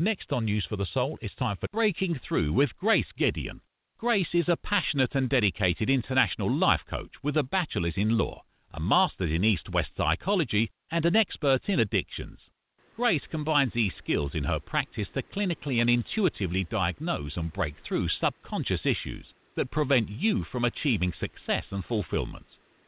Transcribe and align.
Next 0.00 0.32
on 0.32 0.44
News 0.44 0.64
for 0.64 0.76
the 0.76 0.86
Soul, 0.86 1.18
it's 1.20 1.34
time 1.34 1.56
for 1.56 1.66
Breaking 1.72 2.20
Through 2.20 2.52
with 2.52 2.78
Grace 2.78 3.10
Gedeon. 3.18 3.58
Grace 3.98 4.32
is 4.32 4.48
a 4.48 4.56
passionate 4.56 5.16
and 5.16 5.28
dedicated 5.28 5.90
international 5.90 6.48
life 6.48 6.82
coach 6.88 7.10
with 7.24 7.36
a 7.36 7.42
bachelor's 7.42 7.96
in 7.96 8.16
law, 8.16 8.44
a 8.72 8.78
master's 8.78 9.32
in 9.32 9.42
East 9.42 9.68
West 9.70 9.90
psychology, 9.96 10.70
and 10.92 11.04
an 11.04 11.16
expert 11.16 11.68
in 11.68 11.80
addictions. 11.80 12.38
Grace 12.94 13.24
combines 13.28 13.72
these 13.72 13.92
skills 13.98 14.36
in 14.36 14.44
her 14.44 14.60
practice 14.60 15.08
to 15.14 15.22
clinically 15.22 15.80
and 15.80 15.90
intuitively 15.90 16.62
diagnose 16.62 17.36
and 17.36 17.52
break 17.52 17.74
through 17.84 18.08
subconscious 18.08 18.86
issues 18.86 19.26
that 19.56 19.72
prevent 19.72 20.08
you 20.08 20.44
from 20.44 20.64
achieving 20.64 21.12
success 21.18 21.64
and 21.72 21.84
fulfillment. 21.84 22.46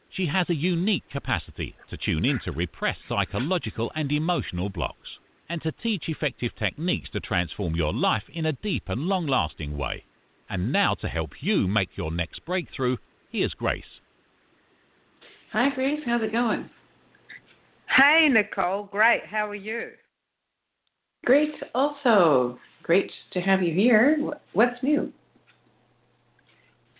She 0.09 0.27
has 0.27 0.49
a 0.49 0.55
unique 0.55 1.09
capacity 1.09 1.75
to 1.89 1.97
tune 1.97 2.23
into 2.23 2.53
repressed 2.53 3.01
psychological 3.09 3.91
and 3.95 4.13
emotional 4.13 4.69
blocks 4.69 5.19
and 5.51 5.61
to 5.61 5.71
teach 5.83 6.05
effective 6.07 6.53
techniques 6.57 7.09
to 7.09 7.19
transform 7.19 7.75
your 7.75 7.91
life 7.93 8.23
in 8.33 8.45
a 8.45 8.53
deep 8.53 8.83
and 8.87 9.01
long 9.01 9.27
lasting 9.27 9.77
way. 9.77 10.01
And 10.49 10.71
now, 10.71 10.93
to 11.01 11.09
help 11.09 11.31
you 11.41 11.67
make 11.67 11.89
your 11.95 12.09
next 12.09 12.45
breakthrough, 12.45 12.95
here's 13.31 13.53
Grace. 13.53 13.83
Hi, 15.51 15.67
Grace. 15.75 15.99
How's 16.05 16.23
it 16.23 16.31
going? 16.31 16.69
Hey, 17.97 18.29
Nicole. 18.31 18.87
Great. 18.93 19.25
How 19.25 19.49
are 19.49 19.55
you? 19.55 19.89
Great. 21.25 21.53
Also, 21.75 22.57
great 22.83 23.11
to 23.33 23.41
have 23.41 23.61
you 23.61 23.73
here. 23.73 24.17
What's 24.53 24.81
new? 24.81 25.11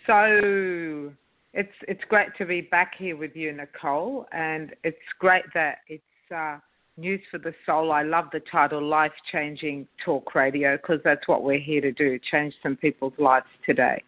So, 0.06 1.10
it's 1.54 1.72
it's 1.88 2.02
great 2.10 2.28
to 2.36 2.44
be 2.44 2.60
back 2.60 2.92
here 2.98 3.16
with 3.16 3.34
you, 3.34 3.50
Nicole, 3.52 4.26
and 4.30 4.74
it's 4.84 4.98
great 5.18 5.44
that 5.54 5.78
it's 5.88 6.02
uh, 6.34 6.58
News 7.02 7.20
for 7.32 7.38
the 7.38 7.52
Soul. 7.66 7.90
I 7.90 8.04
love 8.04 8.26
the 8.32 8.38
title 8.38 8.80
Life 8.80 9.10
Changing 9.32 9.88
Talk 10.04 10.36
Radio 10.36 10.76
because 10.76 11.00
that's 11.02 11.26
what 11.26 11.42
we're 11.42 11.58
here 11.58 11.80
to 11.80 11.90
do 11.90 12.16
change 12.30 12.54
some 12.62 12.76
people's 12.76 13.12
lives 13.18 13.48
today. 13.66 14.00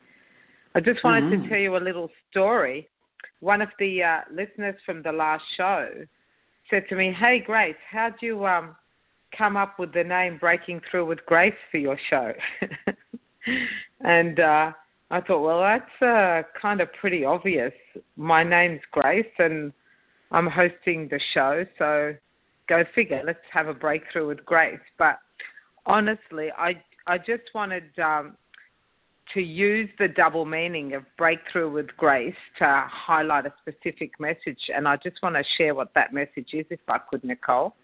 I 0.76 0.80
just 0.80 1.02
wanted 1.02 1.24
mm-hmm. 1.24 1.42
to 1.42 1.48
tell 1.48 1.58
you 1.58 1.76
a 1.76 1.78
little 1.78 2.08
story. 2.30 2.88
One 3.40 3.60
of 3.60 3.68
the 3.80 4.00
uh, 4.00 4.20
listeners 4.32 4.76
from 4.86 5.02
the 5.02 5.10
last 5.10 5.42
show 5.56 5.88
said 6.70 6.84
to 6.88 6.94
me, 6.94 7.12
Hey, 7.12 7.42
Grace, 7.44 7.74
how'd 7.90 8.14
you 8.22 8.46
um, 8.46 8.76
come 9.36 9.56
up 9.56 9.76
with 9.80 9.92
the 9.92 10.04
name 10.04 10.38
Breaking 10.38 10.80
Through 10.88 11.06
with 11.06 11.26
Grace 11.26 11.52
for 11.72 11.78
your 11.78 11.98
show? 12.08 12.32
and 14.02 14.38
uh, 14.38 14.70
I 15.10 15.20
thought, 15.20 15.42
well, 15.42 15.62
that's 15.62 16.00
uh, 16.00 16.48
kind 16.62 16.80
of 16.80 16.92
pretty 16.92 17.24
obvious. 17.24 17.72
My 18.16 18.44
name's 18.44 18.82
Grace 18.92 19.26
and 19.40 19.72
I'm 20.30 20.46
hosting 20.46 21.08
the 21.10 21.18
show, 21.32 21.66
so 21.76 22.14
go 22.68 22.84
figure. 22.94 23.22
Let's 23.24 23.38
have 23.52 23.68
a 23.68 23.74
breakthrough 23.74 24.28
with 24.28 24.44
grace. 24.44 24.78
But 24.98 25.18
honestly, 25.86 26.48
I 26.56 26.82
I 27.06 27.18
just 27.18 27.42
wanted 27.54 27.84
um, 27.98 28.36
to 29.34 29.40
use 29.40 29.88
the 29.98 30.08
double 30.08 30.44
meaning 30.44 30.94
of 30.94 31.04
breakthrough 31.18 31.70
with 31.70 31.88
grace 31.96 32.34
to 32.58 32.84
highlight 32.88 33.46
a 33.46 33.52
specific 33.60 34.18
message, 34.18 34.70
and 34.74 34.86
I 34.88 34.96
just 34.96 35.16
want 35.22 35.36
to 35.36 35.44
share 35.58 35.74
what 35.74 35.92
that 35.94 36.12
message 36.12 36.50
is, 36.52 36.66
if 36.70 36.80
I 36.88 36.98
could, 36.98 37.24
Nicole. 37.24 37.74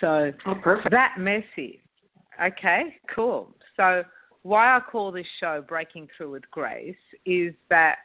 So 0.00 0.32
oh, 0.46 0.76
that 0.90 1.16
message. 1.18 1.78
Okay, 2.42 2.96
cool. 3.14 3.54
So 3.76 4.02
why 4.42 4.76
I 4.76 4.80
call 4.80 5.12
this 5.12 5.26
show 5.38 5.62
Breaking 5.66 6.08
Through 6.16 6.32
with 6.32 6.50
Grace 6.50 6.94
is 7.26 7.52
that 7.68 7.96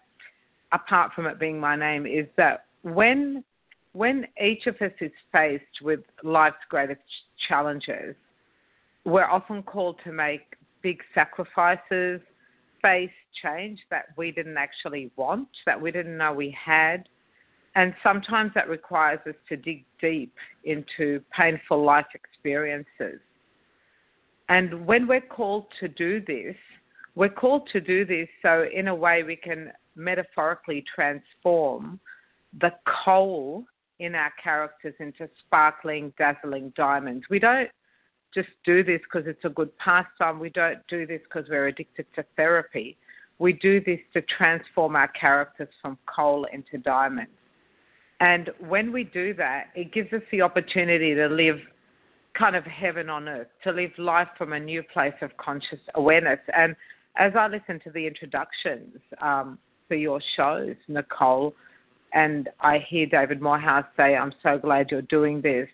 apart 0.73 1.13
from 1.15 1.25
it 1.25 1.39
being 1.39 1.59
my 1.59 1.75
name, 1.75 2.05
is 2.05 2.27
that 2.37 2.65
when 2.83 3.43
when 3.95 4.27
each 4.43 4.67
of 4.67 4.75
us 4.81 4.91
is 4.99 5.11
faced 5.31 5.81
with 5.81 6.01
life's 6.21 6.57
greatest 6.69 6.99
challenges, 7.47 8.13
we're 9.05 9.29
often 9.29 9.63
called 9.63 9.97
to 10.03 10.11
make 10.11 10.41
big 10.81 10.99
sacrifices, 11.13 12.19
face 12.81 13.09
change 13.41 13.79
that 13.89 14.07
we 14.17 14.31
didn't 14.31 14.57
actually 14.57 15.11
want, 15.15 15.47
that 15.65 15.81
we 15.81 15.91
didn't 15.91 16.17
know 16.17 16.33
we 16.33 16.55
had. 16.63 17.07
And 17.75 17.93
sometimes 18.03 18.51
that 18.53 18.67
requires 18.67 19.19
us 19.27 19.35
to 19.47 19.55
dig 19.55 19.85
deep 20.01 20.33
into 20.65 21.21
painful 21.35 21.81
life 21.81 22.07
experiences. 22.13 23.21
And 24.49 24.85
when 24.85 25.07
we're 25.07 25.21
called 25.21 25.67
to 25.79 25.87
do 25.87 26.19
this, 26.19 26.55
we're 27.15 27.29
called 27.29 27.69
to 27.71 27.79
do 27.79 28.05
this 28.05 28.27
so, 28.41 28.65
in 28.73 28.89
a 28.89 28.95
way, 28.95 29.23
we 29.23 29.37
can 29.37 29.71
metaphorically 29.95 30.83
transform 30.93 31.97
the 32.59 32.71
coal 33.05 33.65
in 33.99 34.15
our 34.15 34.31
characters 34.41 34.93
into 34.99 35.29
sparkling, 35.45 36.13
dazzling 36.17 36.73
diamonds. 36.75 37.25
We 37.29 37.39
don't 37.39 37.69
just 38.33 38.49
do 38.65 38.83
this 38.83 38.99
because 39.03 39.27
it's 39.27 39.45
a 39.45 39.49
good 39.49 39.75
pastime. 39.77 40.39
We 40.39 40.49
don't 40.49 40.79
do 40.89 41.07
this 41.07 41.21
because 41.23 41.49
we're 41.49 41.67
addicted 41.67 42.05
to 42.15 42.25
therapy. 42.35 42.97
We 43.39 43.53
do 43.53 43.81
this 43.81 43.99
to 44.13 44.21
transform 44.21 44.95
our 44.95 45.07
characters 45.09 45.69
from 45.81 45.97
coal 46.13 46.45
into 46.51 46.77
diamonds. 46.77 47.31
And 48.19 48.49
when 48.59 48.91
we 48.91 49.03
do 49.05 49.33
that, 49.35 49.67
it 49.75 49.93
gives 49.93 50.11
us 50.13 50.21
the 50.31 50.41
opportunity 50.41 51.13
to 51.15 51.27
live 51.27 51.57
kind 52.37 52.55
of 52.55 52.63
heaven 52.65 53.09
on 53.09 53.27
earth, 53.27 53.47
to 53.63 53.71
live 53.71 53.91
life 53.97 54.27
from 54.37 54.53
a 54.53 54.59
new 54.59 54.83
place 54.83 55.13
of 55.21 55.35
conscious 55.37 55.79
awareness. 55.95 56.39
And 56.55 56.75
as 57.17 57.33
I 57.37 57.47
listen 57.47 57.79
to 57.85 57.91
the 57.91 58.05
introductions 58.05 58.97
um, 59.21 59.57
for 59.87 59.95
your 59.95 60.21
shows, 60.35 60.75
Nicole, 60.87 61.53
and 62.15 62.47
I 62.61 62.79
hear 62.79 63.05
David 63.05 63.41
Morehouse 63.41 63.85
say, 63.97 64.15
I'm 64.15 64.33
so 64.41 64.57
glad 64.57 64.89
you're 64.89 65.01
doing 65.03 65.41
this. 65.41 65.67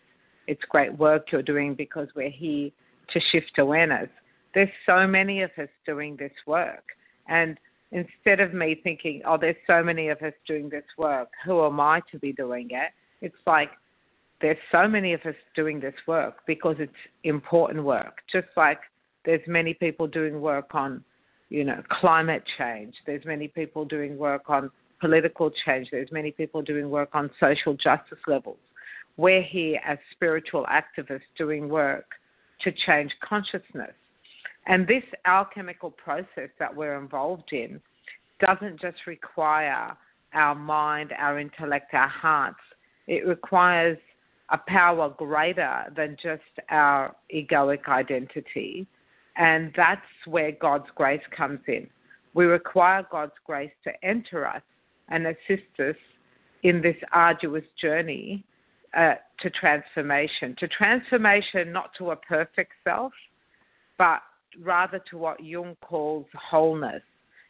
It's 0.47 0.63
great 0.67 0.97
work 0.97 1.31
you're 1.31 1.43
doing 1.43 1.75
because 1.75 2.07
we're 2.15 2.31
here 2.31 2.71
to 3.13 3.19
shift 3.31 3.59
awareness. 3.59 4.09
There's 4.55 4.69
so 4.87 5.05
many 5.05 5.43
of 5.43 5.51
us 5.57 5.69
doing 5.85 6.17
this 6.17 6.31
work. 6.47 6.83
And 7.27 7.59
instead 7.91 8.39
of 8.39 8.55
me 8.55 8.75
thinking, 8.83 9.21
oh, 9.23 9.37
there's 9.39 9.55
so 9.67 9.83
many 9.83 10.09
of 10.09 10.19
us 10.23 10.33
doing 10.47 10.67
this 10.67 10.83
work, 10.97 11.29
who 11.45 11.63
am 11.63 11.79
I 11.79 12.01
to 12.11 12.17
be 12.17 12.33
doing 12.33 12.69
it? 12.71 12.91
It's 13.21 13.35
like, 13.45 13.69
there's 14.41 14.57
so 14.71 14.87
many 14.87 15.13
of 15.13 15.21
us 15.21 15.35
doing 15.55 15.79
this 15.79 15.93
work 16.07 16.37
because 16.47 16.77
it's 16.79 16.91
important 17.23 17.83
work. 17.83 18.17
Just 18.31 18.47
like 18.57 18.79
there's 19.25 19.41
many 19.45 19.75
people 19.75 20.07
doing 20.07 20.41
work 20.41 20.73
on, 20.73 21.03
you 21.49 21.63
know, 21.63 21.83
climate 21.91 22.43
change. 22.57 22.95
There's 23.05 23.23
many 23.25 23.47
people 23.47 23.85
doing 23.85 24.17
work 24.17 24.49
on 24.49 24.71
political 25.01 25.51
change. 25.65 25.89
There's 25.91 26.11
many 26.11 26.31
people 26.31 26.61
doing 26.61 26.89
work 26.89 27.09
on 27.13 27.29
social 27.39 27.73
justice 27.73 28.19
levels. 28.27 28.59
We're 29.17 29.41
here 29.41 29.81
as 29.85 29.97
spiritual 30.11 30.65
activists 30.65 31.21
doing 31.37 31.67
work 31.67 32.05
to 32.61 32.71
change 32.71 33.11
consciousness. 33.27 33.91
And 34.67 34.87
this 34.87 35.03
alchemical 35.25 35.91
process 35.91 36.49
that 36.59 36.73
we're 36.73 36.97
involved 36.97 37.51
in 37.51 37.81
doesn't 38.39 38.79
just 38.79 39.07
require 39.07 39.97
our 40.33 40.55
mind, 40.55 41.11
our 41.17 41.39
intellect, 41.39 41.93
our 41.93 42.07
hearts. 42.07 42.59
It 43.07 43.27
requires 43.27 43.97
a 44.49 44.59
power 44.67 45.09
greater 45.09 45.91
than 45.95 46.15
just 46.21 46.41
our 46.69 47.15
egoic 47.33 47.87
identity. 47.87 48.85
And 49.37 49.73
that's 49.75 50.01
where 50.25 50.51
God's 50.51 50.89
grace 50.95 51.21
comes 51.35 51.59
in. 51.67 51.87
We 52.33 52.45
require 52.45 53.05
God's 53.11 53.33
grace 53.45 53.71
to 53.83 53.91
enter 54.03 54.47
us 54.47 54.61
and 55.11 55.27
assist 55.27 55.79
us 55.79 55.95
in 56.63 56.81
this 56.81 56.95
arduous 57.11 57.63
journey 57.79 58.43
uh, 58.97 59.13
to 59.39 59.49
transformation. 59.49 60.55
To 60.59 60.67
transformation, 60.67 61.71
not 61.71 61.91
to 61.97 62.11
a 62.11 62.15
perfect 62.15 62.71
self, 62.83 63.13
but 63.97 64.21
rather 64.59 64.99
to 65.09 65.17
what 65.17 65.43
Jung 65.43 65.75
calls 65.81 66.25
wholeness. 66.33 67.03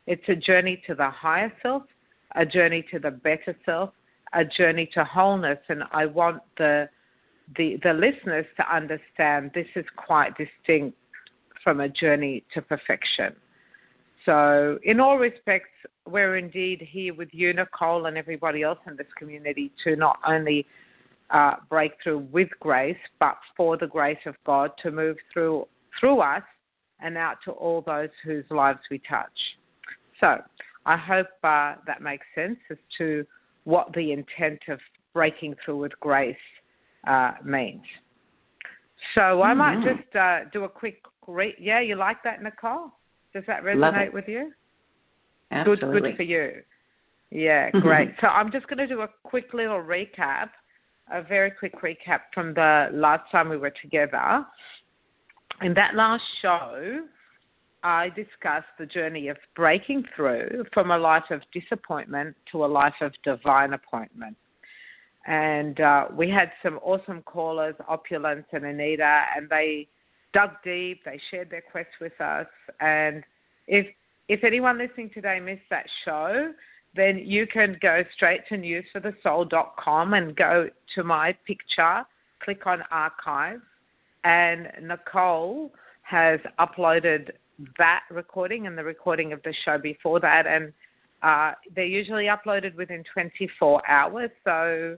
It's 0.08 0.28
a 0.28 0.36
journey 0.36 0.82
to 0.88 0.96
the 0.96 1.10
higher 1.10 1.52
self, 1.62 1.84
a 2.36 2.46
journey 2.46 2.86
to 2.92 3.00
the 3.00 3.12
better 3.12 3.56
self, 3.66 3.92
a 4.34 4.44
journey 4.46 4.90
to 4.94 5.04
wholeness. 5.04 5.60
And 5.70 5.84
I 5.92 6.06
want 6.06 6.42
the 6.58 6.90
the, 7.58 7.78
the 7.84 7.94
listeners 7.94 8.46
to 8.56 8.74
understand 8.74 9.52
this 9.54 9.68
is 9.76 9.86
quite 9.98 10.32
distinct 10.38 10.98
from 11.64 11.82
a 11.82 11.90
journey 11.90 12.44
to 12.54 12.62
perfection. 12.62 13.36
So, 14.26 14.80
in 14.84 15.00
all 15.00 15.18
respects, 15.18 15.70
we're 16.08 16.38
indeed 16.38 16.88
here 16.90 17.14
with 17.14 17.30
you, 17.32 17.54
Nicole, 17.54 18.06
and 18.08 18.18
everybody 18.18 18.64
else 18.64 18.80
in 18.88 18.96
this 18.96 19.08
community 19.18 19.72
to 19.84 19.96
not 19.96 20.20
only 20.26 20.66
uh, 21.30 21.56
break 21.70 21.94
through 22.04 22.28
with 22.32 22.50
grace, 22.60 22.98
but 23.20 23.38
for 23.56 23.78
the 23.78 23.88
grace 23.88 24.18
of 24.26 24.36
God 24.46 24.72
to 24.84 24.92
move 24.92 25.18
through 25.32 25.68
through 26.00 26.20
us 26.22 26.44
and 27.00 27.18
out 27.18 27.38
to 27.46 27.52
all 27.52 27.82
those 27.82 28.10
whose 28.24 28.46
lives 28.50 28.80
we 28.90 29.02
touch. 29.10 29.32
So, 30.20 30.38
I 30.86 30.98
hope 30.98 31.28
uh, 31.44 31.76
that 31.86 32.02
makes 32.02 32.26
sense 32.36 32.60
as 32.70 32.78
to 32.98 33.26
what 33.66 33.92
the 33.94 34.12
intent 34.12 34.60
of 34.70 34.80
breaking 35.14 35.56
through 35.64 35.78
with 35.78 35.92
grace 36.00 36.36
uh, 37.08 37.32
means. 37.44 37.84
So, 39.16 39.22
mm-hmm. 39.22 39.44
I 39.44 39.54
might 39.54 39.84
just 39.84 40.16
uh, 40.16 40.50
do 40.54 40.64
a 40.64 40.70
quick 40.70 41.02
re- 41.28 41.56
yeah, 41.60 41.82
you 41.82 41.96
like 41.96 42.24
that, 42.24 42.42
Nicole? 42.42 42.92
Does 43.34 43.44
that 43.48 43.64
resonate 43.64 44.14
with 44.14 44.28
you? 44.28 44.52
Absolutely. 45.52 45.92
Good, 45.92 46.04
good 46.04 46.18
for 46.18 46.24
you. 46.24 46.62
Yeah, 47.30 47.70
great. 47.82 48.14
so 48.20 48.28
I'm 48.28 48.52
just 48.52 48.68
going 48.68 48.78
to 48.80 48.88
do 48.88 49.02
a 49.02 49.10
quick 49.24 49.54
little 49.54 49.82
recap, 49.82 50.50
a 51.12 51.22
very 51.22 51.52
quick 51.52 51.82
recap 51.82 52.22
from 52.34 52.54
the 52.54 52.90
last 52.92 53.30
time 53.32 53.50
we 53.50 53.58
were 53.58 53.74
together. 53.82 54.46
in 55.62 55.74
that 55.74 55.96
last 55.96 56.24
show, 56.42 57.02
I 57.84 58.10
discussed 58.10 58.68
the 58.78 58.86
journey 58.86 59.30
of 59.30 59.38
breaking 59.56 60.06
through 60.16 60.66
from 60.74 60.92
a 60.92 60.98
life 60.98 61.32
of 61.32 61.42
disappointment 61.54 62.36
to 62.52 62.64
a 62.64 62.68
life 62.68 62.94
of 63.02 63.14
divine 63.24 63.74
appointment. 63.74 64.38
And 65.26 65.80
uh, 65.80 66.06
we 66.16 66.30
had 66.30 66.52
some 66.64 66.80
awesome 66.84 67.22
callers, 67.24 67.76
Opulence 67.88 68.46
and 68.52 68.66
Anita, 68.66 69.26
and 69.36 69.50
they 69.50 69.88
dug 70.34 70.52
deep. 70.64 71.04
They 71.06 71.20
shared 71.30 71.50
their 71.50 71.62
quest 71.62 71.90
with 72.00 72.20
us. 72.20 72.48
And 72.80 73.24
if 73.68 73.88
if 74.32 74.46
anyone 74.46 74.78
listening 74.78 75.10
today 75.14 75.42
missed 75.42 75.70
that 75.70 75.86
show, 76.06 76.54
then 76.96 77.18
you 77.18 77.46
can 77.46 77.78
go 77.82 78.02
straight 78.16 78.40
to 78.48 78.56
newsforthesoul.com 78.56 80.14
and 80.14 80.34
go 80.38 80.70
to 80.96 81.04
my 81.04 81.36
picture, 81.46 82.06
click 82.42 82.66
on 82.66 82.82
archive, 82.92 83.60
and 84.24 84.70
Nicole 84.82 85.74
has 86.04 86.40
uploaded 86.62 87.32
that 87.78 88.04
recording 88.10 88.68
and 88.68 88.78
the 88.78 88.84
recording 88.86 89.34
of 89.34 89.44
the 89.44 89.54
show 89.66 89.78
before 89.78 90.22
that, 90.22 90.48
and 90.48 90.72
uh, 91.24 91.52
they're 91.76 91.84
usually 91.84 92.28
uploaded 92.28 92.74
within 92.76 93.04
24 93.14 93.82
hours. 93.90 94.30
So 94.46 94.98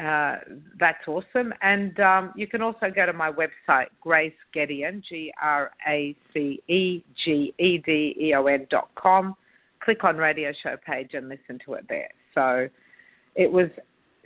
uh, 0.00 0.36
that's 0.78 1.06
awesome. 1.06 1.52
And 1.62 1.98
um, 2.00 2.32
you 2.34 2.46
can 2.46 2.62
also 2.62 2.90
go 2.94 3.04
to 3.04 3.12
my 3.12 3.30
website, 3.30 3.86
Grace 4.00 4.32
Gedeon, 4.54 5.02
G 5.06 5.32
R 5.40 5.70
A 5.86 6.16
C 6.32 6.62
E 6.68 7.02
G 7.24 7.54
E 7.58 7.78
D 7.78 8.16
E 8.18 8.34
O 8.34 8.46
N 8.46 8.66
dot 8.70 8.88
com. 8.94 9.34
Click 9.80 10.04
on 10.04 10.16
radio 10.16 10.52
show 10.62 10.76
page 10.86 11.10
and 11.12 11.28
listen 11.28 11.58
to 11.66 11.74
it 11.74 11.84
there. 11.88 12.08
So 12.34 12.68
it 13.34 13.50
was. 13.50 13.68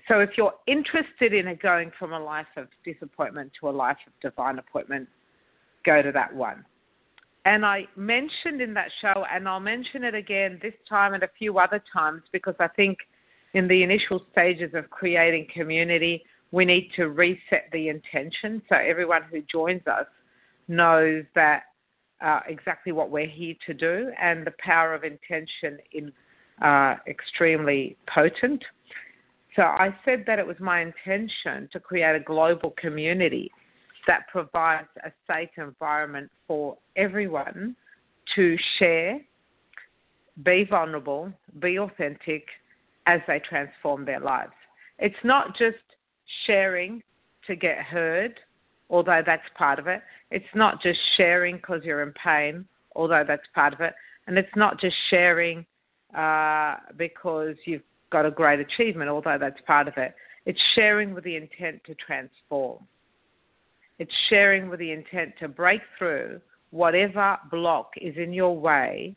So 0.07 0.21
if 0.21 0.31
you're 0.37 0.55
interested 0.67 1.33
in 1.33 1.59
going 1.63 1.91
from 1.99 2.13
a 2.13 2.21
life 2.21 2.47
of 2.57 2.69
disappointment 2.85 3.53
to 3.61 3.71
a 3.71 3.73
life 3.73 3.97
of 4.07 4.13
divine 4.21 4.59
appointment, 4.59 5.09
go 5.85 6.03
to 6.03 6.13
that 6.13 6.35
one. 6.35 6.65
And 7.47 7.65
I 7.65 7.87
mentioned 7.97 8.61
in 8.61 8.75
that 8.75 8.89
show, 9.01 9.25
and 9.33 9.49
I'll 9.49 9.61
mention 9.61 10.05
it 10.05 10.15
again 10.15 10.59
this 10.63 10.75
time 10.89 11.15
and 11.15 11.23
a 11.23 11.31
few 11.39 11.59
other 11.59 11.83
times 11.93 12.23
because 12.33 12.55
I 12.61 12.69
think 12.69 12.99
in 13.55 13.69
the 13.69 13.83
initial 13.83 14.25
stages 14.33 14.73
of 14.75 14.91
creating 14.91 15.47
community, 15.53 16.25
we 16.51 16.65
need 16.65 16.91
to 16.97 17.09
reset 17.09 17.69
the 17.73 17.89
intention 17.89 18.61
so 18.69 18.77
everyone 18.77 19.23
who 19.31 19.43
joins 19.51 19.87
us 19.87 20.07
knows 20.69 21.25
that 21.35 21.63
uh, 22.21 22.41
exactly 22.49 22.93
what 22.93 23.11
we're 23.11 23.27
here 23.27 23.55
to 23.67 23.75
do, 23.75 24.11
and 24.21 24.47
the 24.47 24.53
power 24.59 24.95
of 24.95 25.05
intention 25.05 25.79
is 25.93 26.11
uh, 26.63 26.95
extremely 27.07 27.97
potent. 28.13 28.63
So 29.57 29.63
I 29.63 29.95
said 30.05 30.25
that 30.27 30.39
it 30.39 30.47
was 30.47 30.57
my 30.59 30.81
intention 30.81 31.69
to 31.73 31.81
create 31.81 32.17
a 32.17 32.21
global 32.21 32.75
community 32.77 33.51
that 34.07 34.27
provides 34.29 34.89
a 35.05 35.11
safe 35.29 35.51
environment 35.59 36.31
for 36.47 36.77
everyone 36.97 37.77
to 38.35 38.57
share, 38.79 39.21
be 40.45 40.65
vulnerable, 40.69 41.33
be 41.61 41.79
authentic 41.79 42.47
as 43.07 43.21
they 43.27 43.41
transform 43.41 44.05
their 44.05 44.21
lives. 44.21 44.53
It's 44.99 45.15
not 45.25 45.57
just 45.57 45.77
sharing 46.47 47.03
to 47.47 47.57
get 47.57 47.79
heard, 47.79 48.41
although 48.91 49.23
that's 49.25 49.43
part 49.57 49.79
of 49.79 49.87
it. 49.87 50.03
It's 50.31 50.45
not 50.55 50.83
just 50.83 50.99
sharing 51.17 51.57
because 51.57 51.83
you're 51.85 52.03
in 52.03 52.13
pain, 52.13 52.65
although 52.97 53.25
that's 53.27 53.47
part 53.55 53.73
of 53.73 53.81
it. 53.81 53.95
And 54.27 54.39
it's 54.39 54.57
not 54.57 54.81
just 54.81 54.97
sharing 55.11 55.67
uh, 56.17 56.77
because 56.97 57.57
you've 57.67 57.83
got 58.11 58.25
a 58.25 58.31
great 58.31 58.61
achievement, 58.61 59.11
although 59.11 59.37
that's 59.39 59.61
part 59.67 59.89
of 59.89 59.95
it. 59.97 60.15
It's 60.47 60.61
sharing 60.75 61.15
with 61.15 61.25
the 61.25 61.37
intent 61.37 61.83
to 61.87 61.95
transform. 61.95 62.79
It's 63.99 64.13
sharing 64.29 64.69
with 64.69 64.81
the 64.81 64.93
intent 64.93 65.35
to 65.41 65.49
break 65.49 65.81
through 65.99 66.41
whatever 66.71 67.39
block 67.51 67.91
is 68.01 68.17
in 68.17 68.33
your 68.33 68.59
way 68.59 69.15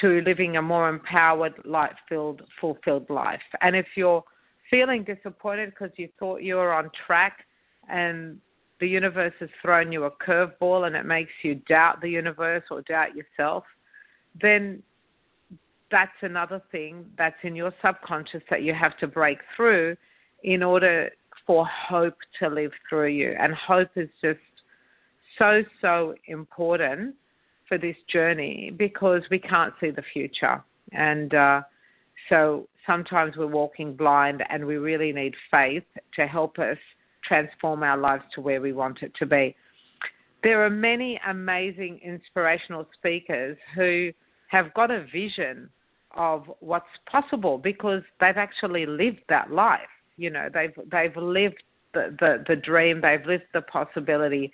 to 0.00 0.20
living 0.22 0.56
a 0.56 0.62
more 0.62 0.88
empowered, 0.88 1.54
light 1.64 1.94
filled, 2.08 2.42
fulfilled 2.60 3.08
life. 3.08 3.40
And 3.60 3.74
if 3.74 3.86
you're 3.96 4.24
feeling 4.70 5.04
disappointed 5.04 5.70
because 5.70 5.90
you 5.96 6.08
thought 6.18 6.42
you 6.42 6.56
were 6.56 6.72
on 6.72 6.90
track 7.06 7.46
and 7.88 8.38
the 8.80 8.86
universe 8.86 9.32
has 9.40 9.48
thrown 9.62 9.90
you 9.90 10.04
a 10.04 10.10
curveball 10.10 10.86
and 10.86 10.96
it 10.96 11.06
makes 11.06 11.30
you 11.42 11.54
doubt 11.68 12.00
the 12.00 12.10
universe 12.10 12.64
or 12.70 12.82
doubt 12.82 13.10
yourself, 13.14 13.64
then 14.40 14.82
that's 15.90 16.10
another 16.22 16.60
thing 16.72 17.06
that's 17.16 17.36
in 17.42 17.54
your 17.54 17.72
subconscious 17.84 18.42
that 18.50 18.62
you 18.62 18.74
have 18.74 18.96
to 18.98 19.06
break 19.06 19.38
through 19.56 19.96
in 20.42 20.62
order 20.62 21.10
for 21.46 21.66
hope 21.66 22.18
to 22.40 22.48
live 22.48 22.72
through 22.88 23.08
you. 23.08 23.34
And 23.38 23.54
hope 23.54 23.90
is 23.96 24.08
just 24.20 24.40
so, 25.38 25.62
so 25.80 26.14
important 26.26 27.14
for 27.68 27.78
this 27.78 27.96
journey 28.12 28.72
because 28.76 29.22
we 29.30 29.38
can't 29.38 29.74
see 29.80 29.90
the 29.90 30.02
future. 30.12 30.62
And 30.92 31.34
uh, 31.34 31.62
so 32.28 32.68
sometimes 32.86 33.36
we're 33.36 33.46
walking 33.46 33.94
blind 33.94 34.42
and 34.48 34.64
we 34.64 34.76
really 34.76 35.12
need 35.12 35.34
faith 35.50 35.84
to 36.14 36.26
help 36.26 36.58
us 36.58 36.78
transform 37.24 37.82
our 37.82 37.96
lives 37.96 38.22
to 38.34 38.40
where 38.40 38.60
we 38.60 38.72
want 38.72 39.02
it 39.02 39.12
to 39.18 39.26
be. 39.26 39.56
There 40.42 40.64
are 40.64 40.70
many 40.70 41.20
amazing 41.28 42.00
inspirational 42.04 42.86
speakers 42.94 43.56
who 43.74 44.12
have 44.48 44.72
got 44.74 44.90
a 44.90 45.04
vision 45.12 45.68
of 46.16 46.50
what's 46.60 46.86
possible 47.10 47.58
because 47.58 48.02
they've 48.20 48.36
actually 48.36 48.86
lived 48.86 49.22
that 49.28 49.50
life. 49.50 49.80
You 50.16 50.30
know, 50.30 50.48
they've 50.52 50.72
they've 50.90 51.16
lived 51.16 51.62
the, 51.92 52.16
the, 52.20 52.44
the 52.48 52.56
dream, 52.56 53.00
they've 53.00 53.24
lived 53.26 53.44
the 53.52 53.62
possibility. 53.62 54.52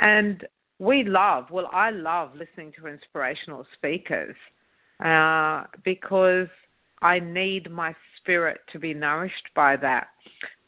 And 0.00 0.46
we 0.78 1.04
love, 1.04 1.50
well, 1.50 1.68
I 1.72 1.90
love 1.90 2.30
listening 2.36 2.72
to 2.78 2.86
inspirational 2.86 3.66
speakers 3.74 4.36
uh, 5.04 5.64
because 5.84 6.48
I 7.02 7.18
need 7.18 7.70
my 7.70 7.94
spirit 8.16 8.60
to 8.72 8.78
be 8.78 8.94
nourished 8.94 9.48
by 9.54 9.76
that. 9.76 10.08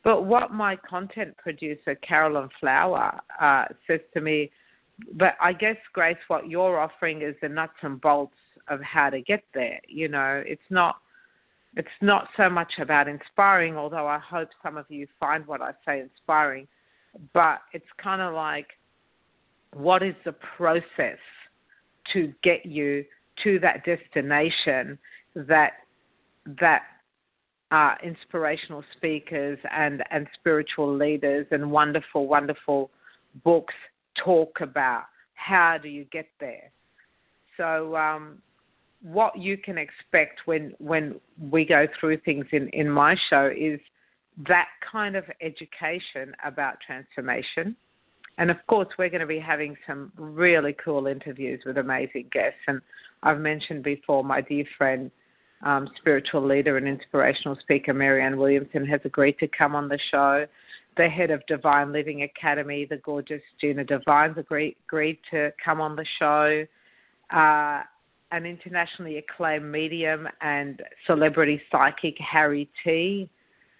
But 0.02 0.24
what 0.24 0.52
my 0.52 0.76
content 0.76 1.36
producer, 1.36 1.94
Carolyn 1.96 2.48
Flower, 2.58 3.20
uh, 3.40 3.66
says 3.86 4.00
to 4.14 4.20
me, 4.20 4.50
but 5.14 5.34
I 5.40 5.52
guess, 5.52 5.76
Grace, 5.92 6.16
what 6.28 6.48
you're 6.48 6.78
offering 6.78 7.22
is 7.22 7.34
the 7.40 7.48
nuts 7.48 7.74
and 7.82 8.00
bolts 8.00 8.34
of 8.68 8.80
how 8.82 9.10
to 9.10 9.20
get 9.20 9.42
there. 9.54 9.80
You 9.88 10.08
know, 10.08 10.42
it's 10.46 10.60
not 10.70 10.96
it's 11.76 11.88
not 12.00 12.28
so 12.36 12.50
much 12.50 12.72
about 12.80 13.06
inspiring, 13.06 13.76
although 13.76 14.06
I 14.06 14.18
hope 14.18 14.48
some 14.62 14.76
of 14.76 14.86
you 14.88 15.06
find 15.20 15.46
what 15.46 15.62
I 15.62 15.70
say 15.86 16.00
inspiring, 16.00 16.66
but 17.32 17.60
it's 17.72 17.86
kind 18.02 18.20
of 18.20 18.34
like 18.34 18.66
what 19.74 20.02
is 20.02 20.14
the 20.24 20.32
process 20.32 21.18
to 22.12 22.32
get 22.42 22.66
you 22.66 23.04
to 23.42 23.58
that 23.60 23.84
destination 23.84 24.98
that 25.34 25.72
that 26.60 26.82
uh, 27.70 27.94
inspirational 28.02 28.82
speakers 28.96 29.58
and, 29.70 30.02
and 30.10 30.26
spiritual 30.34 30.92
leaders 30.96 31.46
and 31.50 31.70
wonderful, 31.70 32.26
wonderful 32.26 32.90
books 33.44 33.74
talk 34.22 34.58
about. 34.60 35.04
How 35.34 35.78
do 35.80 35.88
you 35.88 36.04
get 36.06 36.26
there? 36.40 36.70
So, 37.56 37.96
um, 37.96 38.38
what 39.02 39.38
you 39.38 39.56
can 39.56 39.78
expect 39.78 40.40
when 40.44 40.74
when 40.78 41.18
we 41.50 41.64
go 41.64 41.86
through 41.98 42.18
things 42.18 42.44
in, 42.52 42.68
in 42.70 42.90
my 42.90 43.16
show 43.30 43.50
is 43.56 43.80
that 44.46 44.66
kind 44.90 45.16
of 45.16 45.24
education 45.40 46.34
about 46.44 46.76
transformation 46.86 47.74
and 48.40 48.50
of 48.50 48.56
course, 48.68 48.88
we're 48.98 49.10
going 49.10 49.20
to 49.20 49.26
be 49.26 49.38
having 49.38 49.76
some 49.86 50.10
really 50.16 50.74
cool 50.82 51.06
interviews 51.06 51.60
with 51.66 51.76
amazing 51.76 52.30
guests. 52.32 52.58
And 52.66 52.80
I've 53.22 53.38
mentioned 53.38 53.84
before 53.84 54.24
my 54.24 54.40
dear 54.40 54.64
friend, 54.78 55.10
um, 55.62 55.90
spiritual 55.98 56.46
leader 56.46 56.78
and 56.78 56.88
inspirational 56.88 57.58
speaker, 57.60 57.92
Marianne 57.92 58.38
Williamson, 58.38 58.86
has 58.86 59.02
agreed 59.04 59.38
to 59.40 59.48
come 59.48 59.74
on 59.76 59.88
the 59.88 59.98
show. 60.10 60.46
The 60.96 61.06
head 61.06 61.30
of 61.30 61.46
Divine 61.48 61.92
Living 61.92 62.22
Academy, 62.22 62.86
the 62.88 62.96
gorgeous 62.96 63.42
Gina 63.60 63.84
DeVee's 63.84 64.38
agreed, 64.38 64.76
agreed 64.88 65.18
to 65.30 65.52
come 65.62 65.82
on 65.82 65.94
the 65.94 66.06
show. 66.18 66.64
Uh, 67.30 67.82
an 68.32 68.46
internationally 68.46 69.18
acclaimed 69.18 69.70
medium 69.70 70.26
and 70.40 70.82
celebrity 71.06 71.60
psychic, 71.70 72.16
Harry 72.18 72.70
T, 72.82 73.28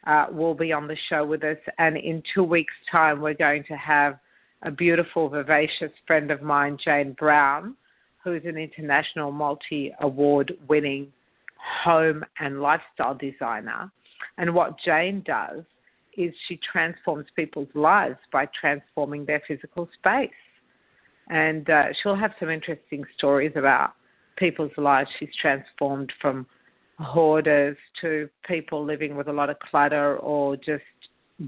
uh, 0.06 0.26
will 0.30 0.54
be 0.54 0.70
on 0.70 0.86
the 0.86 0.96
show 1.08 1.24
with 1.24 1.44
us. 1.44 1.56
And 1.78 1.96
in 1.96 2.22
two 2.34 2.44
weeks' 2.44 2.74
time, 2.92 3.22
we're 3.22 3.32
going 3.32 3.64
to 3.64 3.76
have 3.76 4.18
a 4.62 4.70
beautiful, 4.70 5.28
vivacious 5.28 5.92
friend 6.06 6.30
of 6.30 6.42
mine, 6.42 6.78
Jane 6.82 7.12
Brown, 7.18 7.74
who's 8.22 8.42
an 8.44 8.56
international 8.56 9.32
multi 9.32 9.92
award 10.00 10.52
winning 10.68 11.12
home 11.82 12.24
and 12.38 12.60
lifestyle 12.60 13.14
designer. 13.14 13.90
And 14.38 14.54
what 14.54 14.78
Jane 14.84 15.22
does 15.26 15.62
is 16.16 16.34
she 16.48 16.58
transforms 16.72 17.26
people's 17.36 17.68
lives 17.74 18.16
by 18.32 18.46
transforming 18.58 19.24
their 19.24 19.42
physical 19.46 19.88
space. 19.98 20.30
And 21.28 21.68
uh, 21.70 21.84
she'll 22.02 22.16
have 22.16 22.32
some 22.40 22.50
interesting 22.50 23.04
stories 23.16 23.52
about 23.54 23.92
people's 24.36 24.72
lives 24.76 25.08
she's 25.18 25.28
transformed 25.40 26.12
from 26.20 26.46
hoarders 26.98 27.76
to 28.00 28.28
people 28.46 28.84
living 28.84 29.16
with 29.16 29.28
a 29.28 29.32
lot 29.32 29.48
of 29.48 29.58
clutter 29.60 30.16
or 30.18 30.56
just 30.56 30.82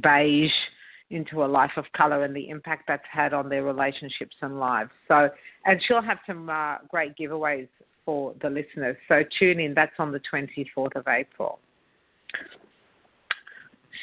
beige 0.03 0.51
into 1.13 1.45
a 1.45 1.47
life 1.47 1.73
of 1.77 1.85
color 1.97 2.25
and 2.25 2.35
the 2.35 2.49
impact 2.49 2.85
that's 2.89 3.05
had 3.11 3.33
on 3.33 3.49
their 3.49 3.63
relationships 3.63 4.37
and 4.41 4.59
lives. 4.59 4.91
So, 5.09 5.29
and 5.67 5.81
she'll 5.87 6.03
have 6.03 6.19
some 6.27 6.49
uh, 6.49 6.77
great 6.89 7.15
giveaways 7.17 7.69
for 8.05 8.35
the 8.43 8.51
listeners. 8.51 8.97
So 9.09 9.23
tune 9.39 9.61
in. 9.61 9.75
That's 9.75 9.93
on 9.99 10.13
the 10.13 10.21
24th 10.33 10.97
of 10.97 11.07
April. 11.07 11.59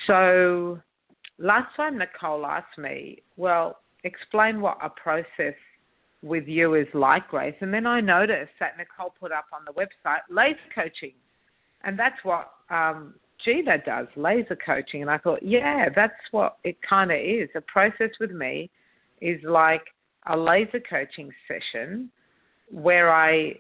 So 0.08 0.80
last 1.38 1.76
time 1.76 1.98
Nicole 1.98 2.46
asked 2.46 2.78
me, 2.78 3.22
well, 3.38 3.80
explain 4.04 4.62
what 4.62 4.78
a 4.82 4.90
process 4.90 5.56
with 6.22 6.48
you 6.48 6.76
is 6.76 6.88
like, 6.94 7.28
Grace. 7.30 7.56
And 7.62 7.74
then 7.74 7.86
I 7.86 8.02
noticed 8.02 8.52
that 8.60 8.78
Nicole 8.78 9.14
put 9.20 9.32
up 9.32 9.46
on 9.54 9.62
the 9.66 9.74
website 9.74 10.20
laser 10.30 10.58
coaching. 10.74 11.14
And 11.84 11.98
that's 11.98 12.18
what 12.24 12.52
um, 12.70 13.16
Gina 13.44 13.78
does, 13.86 14.08
laser 14.16 14.58
coaching. 14.58 15.02
And 15.02 15.10
I 15.10 15.18
thought, 15.18 15.42
yeah, 15.42 15.90
that's 15.96 16.14
what 16.32 16.58
it 16.64 16.78
kind 16.88 17.12
of 17.12 17.18
is. 17.20 17.50
A 17.56 17.62
process 17.62 18.10
with 18.20 18.32
me 18.32 18.70
is 19.22 19.40
like 19.44 19.84
a 20.28 20.38
laser 20.38 20.82
coaching 20.90 21.32
session 21.48 22.10
where 22.70 23.12
I 23.12 23.56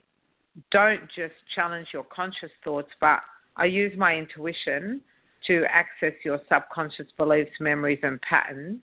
don't 0.71 1.03
just 1.15 1.33
challenge 1.55 1.87
your 1.93 2.03
conscious 2.03 2.51
thoughts, 2.63 2.89
but 2.99 3.19
I 3.55 3.65
use 3.65 3.97
my 3.97 4.15
intuition 4.15 5.01
to 5.47 5.63
access 5.69 6.13
your 6.25 6.41
subconscious 6.51 7.07
beliefs, 7.17 7.51
memories, 7.59 7.99
and 8.03 8.19
patterns, 8.21 8.81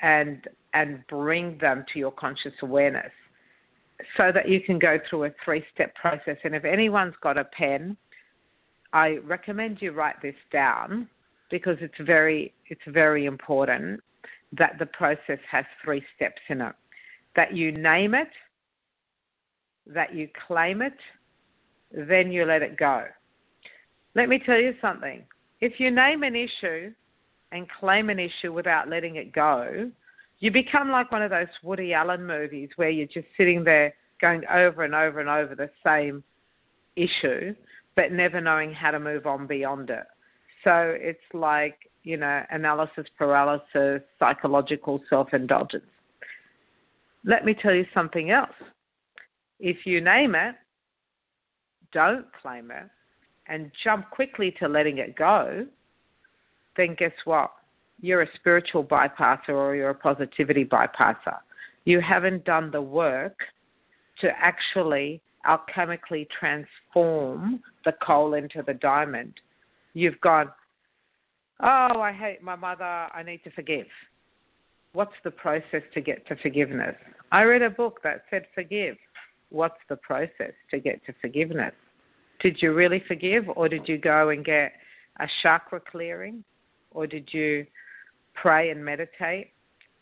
and 0.00 0.46
and 0.74 1.04
bring 1.08 1.58
them 1.58 1.84
to 1.92 1.98
your 1.98 2.12
conscious 2.12 2.52
awareness, 2.62 3.10
so 4.16 4.30
that 4.32 4.48
you 4.48 4.60
can 4.60 4.78
go 4.78 4.98
through 5.08 5.24
a 5.24 5.30
three-step 5.44 5.94
process. 5.94 6.36
And 6.44 6.54
if 6.54 6.64
anyone's 6.64 7.14
got 7.22 7.38
a 7.38 7.44
pen, 7.44 7.96
I 8.92 9.18
recommend 9.24 9.78
you 9.80 9.92
write 9.92 10.20
this 10.22 10.34
down 10.52 11.08
because 11.50 11.76
it's 11.80 11.94
very 12.00 12.52
it's 12.68 12.80
very 12.88 13.26
important 13.26 14.00
that 14.52 14.78
the 14.78 14.86
process 14.86 15.38
has 15.50 15.64
three 15.84 16.04
steps 16.14 16.40
in 16.48 16.60
it. 16.60 16.74
That 17.34 17.54
you 17.54 17.72
name 17.72 18.14
it, 18.14 18.30
that 19.86 20.14
you 20.14 20.28
claim 20.46 20.82
it, 20.82 20.96
then 21.92 22.32
you 22.32 22.44
let 22.44 22.62
it 22.62 22.76
go. 22.76 23.04
Let 24.14 24.28
me 24.28 24.38
tell 24.38 24.58
you 24.58 24.74
something. 24.80 25.22
If 25.60 25.78
you 25.78 25.90
name 25.90 26.22
an 26.22 26.34
issue 26.34 26.92
and 27.52 27.66
claim 27.80 28.10
an 28.10 28.18
issue 28.18 28.52
without 28.52 28.88
letting 28.88 29.16
it 29.16 29.32
go, 29.32 29.90
you 30.38 30.50
become 30.50 30.90
like 30.90 31.12
one 31.12 31.22
of 31.22 31.30
those 31.30 31.46
Woody 31.62 31.92
Allen 31.92 32.26
movies 32.26 32.70
where 32.76 32.90
you're 32.90 33.06
just 33.06 33.26
sitting 33.36 33.64
there 33.64 33.94
going 34.20 34.42
over 34.50 34.84
and 34.84 34.94
over 34.94 35.20
and 35.20 35.28
over 35.28 35.54
the 35.54 35.70
same 35.84 36.22
issue, 36.96 37.54
but 37.94 38.12
never 38.12 38.40
knowing 38.40 38.72
how 38.72 38.90
to 38.90 39.00
move 39.00 39.26
on 39.26 39.46
beyond 39.46 39.90
it. 39.90 40.04
So 40.64 40.94
it's 40.98 41.18
like, 41.32 41.90
you 42.02 42.16
know, 42.16 42.42
analysis 42.50 43.06
paralysis, 43.16 44.02
psychological 44.18 45.00
self 45.08 45.32
indulgence. 45.32 45.84
Let 47.24 47.44
me 47.44 47.54
tell 47.54 47.74
you 47.74 47.86
something 47.92 48.30
else. 48.30 48.54
If 49.58 49.86
you 49.86 50.00
name 50.00 50.34
it, 50.34 50.54
don't 51.92 52.26
claim 52.40 52.70
it, 52.70 52.88
and 53.48 53.70
jump 53.82 54.10
quickly 54.10 54.54
to 54.60 54.68
letting 54.68 54.98
it 54.98 55.16
go, 55.16 55.66
then 56.76 56.94
guess 56.98 57.12
what? 57.24 57.52
You're 58.00 58.22
a 58.22 58.28
spiritual 58.34 58.84
bypasser 58.84 59.50
or 59.50 59.74
you're 59.74 59.90
a 59.90 59.94
positivity 59.94 60.64
bypasser. 60.64 61.38
You 61.84 62.00
haven't 62.00 62.44
done 62.44 62.70
the 62.70 62.82
work 62.82 63.38
to 64.20 64.28
actually 64.38 65.20
alchemically 65.46 66.26
transform 66.38 67.62
the 67.84 67.92
coal 68.02 68.34
into 68.34 68.62
the 68.66 68.74
diamond. 68.74 69.34
You've 69.94 70.20
gone, 70.20 70.50
oh, 71.60 72.00
I 72.00 72.12
hate 72.12 72.42
my 72.42 72.56
mother, 72.56 72.84
I 72.84 73.22
need 73.24 73.42
to 73.44 73.50
forgive. 73.50 73.86
What's 74.92 75.14
the 75.24 75.30
process 75.30 75.82
to 75.94 76.00
get 76.00 76.26
to 76.28 76.36
forgiveness? 76.36 76.96
I 77.32 77.42
read 77.42 77.62
a 77.62 77.70
book 77.70 78.00
that 78.02 78.22
said 78.30 78.46
forgive. 78.54 78.96
What's 79.50 79.78
the 79.88 79.96
process 79.96 80.52
to 80.70 80.78
get 80.78 81.04
to 81.06 81.14
forgiveness? 81.20 81.74
Did 82.40 82.60
you 82.60 82.72
really 82.72 83.02
forgive, 83.06 83.44
or 83.56 83.68
did 83.68 83.88
you 83.88 83.98
go 83.98 84.28
and 84.30 84.44
get 84.44 84.72
a 85.20 85.26
chakra 85.42 85.80
clearing, 85.80 86.44
or 86.90 87.06
did 87.06 87.28
you 87.32 87.66
pray 88.34 88.70
and 88.70 88.84
meditate? 88.84 89.52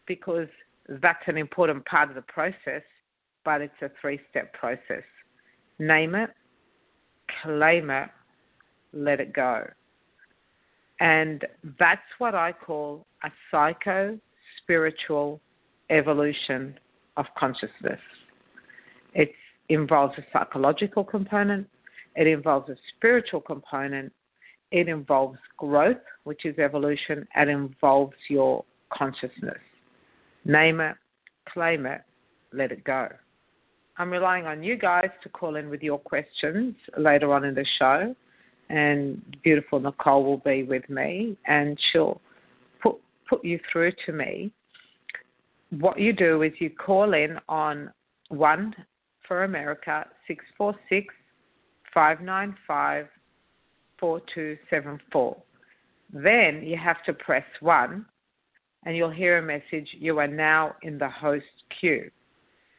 Because 0.07 0.49
that's 0.89 1.23
an 1.27 1.37
important 1.37 1.85
part 1.87 2.09
of 2.09 2.15
the 2.15 2.23
process, 2.23 2.83
but 3.45 3.61
it's 3.61 3.75
a 3.83 3.91
three 4.01 4.21
step 4.31 4.53
process. 4.53 5.05
Name 5.79 6.15
it, 6.15 6.31
claim 7.43 7.91
it, 7.91 8.09
let 8.93 9.21
it 9.21 9.33
go. 9.33 9.67
And 11.01 11.45
that's 11.79 12.01
what 12.19 12.35
I 12.35 12.53
call 12.53 13.07
a 13.25 13.31
psycho 13.51 14.19
spiritual 14.59 15.41
evolution 15.91 16.79
of 17.17 17.27
consciousness. 17.37 18.01
It 19.15 19.33
involves 19.69 20.17
a 20.19 20.25
psychological 20.33 21.05
component, 21.05 21.69
it 22.17 22.27
involves 22.27 22.69
a 22.69 22.77
spiritual 22.97 23.41
component, 23.41 24.13
it 24.71 24.89
involves 24.89 25.39
growth, 25.57 25.97
which 26.25 26.45
is 26.45 26.59
evolution, 26.59 27.27
and 27.35 27.51
involves 27.51 28.17
your 28.29 28.65
consciousness. 28.93 29.59
Name 30.45 30.81
it, 30.81 30.97
claim 31.49 31.87
it, 31.87 32.03
let 32.53 32.73
it 32.73 32.85
go. 32.85 33.09
I'm 33.97 34.11
relying 34.11 34.47
on 34.47 34.63
you 34.63 34.77
guys 34.77 35.11
to 35.23 35.29
call 35.29 35.57
in 35.57 35.71
with 35.71 35.83
your 35.83 35.99
questions 35.99 36.75
later 36.99 37.33
on 37.33 37.45
in 37.45 37.55
the 37.55 37.67
show. 37.79 38.15
And 38.69 39.23
beautiful 39.45 39.79
Nicole 39.79 40.25
will 40.25 40.39
be 40.39 40.65
with 40.65 40.89
me 40.89 41.37
and 41.47 41.79
she'll 41.93 42.21
put, 42.83 42.97
put 43.29 43.45
you 43.45 43.61
through 43.71 43.93
to 44.07 44.13
me. 44.13 44.51
What 45.71 46.01
you 46.01 46.13
do 46.13 46.43
is 46.43 46.53
you 46.59 46.71
call 46.71 47.15
in 47.15 47.39
on 47.49 47.93
1 48.29 48.75
for 49.29 49.45
America, 49.45 50.07
646 50.27 51.15
595 51.93 53.07
4274. 54.01 55.37
Then 56.13 56.63
you 56.65 56.77
have 56.77 57.03
to 57.05 57.13
press 57.13 57.45
1 57.61 58.05
and 58.87 58.97
you'll 58.97 59.11
hear 59.11 59.39
a 59.39 59.43
message 59.43 59.89
you 59.93 60.19
are 60.19 60.27
now 60.27 60.75
in 60.83 60.99
the 60.99 61.09
host 61.09 61.45
queue. 61.81 62.11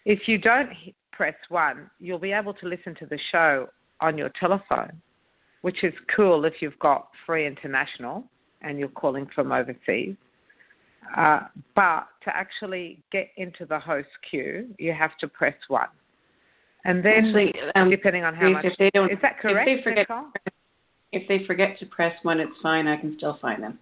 If 0.06 0.28
you 0.28 0.38
don't 0.38 0.70
press 1.16 1.36
1, 1.50 1.90
you'll 2.00 2.20
be 2.20 2.32
able 2.32 2.54
to 2.54 2.68
listen 2.68 2.96
to 2.96 3.06
the 3.06 3.20
show 3.32 3.68
on 4.02 4.18
your 4.18 4.30
telephone, 4.40 4.92
which 5.62 5.84
is 5.84 5.94
cool 6.16 6.46
if 6.46 6.56
you've 6.60 6.78
got 6.80 7.10
free 7.26 7.48
international 7.48 8.24
and 8.62 8.80
you're 8.80 8.90
calling 8.90 9.28
from 9.34 9.52
overseas. 9.52 10.16
Uh, 11.16 11.42
but 11.76 12.08
to 12.24 12.36
actually 12.36 13.00
get 13.12 13.30
into 13.38 13.66
the 13.66 13.80
host 13.80 14.10
queue, 14.30 14.68
you 14.80 14.92
have 14.92 15.16
to 15.20 15.28
press 15.28 15.56
1. 15.68 15.88
And 16.86 17.04
then, 17.04 17.26
Actually, 17.26 17.54
um, 17.76 17.90
depending 17.90 18.24
on 18.24 18.36
how 18.36 18.50
much, 18.50 18.66
if 18.66 18.78
they 18.78 18.92
don't, 18.94 19.12
is 19.12 19.18
that 19.24 19.40
correct? 19.40 19.68
If 19.68 19.84
they 19.84 19.84
forget, 19.84 20.08
if 21.12 21.28
they 21.28 21.46
forget 21.48 21.80
to 21.80 21.86
press 21.88 22.14
one, 22.22 22.40
it's 22.40 22.52
fine. 22.62 22.88
I 22.88 22.98
can 22.98 23.16
still 23.18 23.40
find 23.42 23.64
them. 23.64 23.80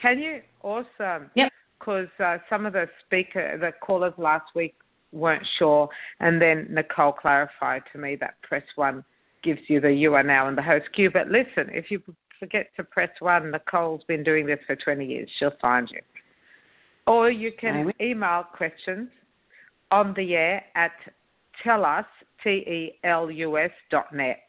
Can 0.00 0.20
you? 0.20 0.40
Awesome. 0.62 1.30
Yep. 1.34 1.52
Because 1.78 2.06
uh, 2.24 2.36
some 2.48 2.64
of 2.64 2.74
the 2.74 2.86
speaker, 3.04 3.58
the 3.58 3.72
callers 3.84 4.12
last 4.18 4.54
week 4.54 4.74
weren't 5.12 5.46
sure, 5.58 5.88
and 6.20 6.40
then 6.40 6.66
Nicole 6.70 7.12
clarified 7.12 7.82
to 7.92 7.98
me 7.98 8.16
that 8.16 8.40
press 8.42 8.64
one 8.76 9.04
gives 9.42 9.60
you 9.68 9.80
the 9.80 9.92
you 9.92 10.14
are 10.14 10.22
now 10.22 10.48
in 10.48 10.56
the 10.56 10.62
host 10.62 10.86
queue. 10.94 11.10
But 11.10 11.28
listen, 11.28 11.70
if 11.72 11.90
you 11.90 12.02
forget 12.38 12.70
to 12.76 12.84
press 12.84 13.10
one, 13.20 13.50
Nicole's 13.50 14.02
been 14.06 14.22
doing 14.22 14.46
this 14.46 14.58
for 14.66 14.76
20 14.76 15.06
years. 15.06 15.28
She'll 15.38 15.52
find 15.60 15.90
you. 15.90 16.00
Or 17.06 17.30
you 17.30 17.52
can 17.58 17.92
email 18.00 18.44
questions 18.52 19.08
on 19.90 20.12
the 20.14 20.34
air 20.34 20.62
at 20.74 20.92
telus, 21.64 22.04
T-E-L-U-S 22.44 23.70
dot 23.90 24.14
net. 24.14 24.40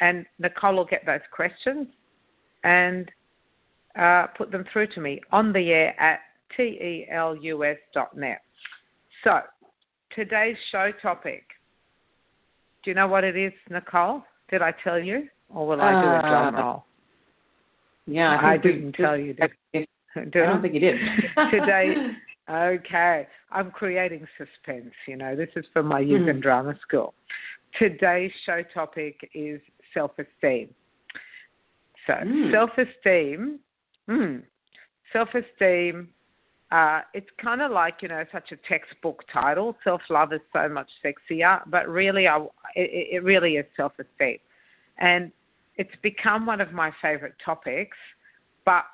And 0.00 0.24
Nicole 0.38 0.76
will 0.76 0.84
get 0.84 1.04
those 1.04 1.20
questions 1.32 1.88
and 2.62 3.10
uh, 3.98 4.26
put 4.36 4.50
them 4.50 4.64
through 4.72 4.88
to 4.88 5.00
me 5.00 5.20
on 5.32 5.52
the 5.52 5.70
air 5.70 6.00
at 6.00 6.20
T-E-L-U-S 6.56 7.78
dot 7.92 8.16
net. 8.16 8.42
So 9.24 9.40
today's 10.16 10.56
show 10.72 10.90
topic, 11.00 11.44
do 12.82 12.90
you 12.90 12.94
know 12.96 13.06
what 13.06 13.22
it 13.22 13.36
is, 13.36 13.52
Nicole? 13.70 14.22
Did 14.50 14.62
I 14.62 14.72
tell 14.82 14.98
you? 14.98 15.28
Or 15.54 15.68
will 15.68 15.80
I 15.80 15.92
do 15.92 15.98
a 15.98 16.28
drum 16.28 16.54
uh, 16.54 16.58
roll? 16.60 16.84
Yeah, 18.06 18.36
I, 18.40 18.54
I 18.54 18.56
didn't 18.56 18.92
tell 18.92 19.16
you. 19.16 19.34
Did, 19.34 19.50
I 20.16 20.24
don't 20.32 20.62
think 20.62 20.74
you 20.74 20.80
did. 20.80 20.96
Today, 21.50 21.94
Okay, 22.48 23.26
I'm 23.50 23.70
creating 23.72 24.26
suspense. 24.38 24.94
You 25.08 25.16
know, 25.16 25.34
this 25.34 25.48
is 25.56 25.64
for 25.72 25.82
my 25.82 25.98
youth 25.98 26.22
mm. 26.22 26.30
and 26.30 26.42
drama 26.42 26.76
school. 26.80 27.14
Today's 27.78 28.30
show 28.44 28.62
topic 28.72 29.28
is 29.34 29.60
self 29.92 30.12
esteem. 30.12 30.68
So, 32.06 32.12
mm. 32.12 32.52
self 32.52 32.70
esteem, 32.78 33.58
mm, 34.08 34.42
self 35.12 35.28
esteem, 35.34 36.08
uh, 36.72 37.00
it's 37.14 37.28
kind 37.40 37.62
of 37.62 37.70
like, 37.70 37.96
you 38.02 38.08
know, 38.08 38.24
such 38.32 38.50
a 38.52 38.56
textbook 38.68 39.22
title. 39.32 39.76
Self 39.84 40.00
love 40.10 40.32
is 40.32 40.40
so 40.52 40.68
much 40.68 40.88
sexier, 41.04 41.60
but 41.66 41.88
really, 41.88 42.26
I, 42.26 42.38
it, 42.74 43.08
it 43.12 43.22
really 43.22 43.56
is 43.56 43.66
self 43.76 43.92
esteem. 43.98 44.38
And 44.98 45.30
it's 45.76 45.94
become 46.02 46.46
one 46.46 46.60
of 46.60 46.72
my 46.72 46.90
favorite 47.00 47.34
topics, 47.44 47.96
but 48.64 48.84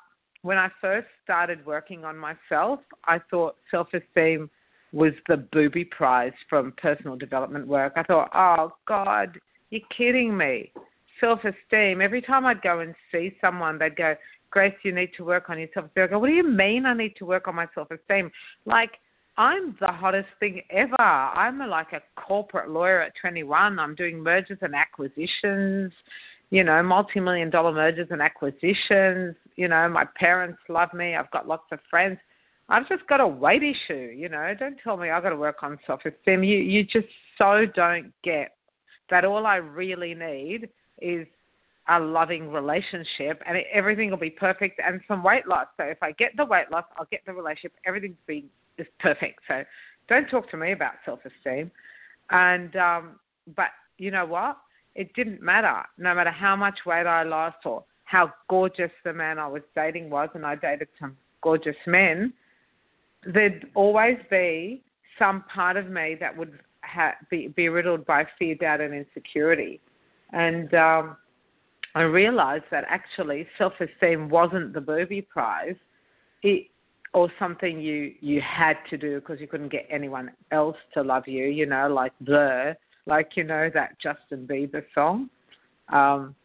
when 0.43 0.57
I 0.57 0.69
first 0.81 1.07
started 1.23 1.65
working 1.65 2.05
on 2.05 2.17
myself, 2.17 2.79
I 3.05 3.19
thought 3.31 3.55
self 3.71 3.87
esteem 3.93 4.49
was 4.91 5.13
the 5.27 5.37
booby 5.37 5.85
prize 5.85 6.33
from 6.47 6.73
personal 6.77 7.15
development 7.15 7.67
work. 7.67 7.93
I 7.95 8.03
thought, 8.03 8.29
oh, 8.35 8.73
God, 8.87 9.39
you're 9.71 9.81
kidding 9.97 10.37
me. 10.37 10.71
Self 11.19 11.39
esteem. 11.39 12.01
Every 12.01 12.21
time 12.21 12.45
I'd 12.45 12.61
go 12.61 12.79
and 12.79 12.93
see 13.11 13.35
someone, 13.41 13.79
they'd 13.79 13.95
go, 13.95 14.15
Grace, 14.53 14.75
you 14.83 14.93
need 14.93 15.09
to 15.17 15.25
work 15.25 15.49
on 15.49 15.57
yourself. 15.57 15.87
I 15.97 16.05
go, 16.05 16.19
what 16.19 16.27
do 16.27 16.33
you 16.33 16.47
mean 16.47 16.85
I 16.85 16.93
need 16.93 17.15
to 17.15 17.25
work 17.25 17.47
on 17.47 17.55
my 17.55 17.65
self 17.73 17.89
esteem? 17.89 18.31
Like, 18.65 18.91
I'm 19.35 19.75
the 19.79 19.87
hottest 19.87 20.27
thing 20.39 20.61
ever. 20.69 21.01
I'm 21.01 21.59
a, 21.61 21.67
like 21.67 21.91
a 21.91 22.03
corporate 22.21 22.69
lawyer 22.69 23.01
at 23.01 23.13
21. 23.19 23.79
I'm 23.79 23.95
doing 23.95 24.21
mergers 24.21 24.59
and 24.61 24.75
acquisitions, 24.75 25.91
you 26.51 26.63
know, 26.63 26.83
multi 26.83 27.19
million 27.19 27.49
dollar 27.49 27.71
mergers 27.71 28.09
and 28.11 28.21
acquisitions. 28.21 29.35
You 29.55 29.69
know, 29.69 29.89
my 29.89 30.05
parents 30.19 30.59
love 30.69 30.93
me. 30.93 31.15
I've 31.15 31.31
got 31.31 31.47
lots 31.47 31.65
of 31.71 31.79
friends. 31.89 32.19
I've 32.69 32.87
just 32.87 33.07
got 33.07 33.21
a 33.21 33.27
weight 33.27 33.63
issue, 33.63 34.13
you 34.15 34.29
know. 34.29 34.53
Don't 34.59 34.77
tell 34.83 34.97
me 34.97 35.09
I've 35.09 35.23
got 35.23 35.29
to 35.29 35.35
work 35.35 35.63
on 35.63 35.79
self 35.87 36.01
esteem. 36.05 36.43
You, 36.43 36.59
you 36.59 36.83
just 36.83 37.07
so 37.39 37.65
don't 37.75 38.13
get 38.23 38.51
that 39.09 39.25
all 39.25 39.47
I 39.47 39.55
really 39.55 40.13
need 40.13 40.69
is 41.01 41.25
a 41.89 41.99
loving 41.99 42.49
relationship 42.51 43.41
and 43.45 43.57
everything 43.73 44.09
will 44.09 44.17
be 44.17 44.29
perfect 44.29 44.79
and 44.85 45.01
some 45.07 45.23
weight 45.23 45.47
loss. 45.47 45.67
So 45.77 45.83
if 45.83 46.01
I 46.01 46.11
get 46.13 46.31
the 46.37 46.45
weight 46.45 46.71
loss, 46.71 46.85
I'll 46.97 47.07
get 47.11 47.21
the 47.25 47.33
relationship. 47.33 47.73
Everything's 47.85 48.15
be 48.25 48.45
is 48.77 48.87
perfect. 48.99 49.39
So 49.47 49.63
don't 50.07 50.27
talk 50.29 50.49
to 50.51 50.57
me 50.57 50.71
about 50.71 50.93
self 51.05 51.19
esteem. 51.25 51.71
And 52.31 52.75
um, 52.75 53.19
but 53.55 53.69
you 53.97 54.11
know 54.11 54.25
what? 54.25 54.57
It 54.95 55.13
didn't 55.13 55.41
matter. 55.41 55.81
No 55.97 56.15
matter 56.15 56.31
how 56.31 56.55
much 56.55 56.79
weight 56.85 57.05
I 57.05 57.23
lost 57.23 57.57
or 57.65 57.83
how 58.05 58.31
gorgeous 58.49 58.91
the 59.03 59.13
man 59.13 59.39
I 59.39 59.47
was 59.47 59.63
dating 59.75 60.09
was, 60.09 60.29
and 60.35 60.45
I 60.45 60.55
dated 60.55 60.87
some 60.99 61.17
gorgeous 61.41 61.75
men, 61.87 62.33
there'd 63.25 63.67
always 63.75 64.17
be 64.29 64.83
some 65.17 65.43
part 65.53 65.77
of 65.77 65.89
me 65.89 66.15
that 66.19 66.35
would 66.35 66.59
ha- 66.83 67.15
be, 67.29 67.47
be 67.47 67.69
riddled 67.69 68.05
by 68.05 68.25
fear, 68.37 68.55
doubt, 68.55 68.81
and 68.81 68.93
insecurity. 68.93 69.79
And 70.31 70.73
um, 70.73 71.17
I 71.95 72.01
realized 72.01 72.65
that 72.71 72.85
actually 72.87 73.47
self 73.57 73.73
esteem 73.79 74.29
wasn't 74.29 74.73
the 74.73 74.81
booby 74.81 75.21
prize. 75.21 75.75
It, 76.41 76.67
or 77.13 77.31
something 77.37 77.79
you 77.79 78.13
you 78.21 78.41
had 78.41 78.77
to 78.89 78.97
do 78.97 79.19
because 79.19 79.39
you 79.39 79.47
couldn't 79.47 79.71
get 79.71 79.87
anyone 79.89 80.31
else 80.51 80.77
to 80.93 81.03
love 81.03 81.27
you, 81.27 81.45
you 81.45 81.65
know, 81.65 81.87
like 81.87 82.11
Blur, 82.21 82.75
like 83.05 83.31
you 83.35 83.43
know 83.43 83.69
that 83.73 83.99
Justin 84.01 84.47
Bieber 84.47 84.83
song, 84.93 85.29
um, 85.89 86.35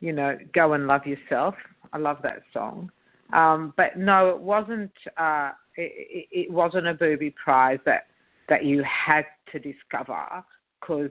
you 0.00 0.12
know, 0.12 0.38
go 0.54 0.74
and 0.74 0.86
love 0.86 1.06
yourself. 1.06 1.54
I 1.92 1.98
love 1.98 2.18
that 2.22 2.42
song, 2.52 2.90
um, 3.32 3.74
but 3.76 3.96
no, 3.96 4.30
it 4.30 4.40
wasn't. 4.40 4.92
Uh, 5.16 5.50
it, 5.76 6.26
it 6.30 6.50
wasn't 6.50 6.86
a 6.86 6.94
booby 6.94 7.34
prize 7.42 7.78
that 7.84 8.06
that 8.48 8.64
you 8.64 8.84
had 8.84 9.24
to 9.52 9.58
discover 9.58 10.44
because 10.80 11.10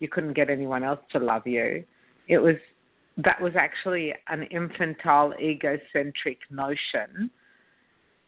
you 0.00 0.08
couldn't 0.08 0.34
get 0.34 0.50
anyone 0.50 0.84
else 0.84 1.00
to 1.12 1.18
love 1.18 1.46
you. 1.46 1.82
It 2.28 2.38
was 2.38 2.56
that 3.16 3.40
was 3.40 3.52
actually 3.56 4.12
an 4.28 4.42
infantile, 4.44 5.32
egocentric 5.40 6.38
notion 6.50 7.30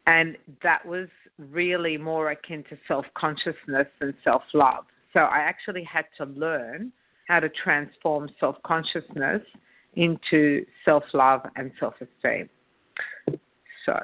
and 0.06 0.36
that 0.62 0.84
was 0.86 1.08
really 1.38 1.98
more 1.98 2.30
akin 2.30 2.64
to 2.70 2.78
self 2.86 3.04
consciousness 3.14 3.86
than 4.00 4.14
self 4.24 4.42
love. 4.54 4.84
So 5.12 5.20
I 5.20 5.38
actually 5.38 5.84
had 5.84 6.04
to 6.18 6.24
learn 6.24 6.92
how 7.28 7.40
to 7.40 7.48
transform 7.48 8.28
self 8.38 8.56
consciousness 8.64 9.42
into 9.94 10.64
self 10.84 11.02
love 11.12 11.42
and 11.56 11.72
self 11.80 11.94
esteem. 12.00 12.48
So 13.84 13.98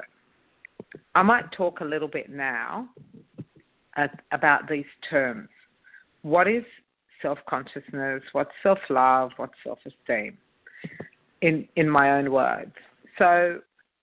I 1.15 1.23
might 1.23 1.51
talk 1.51 1.79
a 1.81 1.85
little 1.85 2.07
bit 2.07 2.29
now 2.29 2.89
about 4.31 4.67
these 4.69 4.85
terms. 5.09 5.49
What 6.21 6.47
is 6.47 6.63
self 7.21 7.39
consciousness? 7.49 8.23
What's 8.33 8.51
self 8.61 8.79
love? 8.89 9.31
What's 9.37 9.53
self 9.63 9.79
esteem? 9.85 10.37
In, 11.41 11.67
in 11.75 11.89
my 11.89 12.11
own 12.11 12.31
words. 12.31 12.71
So 13.17 13.59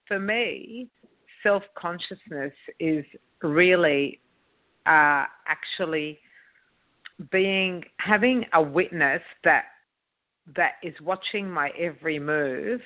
for 0.07 0.19
me, 0.19 0.89
self 1.43 1.63
consciousness 1.75 2.53
is 2.79 3.05
really 3.43 4.21
uh, 4.87 5.25
actually 5.47 6.19
being 7.31 7.85
having 7.99 8.45
a 8.55 8.63
witness 8.63 9.23
that 9.45 9.65
that 10.57 10.73
is 10.83 10.95
watching 11.03 11.51
my 11.51 11.71
every 11.79 12.19
move 12.19 12.81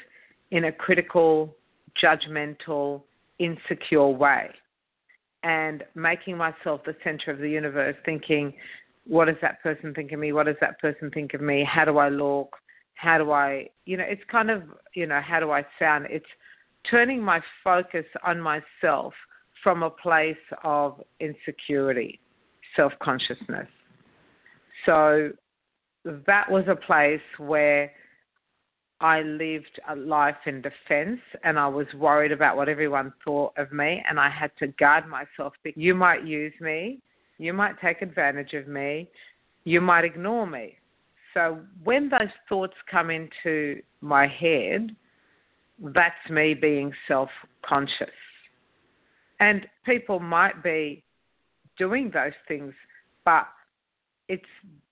in 0.51 0.65
a 0.65 0.73
critical, 0.73 1.55
judgmental, 2.03 3.03
insecure 3.39 4.09
way, 4.09 4.51
and 5.43 5.83
making 5.95 6.37
myself 6.37 6.83
the 6.85 6.95
center 7.03 7.31
of 7.31 7.39
the 7.39 7.49
universe, 7.49 7.97
thinking, 8.05 8.53
what 9.07 9.27
does 9.27 9.37
that 9.41 9.63
person 9.63 9.95
think 9.95 10.13
of 10.13 10.19
me? 10.19 10.33
What 10.33 10.47
does 10.47 10.57
that 10.61 10.79
person 10.81 11.11
think 11.11 11.35
of 11.35 11.41
me? 11.41 11.65
How 11.65 11.85
do 11.85 11.99
I 11.99 12.09
look? 12.09 12.57
How 12.95 13.19
do 13.19 13.33
I, 13.33 13.69
you 13.85 13.97
know, 13.97 14.05
it's 14.07 14.23
kind 14.31 14.51
of, 14.51 14.63
you 14.95 15.07
know, 15.07 15.21
how 15.21 15.41
do 15.41 15.51
I 15.51 15.65
sound? 15.79 16.07
It's 16.11 16.27
turning 16.91 17.21
my 17.23 17.41
focus 17.63 18.05
on 18.25 18.41
myself 18.41 19.15
from 19.63 19.83
a 19.83 19.91
place 19.91 20.37
of 20.63 21.01
insecurity, 21.21 22.21
self 22.77 22.93
consciousness. 23.03 23.69
So 24.87 25.31
that 26.05 26.51
was 26.51 26.65
a 26.69 26.77
place 26.77 27.21
where 27.39 27.91
I 29.01 29.23
lived 29.23 29.81
a 29.89 29.97
life 29.97 30.37
in 30.47 30.63
defense 30.63 31.21
and 31.43 31.59
I 31.59 31.67
was 31.67 31.87
worried 31.95 32.33
about 32.33 32.57
what 32.57 32.69
everyone 32.69 33.13
thought 33.25 33.53
of 33.57 33.73
me 33.73 34.03
and 34.09 34.21
I 34.21 34.31
had 34.31 34.51
to 34.59 34.69
guard 34.69 35.05
myself. 35.09 35.55
You 35.75 35.95
might 35.95 36.25
use 36.25 36.53
me, 36.61 37.01
you 37.39 37.53
might 37.53 37.81
take 37.81 38.03
advantage 38.03 38.53
of 38.53 38.69
me, 38.69 39.09
you 39.65 39.81
might 39.81 40.05
ignore 40.05 40.47
me. 40.47 40.79
So 41.35 41.59
when 41.83 42.09
those 42.09 42.31
thoughts 42.49 42.75
come 42.91 43.11
into 43.11 43.83
my 44.01 44.27
head, 44.27 44.95
that's 45.81 46.31
me 46.31 46.55
being 46.55 46.93
self 47.09 47.29
conscious. 47.67 48.09
And 49.41 49.67
people 49.85 50.21
might 50.21 50.63
be 50.63 51.03
doing 51.77 52.11
those 52.15 52.33
things, 52.47 52.73
but 53.25 53.49
it's 54.29 54.45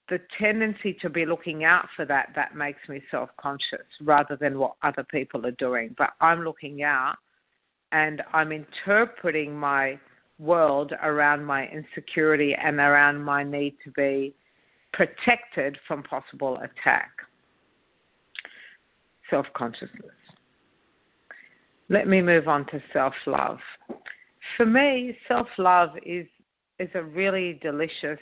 the 0.09 0.19
tendency 0.39 0.95
to 1.01 1.09
be 1.09 1.25
looking 1.25 1.65
out 1.65 1.87
for 1.97 2.05
that 2.05 2.31
that 2.35 2.57
makes 2.57 2.81
me 2.89 3.01
self 3.11 3.31
conscious 3.41 3.87
rather 4.03 4.37
than 4.37 4.59
what 4.59 4.75
other 4.83 5.05
people 5.05 5.47
are 5.47 5.53
doing. 5.53 5.95
But 5.97 6.11
I'm 6.21 6.43
looking 6.43 6.83
out 6.83 7.17
and 7.93 8.23
I'm 8.33 8.53
interpreting 8.53 9.55
my 9.55 9.99
world 10.39 10.93
around 11.03 11.45
my 11.45 11.69
insecurity 11.69 12.55
and 12.55 12.79
around 12.79 13.23
my 13.23 13.45
need 13.45 13.77
to 13.85 13.91
be 13.93 14.35
protected 14.93 15.79
from 15.87 16.03
possible 16.03 16.59
attack. 16.59 17.11
Self 19.31 19.47
consciousness. 19.55 20.13
Let 21.89 22.09
me 22.09 22.23
move 22.23 22.49
on 22.49 22.67
to 22.67 22.83
self 22.93 23.15
love. 23.27 23.59
For 24.57 24.67
me, 24.67 25.17
self 25.29 25.49
love 25.59 25.91
is 26.05 26.27
is 26.79 26.89
a 26.95 27.03
really 27.03 27.59
delicious, 27.63 28.19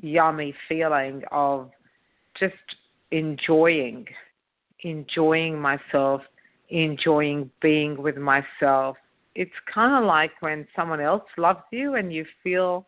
yummy 0.00 0.54
feeling 0.68 1.22
of 1.30 1.70
just 2.38 2.54
enjoying, 3.10 4.06
enjoying 4.82 5.58
myself, 5.58 6.22
enjoying 6.70 7.50
being 7.62 8.00
with 8.00 8.16
myself. 8.16 8.96
It's 9.34 9.50
kind 9.72 10.02
of 10.02 10.08
like 10.08 10.32
when 10.40 10.66
someone 10.74 11.00
else 11.00 11.24
loves 11.36 11.62
you 11.70 11.94
and 11.94 12.12
you 12.12 12.26
feel 12.42 12.86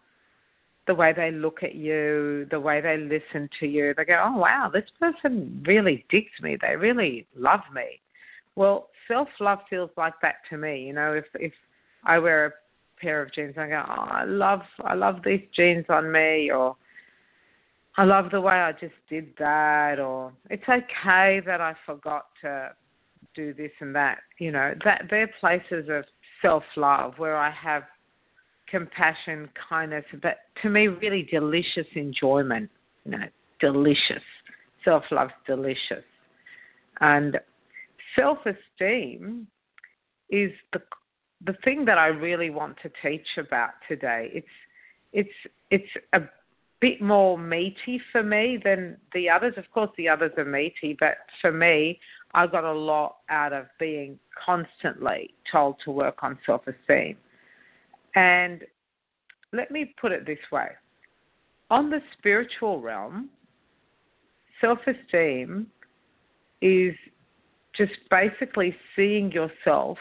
the 0.86 0.94
way 0.94 1.12
they 1.12 1.30
look 1.30 1.62
at 1.62 1.74
you, 1.74 2.46
the 2.50 2.60
way 2.60 2.80
they 2.80 2.96
listen 2.96 3.48
to 3.60 3.66
you. 3.66 3.94
They 3.96 4.04
go, 4.04 4.22
oh, 4.24 4.38
wow, 4.38 4.70
this 4.72 4.88
person 4.98 5.62
really 5.66 6.04
digs 6.10 6.32
me. 6.40 6.56
They 6.60 6.76
really 6.76 7.26
love 7.36 7.60
me. 7.74 8.00
Well, 8.56 8.88
self 9.06 9.28
love 9.40 9.60
feels 9.68 9.90
like 9.96 10.14
that 10.22 10.36
to 10.50 10.56
me. 10.56 10.84
You 10.86 10.92
know, 10.92 11.12
if 11.14 11.24
if 11.34 11.52
I 12.04 12.18
wear 12.18 12.46
a 12.46 12.50
pair 13.00 13.22
of 13.22 13.32
jeans, 13.32 13.54
I 13.56 13.68
go, 13.68 13.84
oh, 13.86 14.06
I 14.10 14.24
love 14.24 14.62
I 14.84 14.94
love 14.94 15.20
these 15.24 15.42
jeans 15.54 15.86
on 15.88 16.10
me, 16.10 16.50
or 16.50 16.76
I 17.96 18.04
love 18.04 18.30
the 18.30 18.40
way 18.40 18.54
I 18.54 18.72
just 18.72 18.94
did 19.08 19.28
that, 19.38 19.98
or 19.98 20.32
it's 20.48 20.68
okay 20.68 21.40
that 21.46 21.60
I 21.60 21.74
forgot 21.86 22.26
to 22.42 22.70
do 23.34 23.52
this 23.54 23.72
and 23.80 23.94
that. 23.94 24.18
You 24.38 24.52
know, 24.52 24.74
that 24.84 25.04
they're 25.10 25.30
places 25.40 25.88
of 25.88 26.04
self 26.42 26.64
love 26.76 27.14
where 27.18 27.36
I 27.36 27.50
have 27.50 27.84
compassion, 28.70 29.48
kindness, 29.68 30.04
but 30.22 30.38
to 30.62 30.68
me, 30.68 30.88
really 30.88 31.28
delicious 31.30 31.86
enjoyment. 31.94 32.70
You 33.04 33.12
know, 33.12 33.24
delicious. 33.60 34.22
Self 34.84 35.04
love's 35.10 35.32
delicious. 35.46 36.04
And 37.00 37.38
self 38.16 38.38
esteem 38.46 39.46
is 40.30 40.52
the 40.72 40.80
the 41.46 41.54
thing 41.64 41.84
that 41.86 41.98
I 41.98 42.08
really 42.08 42.50
want 42.50 42.76
to 42.82 42.90
teach 43.02 43.26
about 43.38 43.70
today. 43.88 44.30
It's 44.32 44.46
it's 45.12 45.52
it's 45.70 46.04
a 46.12 46.20
bit 46.80 47.00
more 47.00 47.38
meaty 47.38 48.00
for 48.12 48.22
me 48.22 48.58
than 48.62 48.96
the 49.12 49.28
others. 49.28 49.54
Of 49.56 49.70
course, 49.72 49.90
the 49.96 50.08
others 50.08 50.32
are 50.38 50.44
meaty, 50.44 50.96
but 50.98 51.18
for 51.40 51.52
me, 51.52 52.00
I 52.34 52.46
got 52.46 52.64
a 52.64 52.72
lot 52.72 53.16
out 53.28 53.52
of 53.52 53.66
being 53.78 54.18
constantly 54.44 55.34
told 55.50 55.76
to 55.84 55.90
work 55.90 56.22
on 56.22 56.38
self 56.46 56.62
esteem. 56.66 57.16
And 58.14 58.62
let 59.52 59.70
me 59.70 59.94
put 60.00 60.12
it 60.12 60.26
this 60.26 60.38
way 60.50 60.68
on 61.70 61.88
the 61.88 62.00
spiritual 62.18 62.80
realm, 62.80 63.30
self 64.60 64.78
esteem 64.86 65.66
is 66.60 66.94
just 67.76 67.92
basically 68.10 68.76
seeing 68.94 69.30
yourself 69.32 69.96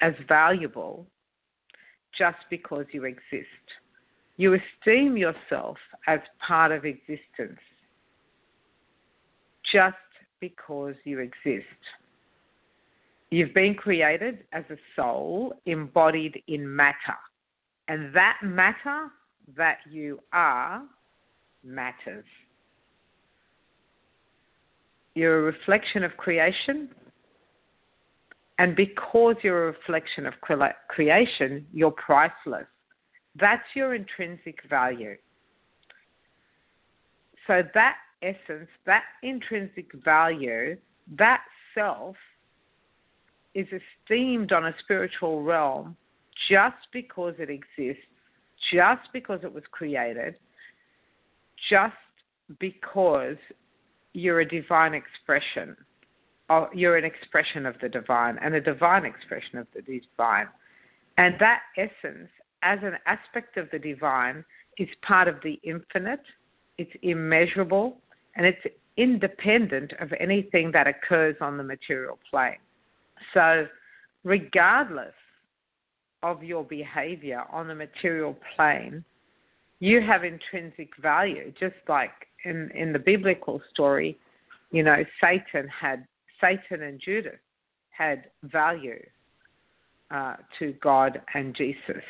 as 0.00 0.14
valuable 0.26 1.06
just 2.16 2.38
because 2.50 2.86
you 2.92 3.04
exist. 3.04 3.46
You 4.36 4.54
esteem 4.54 5.16
yourself 5.16 5.76
as 6.06 6.20
part 6.46 6.72
of 6.72 6.84
existence 6.84 7.60
just 9.70 9.96
because 10.40 10.94
you 11.04 11.18
exist. 11.18 11.66
You've 13.30 13.52
been 13.52 13.74
created 13.74 14.44
as 14.52 14.64
a 14.70 14.76
soul 14.96 15.54
embodied 15.66 16.42
in 16.48 16.74
matter. 16.74 17.18
And 17.88 18.14
that 18.14 18.38
matter 18.42 19.08
that 19.56 19.78
you 19.90 20.20
are 20.32 20.82
matters. 21.62 22.24
You're 25.14 25.40
a 25.40 25.42
reflection 25.42 26.04
of 26.04 26.16
creation. 26.16 26.88
And 28.58 28.74
because 28.74 29.36
you're 29.42 29.68
a 29.68 29.72
reflection 29.72 30.26
of 30.26 30.34
creation, 30.88 31.66
you're 31.72 31.90
priceless. 31.92 32.66
That's 33.38 33.62
your 33.74 33.94
intrinsic 33.94 34.58
value. 34.68 35.16
So, 37.46 37.62
that 37.74 37.96
essence, 38.22 38.68
that 38.84 39.04
intrinsic 39.22 39.92
value, 40.04 40.76
that 41.16 41.42
self 41.74 42.16
is 43.58 43.66
esteemed 44.06 44.52
on 44.52 44.66
a 44.66 44.74
spiritual 44.84 45.42
realm 45.42 45.96
just 46.48 46.76
because 46.92 47.34
it 47.40 47.50
exists, 47.50 48.04
just 48.72 49.02
because 49.12 49.40
it 49.42 49.52
was 49.52 49.64
created, 49.72 50.36
just 51.68 51.96
because 52.60 53.36
you're 54.12 54.40
a 54.40 54.48
divine 54.48 54.94
expression. 54.94 55.76
You're 56.72 56.96
an 56.96 57.04
expression 57.04 57.66
of 57.66 57.74
the 57.82 57.88
divine 57.88 58.38
and 58.40 58.54
a 58.54 58.60
divine 58.60 59.04
expression 59.04 59.58
of 59.58 59.66
the 59.74 59.82
divine. 59.82 60.46
And 61.18 61.34
that 61.40 61.62
essence, 61.76 62.30
as 62.62 62.78
an 62.82 62.94
aspect 63.06 63.56
of 63.56 63.68
the 63.72 63.78
divine, 63.80 64.44
is 64.78 64.88
part 65.02 65.26
of 65.26 65.34
the 65.42 65.58
infinite, 65.64 66.22
it's 66.78 66.92
immeasurable, 67.02 67.98
and 68.36 68.46
it's 68.46 68.64
independent 68.96 69.92
of 70.00 70.12
anything 70.20 70.70
that 70.72 70.86
occurs 70.86 71.34
on 71.40 71.56
the 71.58 71.64
material 71.64 72.20
plane. 72.30 72.58
So, 73.34 73.66
regardless 74.24 75.14
of 76.22 76.42
your 76.42 76.64
behavior 76.64 77.44
on 77.52 77.68
the 77.68 77.74
material 77.74 78.36
plane, 78.56 79.04
you 79.80 80.00
have 80.02 80.24
intrinsic 80.24 80.90
value. 81.00 81.52
Just 81.58 81.76
like 81.88 82.10
in, 82.44 82.70
in 82.74 82.92
the 82.92 82.98
biblical 82.98 83.60
story, 83.70 84.18
you 84.70 84.82
know, 84.82 85.04
Satan 85.20 85.68
had 85.68 86.06
Satan 86.40 86.82
and 86.82 87.00
Judas 87.00 87.38
had 87.90 88.24
value 88.42 89.02
uh, 90.10 90.36
to 90.58 90.74
God 90.82 91.20
and 91.34 91.54
Jesus. 91.54 92.02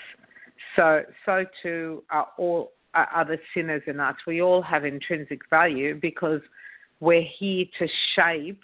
So 0.76 1.02
so 1.24 1.44
too 1.62 2.02
are 2.10 2.28
all 2.36 2.72
are 2.94 3.08
other 3.14 3.38
sinners 3.54 3.82
in 3.86 4.00
us. 4.00 4.16
We 4.26 4.42
all 4.42 4.62
have 4.62 4.84
intrinsic 4.84 5.40
value 5.50 5.98
because 6.00 6.40
we're 7.00 7.26
here 7.38 7.66
to 7.78 7.88
shape 8.16 8.62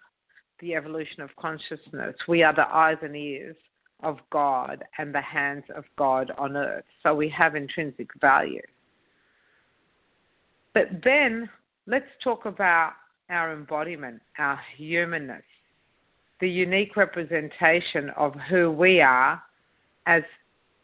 the 0.61 0.75
evolution 0.75 1.21
of 1.21 1.35
consciousness. 1.37 2.15
We 2.29 2.43
are 2.43 2.55
the 2.55 2.69
eyes 2.69 2.99
and 3.03 3.17
ears 3.17 3.57
of 4.03 4.19
God 4.31 4.85
and 4.99 5.15
the 5.15 5.21
hands 5.21 5.65
of 5.75 5.85
God 5.97 6.31
on 6.39 6.57
earth. 6.57 6.85
So 7.03 7.15
we 7.15 7.29
have 7.31 7.57
intrinsic 7.57 8.09
value. 8.21 8.63
But 10.75 10.89
then 11.03 11.49
let's 11.87 12.07
talk 12.23 12.47
about 12.47 12.93
our 13.31 13.53
embodiment, 13.53 14.21
our 14.39 14.61
humanness, 14.77 15.43
the 16.41 16.51
unique 16.51 16.97
representation 16.97 18.11
of 18.17 18.35
who 18.51 18.71
we 18.71 19.01
are 19.01 19.43
as 20.07 20.23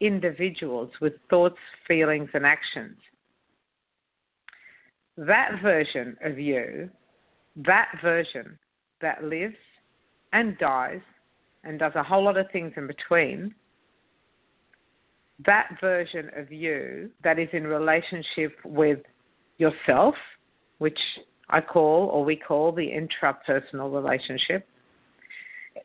individuals 0.01 0.91
with 1.01 1.13
thoughts, 1.29 1.59
feelings, 1.87 2.31
and 2.33 2.47
actions. 2.47 2.97
That 5.19 5.61
version 5.61 6.17
of 6.25 6.39
you, 6.39 6.89
that 7.57 7.89
version 8.01 8.59
that 9.01 9.25
lives 9.25 9.57
and 10.33 10.57
dies 10.59 11.01
and 11.65 11.79
does 11.79 11.93
a 11.95 12.03
whole 12.03 12.25
lot 12.25 12.37
of 12.37 12.51
things 12.51 12.73
in 12.77 12.87
between, 12.87 13.55
that 15.47 15.69
version 15.81 16.31
of 16.37 16.53
you 16.53 17.11
that 17.25 17.39
is 17.39 17.49
in 17.53 17.67
relationship 17.67 18.57
with 18.65 18.99
yourself, 19.59 20.15
which 20.79 20.99
I 21.49 21.61
call 21.61 22.09
or 22.09 22.25
we 22.25 22.37
call 22.37 22.73
the 22.73 22.89
intrapersonal 22.89 23.93
relationship, 23.93 24.67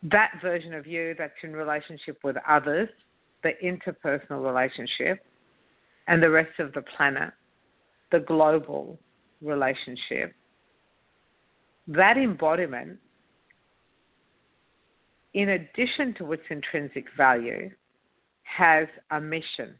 that 0.03 0.31
version 0.41 0.73
of 0.73 0.85
you 0.87 1.15
that's 1.17 1.33
in 1.43 1.53
relationship 1.53 2.19
with 2.23 2.35
others, 2.47 2.89
the 3.43 3.51
interpersonal 3.63 4.45
relationship, 4.45 5.23
and 6.07 6.21
the 6.21 6.29
rest 6.29 6.59
of 6.59 6.73
the 6.73 6.83
planet, 6.95 7.31
the 8.11 8.19
global 8.19 8.99
relationship, 9.41 10.33
that 11.87 12.17
embodiment 12.17 12.97
in 15.35 15.49
addition 15.49 16.13
to 16.17 16.31
its 16.31 16.43
intrinsic 16.49 17.05
value, 17.15 17.69
has 18.43 18.87
a 19.11 19.19
mission. 19.19 19.75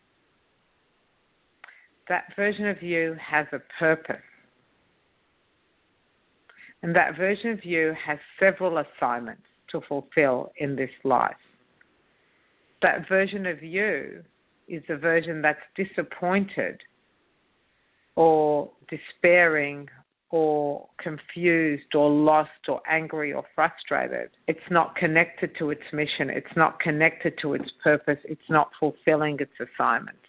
That 2.10 2.26
version 2.36 2.68
of 2.68 2.84
you 2.84 3.15
has 3.26 3.48
a 3.54 3.60
purpose. 3.80 4.18
And 6.84 6.94
that 6.94 7.15
version 7.15 7.52
of 7.52 7.63
you 7.63 7.96
has 8.06 8.20
several 8.38 8.80
assignments 8.80 9.44
to 9.72 9.80
fulfill 9.88 10.52
in 10.58 10.76
this 10.76 10.91
life. 11.06 11.34
That 12.82 13.08
version 13.08 13.46
of 13.46 13.63
you 13.63 14.24
is 14.68 14.84
a 14.89 14.98
version 14.98 15.41
that's 15.41 15.58
disappointed 15.76 16.82
or 18.18 18.70
despairing 18.89 19.88
or 20.36 20.86
confused 21.02 21.95
or 21.95 22.10
lost 22.10 22.50
or 22.67 22.82
angry 22.89 23.32
or 23.32 23.45
frustrated. 23.56 24.30
It's 24.50 24.69
not 24.69 24.93
connected 24.98 25.52
to 25.60 25.69
its 25.69 25.82
mission. 25.93 26.30
It's 26.30 26.58
not 26.58 26.78
connected 26.82 27.38
to 27.41 27.54
its 27.54 27.71
purpose. 27.82 28.17
It's 28.26 28.50
not 28.50 28.69
fulfilling 28.78 29.38
its 29.39 29.54
assignments. 29.62 30.19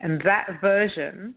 And 0.00 0.20
that 0.22 0.60
version 0.60 1.34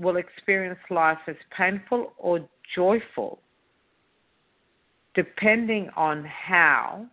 will 0.00 0.16
experience 0.16 0.80
life 0.90 1.18
as 1.28 1.36
painful 1.56 2.12
or 2.18 2.40
joyful 2.74 3.38
depending 5.14 5.88
on 5.96 6.24
how 6.24 7.06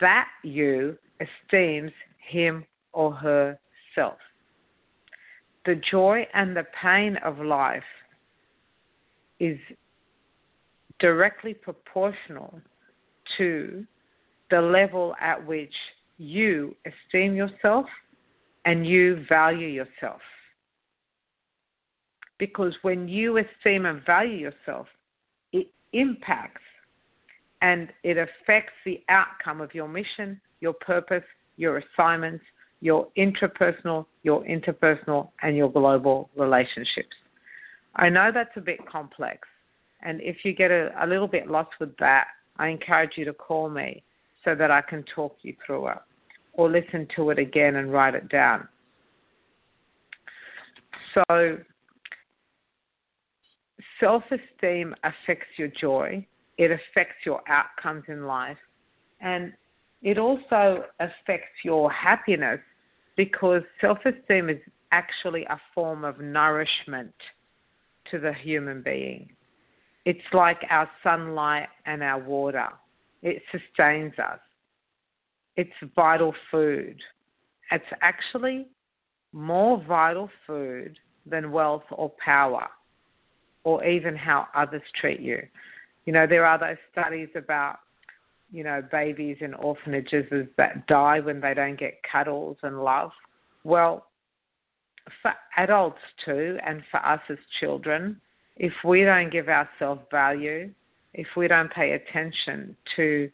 that 0.00 0.26
you 0.42 0.98
esteems 1.20 1.92
him 2.18 2.64
or 2.94 3.12
herself. 3.12 4.18
The 5.66 5.80
joy 5.90 6.26
and 6.32 6.56
the 6.56 6.66
pain 6.80 7.16
of 7.24 7.38
life 7.38 7.82
is 9.40 9.58
directly 11.00 11.54
proportional 11.54 12.60
to 13.36 13.84
the 14.50 14.60
level 14.60 15.14
at 15.20 15.44
which 15.44 15.72
you 16.18 16.76
esteem 16.86 17.34
yourself 17.34 17.86
and 18.64 18.86
you 18.86 19.24
value 19.28 19.68
yourself. 19.68 20.20
Because 22.38 22.74
when 22.82 23.08
you 23.08 23.38
esteem 23.38 23.86
and 23.86 24.04
value 24.04 24.36
yourself, 24.36 24.86
it 25.52 25.68
impacts 25.92 26.62
and 27.62 27.88
it 28.02 28.18
affects 28.18 28.72
the 28.84 29.02
outcome 29.08 29.60
of 29.60 29.74
your 29.74 29.88
mission, 29.88 30.40
your 30.60 30.74
purpose, 30.74 31.24
your 31.56 31.78
assignments, 31.78 32.44
your 32.80 33.08
intrapersonal, 33.16 34.06
your 34.22 34.44
interpersonal, 34.44 35.30
and 35.42 35.56
your 35.56 35.70
global 35.70 36.30
relationships. 36.36 37.16
I 37.96 38.08
know 38.08 38.30
that's 38.32 38.56
a 38.56 38.60
bit 38.60 38.84
complex, 38.86 39.48
and 40.02 40.20
if 40.20 40.38
you 40.44 40.52
get 40.52 40.70
a, 40.70 40.90
a 41.00 41.06
little 41.06 41.28
bit 41.28 41.50
lost 41.50 41.70
with 41.80 41.96
that, 41.98 42.26
I 42.58 42.68
encourage 42.68 43.12
you 43.16 43.24
to 43.24 43.32
call 43.32 43.68
me 43.70 44.02
so 44.44 44.54
that 44.54 44.70
I 44.70 44.80
can 44.82 45.04
talk 45.14 45.36
you 45.42 45.54
through 45.64 45.88
it 45.88 45.98
or 46.52 46.70
listen 46.70 47.08
to 47.16 47.30
it 47.30 47.38
again 47.38 47.76
and 47.76 47.92
write 47.92 48.14
it 48.14 48.28
down. 48.28 48.68
So, 51.14 51.58
self 54.00 54.24
esteem 54.30 54.94
affects 55.04 55.46
your 55.56 55.68
joy, 55.68 56.26
it 56.58 56.70
affects 56.70 57.24
your 57.24 57.40
outcomes 57.48 58.04
in 58.08 58.26
life, 58.26 58.58
and 59.20 59.52
it 60.04 60.18
also 60.18 60.84
affects 61.00 61.64
your 61.64 61.90
happiness 61.90 62.60
because 63.16 63.62
self 63.80 63.98
esteem 64.04 64.50
is 64.50 64.60
actually 64.92 65.44
a 65.46 65.60
form 65.74 66.04
of 66.04 66.20
nourishment 66.20 67.14
to 68.10 68.20
the 68.20 68.32
human 68.32 68.82
being. 68.82 69.30
It's 70.04 70.20
like 70.32 70.58
our 70.70 70.88
sunlight 71.02 71.68
and 71.86 72.02
our 72.02 72.20
water, 72.20 72.68
it 73.22 73.42
sustains 73.50 74.12
us. 74.18 74.38
It's 75.56 75.72
vital 75.96 76.34
food. 76.50 77.00
It's 77.72 77.84
actually 78.02 78.66
more 79.32 79.82
vital 79.82 80.28
food 80.46 80.98
than 81.26 81.50
wealth 81.50 81.84
or 81.90 82.12
power 82.22 82.68
or 83.64 83.82
even 83.84 84.14
how 84.14 84.46
others 84.54 84.82
treat 85.00 85.20
you. 85.20 85.42
You 86.04 86.12
know, 86.12 86.26
there 86.26 86.44
are 86.44 86.58
those 86.58 86.76
studies 86.92 87.30
about, 87.34 87.78
you 88.54 88.62
know, 88.62 88.80
babies 88.92 89.38
in 89.40 89.52
orphanages 89.54 90.24
that 90.56 90.86
die 90.86 91.18
when 91.18 91.40
they 91.40 91.54
don't 91.54 91.78
get 91.78 91.98
cuddles 92.10 92.56
and 92.62 92.84
love. 92.84 93.10
Well, 93.64 94.06
for 95.20 95.32
adults 95.56 95.98
too, 96.24 96.56
and 96.64 96.80
for 96.88 97.04
us 97.04 97.20
as 97.28 97.38
children, 97.58 98.20
if 98.56 98.72
we 98.84 99.02
don't 99.02 99.32
give 99.32 99.48
ourselves 99.48 100.02
value, 100.08 100.70
if 101.14 101.26
we 101.36 101.48
don't 101.48 101.72
pay 101.72 101.92
attention 101.92 102.76
to 102.94 103.28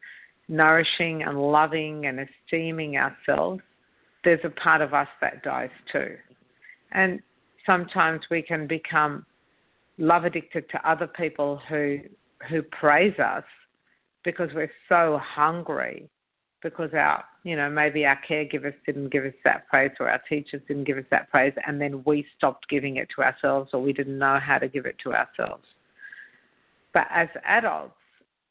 nourishing 0.49 1.23
and 1.23 1.39
loving 1.39 2.07
and 2.07 2.19
esteeming 2.21 2.97
ourselves, 2.97 3.61
there's 4.25 4.41
a 4.45 4.51
part 4.51 4.81
of 4.81 4.95
us 4.95 5.09
that 5.21 5.43
dies 5.43 5.69
too. 5.93 6.17
And 6.93 7.21
sometimes 7.67 8.23
we 8.31 8.41
can 8.41 8.67
become 8.67 9.27
love 9.99 10.25
addicted 10.25 10.71
to 10.71 10.91
other 10.91 11.07
people 11.07 11.61
who 11.69 11.99
who 12.49 12.63
praise 12.63 13.19
us 13.19 13.45
because 14.25 14.51
we're 14.55 14.71
so 14.89 15.21
hungry 15.23 16.09
because 16.63 16.91
our 16.93 17.25
you 17.43 17.57
know 17.57 17.71
maybe 17.71 18.05
our 18.05 18.19
caregivers 18.29 18.75
didn't 18.85 19.11
give 19.11 19.25
us 19.25 19.33
that 19.45 19.67
praise 19.69 19.91
or 19.99 20.11
our 20.11 20.21
teachers 20.29 20.61
didn't 20.69 20.85
give 20.85 20.99
us 20.99 21.05
that 21.11 21.31
praise 21.31 21.55
and 21.67 21.81
then 21.81 22.03
we 22.05 22.27
stopped 22.37 22.69
giving 22.69 22.97
it 22.97 23.09
to 23.15 23.23
ourselves 23.23 23.71
or 23.73 23.81
we 23.81 23.93
didn't 23.93 24.19
know 24.19 24.39
how 24.39 24.59
to 24.59 24.69
give 24.69 24.85
it 24.85 24.97
to 25.03 25.13
ourselves. 25.15 25.65
But 26.93 27.07
as 27.11 27.29
adults 27.45 27.95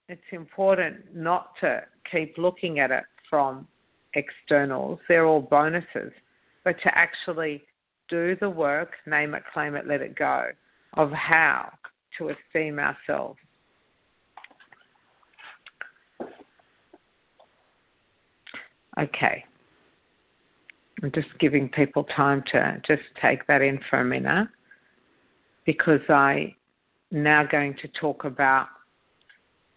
it's 0.08 0.22
important 0.32 1.16
not 1.16 1.52
to 1.62 1.84
keep 2.12 2.38
looking 2.38 2.80
at 2.80 2.90
it 2.90 3.04
from 3.30 3.68
externals. 4.16 5.00
They're 5.08 5.26
all 5.26 5.42
bonuses. 5.42 6.12
But 6.64 6.76
to 6.84 6.98
actually 6.98 7.64
do 8.10 8.36
the 8.36 8.50
work 8.50 8.94
name 9.06 9.36
it 9.36 9.44
claim 9.54 9.76
it 9.76 9.88
let 9.88 10.02
it 10.02 10.18
go 10.18 10.48
of 10.96 11.12
how 11.12 11.72
to 12.18 12.30
esteem 12.30 12.80
ourselves 12.80 13.38
Okay. 19.00 19.46
I'm 21.02 21.12
just 21.14 21.28
giving 21.40 21.70
people 21.70 22.04
time 22.16 22.44
to 22.52 22.82
just 22.86 23.04
take 23.22 23.48
that 23.48 23.62
in 23.62 23.80
for 23.90 24.02
a 24.02 24.06
minute 24.06 24.50
because 25.66 26.02
I 26.10 26.56
now 27.12 27.46
going 27.46 27.76
to 27.82 27.88
talk 28.00 28.26
about 28.26 28.68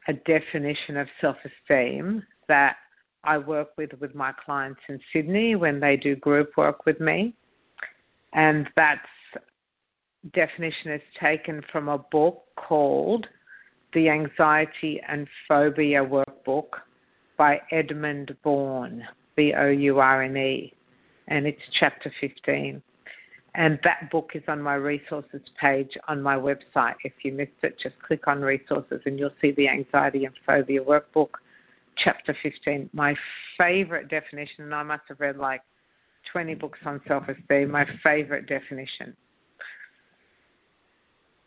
a 0.08 0.12
definition 0.12 0.96
of 0.96 1.06
self-esteem 1.20 2.24
that 2.48 2.76
I 3.24 3.38
work 3.38 3.68
with 3.78 3.90
with 4.00 4.14
my 4.16 4.32
clients 4.44 4.80
in 4.88 4.98
Sydney 5.12 5.54
when 5.54 5.78
they 5.78 5.96
do 5.96 6.16
group 6.16 6.56
work 6.56 6.86
with 6.86 6.98
me. 7.00 7.34
And 8.32 8.68
that 8.74 9.02
definition 10.34 10.90
is 10.90 11.02
taken 11.20 11.62
from 11.70 11.88
a 11.88 11.98
book 11.98 12.42
called 12.56 13.26
The 13.94 14.08
Anxiety 14.08 15.00
and 15.08 15.28
Phobia 15.46 16.04
Workbook 16.04 16.70
by 17.42 17.60
Edmund 17.72 18.36
Bourne, 18.44 19.02
B 19.34 19.52
O 19.58 19.66
U 19.66 19.98
R 19.98 20.22
N 20.22 20.36
E, 20.36 20.72
and 21.26 21.44
it's 21.44 21.60
chapter 21.80 22.12
15. 22.20 22.80
And 23.56 23.80
that 23.82 24.12
book 24.12 24.30
is 24.34 24.44
on 24.46 24.62
my 24.62 24.76
resources 24.76 25.40
page 25.60 25.90
on 26.06 26.22
my 26.22 26.36
website. 26.36 26.94
If 27.02 27.14
you 27.24 27.32
missed 27.32 27.50
it, 27.64 27.74
just 27.82 27.96
click 28.06 28.28
on 28.28 28.42
resources 28.42 29.00
and 29.06 29.18
you'll 29.18 29.34
see 29.40 29.50
the 29.56 29.68
anxiety 29.68 30.24
and 30.24 30.34
phobia 30.46 30.84
workbook, 30.84 31.30
chapter 31.96 32.36
15. 32.44 32.88
My 32.92 33.12
favorite 33.58 34.08
definition, 34.08 34.62
and 34.62 34.72
I 34.72 34.84
must 34.84 35.02
have 35.08 35.18
read 35.18 35.36
like 35.36 35.62
20 36.30 36.54
books 36.54 36.78
on 36.86 37.00
self 37.08 37.24
esteem, 37.26 37.72
my 37.72 37.84
favorite 38.04 38.46
definition. 38.46 39.16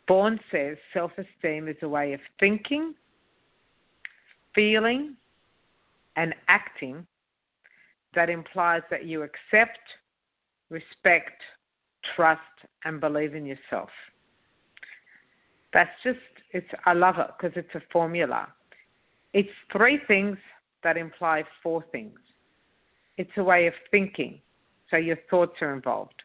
Bourne 0.09 0.41
says 0.51 0.75
self 0.93 1.13
esteem 1.17 1.69
is 1.69 1.77
a 1.83 1.87
way 1.87 2.11
of 2.11 2.19
thinking, 2.41 2.95
feeling, 4.53 5.15
and 6.15 6.33
acting 6.47 7.05
that 8.13 8.29
implies 8.29 8.81
that 8.89 9.05
you 9.05 9.23
accept, 9.23 9.79
respect, 10.69 11.41
trust, 12.15 12.41
and 12.85 12.99
believe 12.99 13.35
in 13.35 13.45
yourself. 13.45 13.89
That's 15.73 15.91
just, 16.03 16.19
it's, 16.51 16.67
I 16.85 16.93
love 16.93 17.17
it 17.19 17.27
because 17.37 17.55
it's 17.57 17.75
a 17.75 17.81
formula. 17.91 18.47
It's 19.33 19.49
three 19.71 19.99
things 20.07 20.37
that 20.83 20.97
imply 20.97 21.43
four 21.61 21.83
things. 21.91 22.17
It's 23.17 23.31
a 23.37 23.43
way 23.43 23.67
of 23.67 23.73
thinking, 23.91 24.39
so 24.89 24.97
your 24.97 25.17
thoughts 25.29 25.61
are 25.61 25.73
involved. 25.73 26.21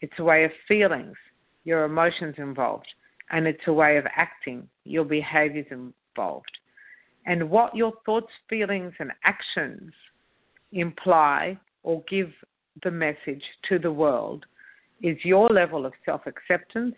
It's 0.00 0.12
a 0.18 0.24
way 0.24 0.44
of 0.44 0.50
feelings, 0.66 1.16
your 1.64 1.84
emotions 1.84 2.36
involved. 2.38 2.86
And 3.30 3.46
it's 3.46 3.66
a 3.66 3.72
way 3.72 3.96
of 3.96 4.04
acting, 4.14 4.68
your 4.84 5.04
behaviors 5.04 5.66
involved. 5.70 6.50
And 7.26 7.50
what 7.50 7.74
your 7.74 7.92
thoughts, 8.04 8.30
feelings, 8.48 8.92
and 8.98 9.10
actions 9.24 9.92
imply 10.72 11.58
or 11.82 12.02
give 12.08 12.30
the 12.82 12.90
message 12.90 13.42
to 13.68 13.78
the 13.78 13.92
world 13.92 14.44
is 15.02 15.16
your 15.24 15.48
level 15.48 15.86
of 15.86 15.92
self 16.04 16.22
acceptance, 16.26 16.96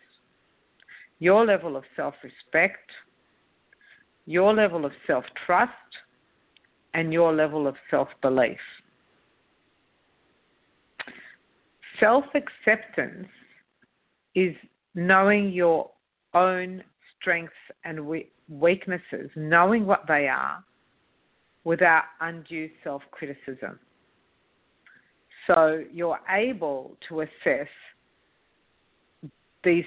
your 1.19 1.45
level 1.45 1.77
of 1.77 1.85
self 1.97 2.15
respect, 2.23 2.91
your 4.27 4.55
level 4.55 4.85
of 4.85 4.93
self 5.07 5.25
trust, 5.45 5.73
and 6.95 7.13
your 7.13 7.33
level 7.33 7.67
of 7.67 7.77
self 7.91 8.09
belief. 8.23 8.59
Self 12.01 12.25
acceptance 12.35 13.29
is 14.35 14.55
knowing 14.95 15.51
your 15.51 15.91
own 16.35 16.83
strengths 17.21 17.55
and 17.85 18.07
weaknesses, 18.49 19.31
knowing 19.37 19.87
what 19.87 20.05
they 20.07 20.29
are 20.29 20.63
without 21.65 22.05
undue 22.21 22.71
self 22.85 23.03
criticism. 23.11 23.79
So 25.47 25.85
you're 25.93 26.21
able 26.31 26.97
to 27.09 27.21
assess 27.21 27.69
these 29.65 29.85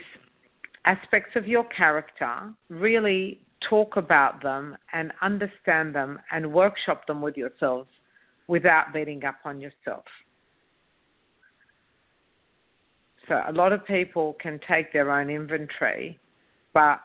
aspects 0.86 1.36
of 1.36 1.48
your 1.48 1.63
character, 1.65 2.54
really 2.70 3.39
talk 3.70 3.98
about 3.98 4.42
them 4.42 4.78
and 4.94 5.12
understand 5.22 5.94
them 5.94 6.20
and 6.32 6.52
workshop 6.52 7.06
them 7.08 7.22
with 7.22 7.36
yourselves 7.36 7.89
without 8.48 8.94
beating 8.94 9.24
up 9.26 9.36
on 9.46 9.60
yourself. 9.60 10.06
So 13.28 13.42
a 13.48 13.52
lot 13.52 13.74
of 13.74 13.86
people 13.86 14.36
can 14.42 14.60
take 14.68 14.92
their 14.92 15.12
own 15.12 15.30
inventory, 15.30 16.18
but 16.74 17.00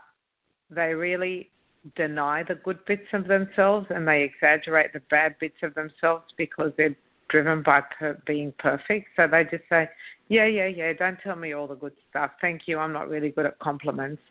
they 0.75 0.95
really 0.95 1.51
deny 1.97 2.43
the 2.43 2.55
good 2.55 2.85
bits 2.87 3.07
of 3.13 3.27
themselves 3.27 3.87
and 3.91 4.09
they 4.09 4.23
exaggerate 4.23 4.93
the 4.93 5.01
bad 5.11 5.37
bits 5.39 5.57
of 5.63 5.75
themselves 5.75 6.25
because 6.37 6.73
they're 6.77 6.97
driven 7.29 7.63
by 7.63 7.83
per- 7.99 8.19
being 8.27 8.53
perfect. 8.59 9.09
So 9.17 9.27
they 9.27 9.45
just 9.45 9.65
say, 9.69 9.89
yeah, 10.29 10.47
yeah, 10.47 10.67
yeah, 10.67 10.93
don't 10.93 11.19
tell 11.23 11.37
me 11.37 11.53
all 11.53 11.67
the 11.67 11.75
good 11.75 11.93
stuff. 12.11 12.33
Thank 12.41 12.63
you. 12.67 12.79
I'm 12.79 12.93
not 12.93 13.09
really 13.09 13.31
good 13.31 13.47
at 13.47 13.59
compliments. 13.59 14.23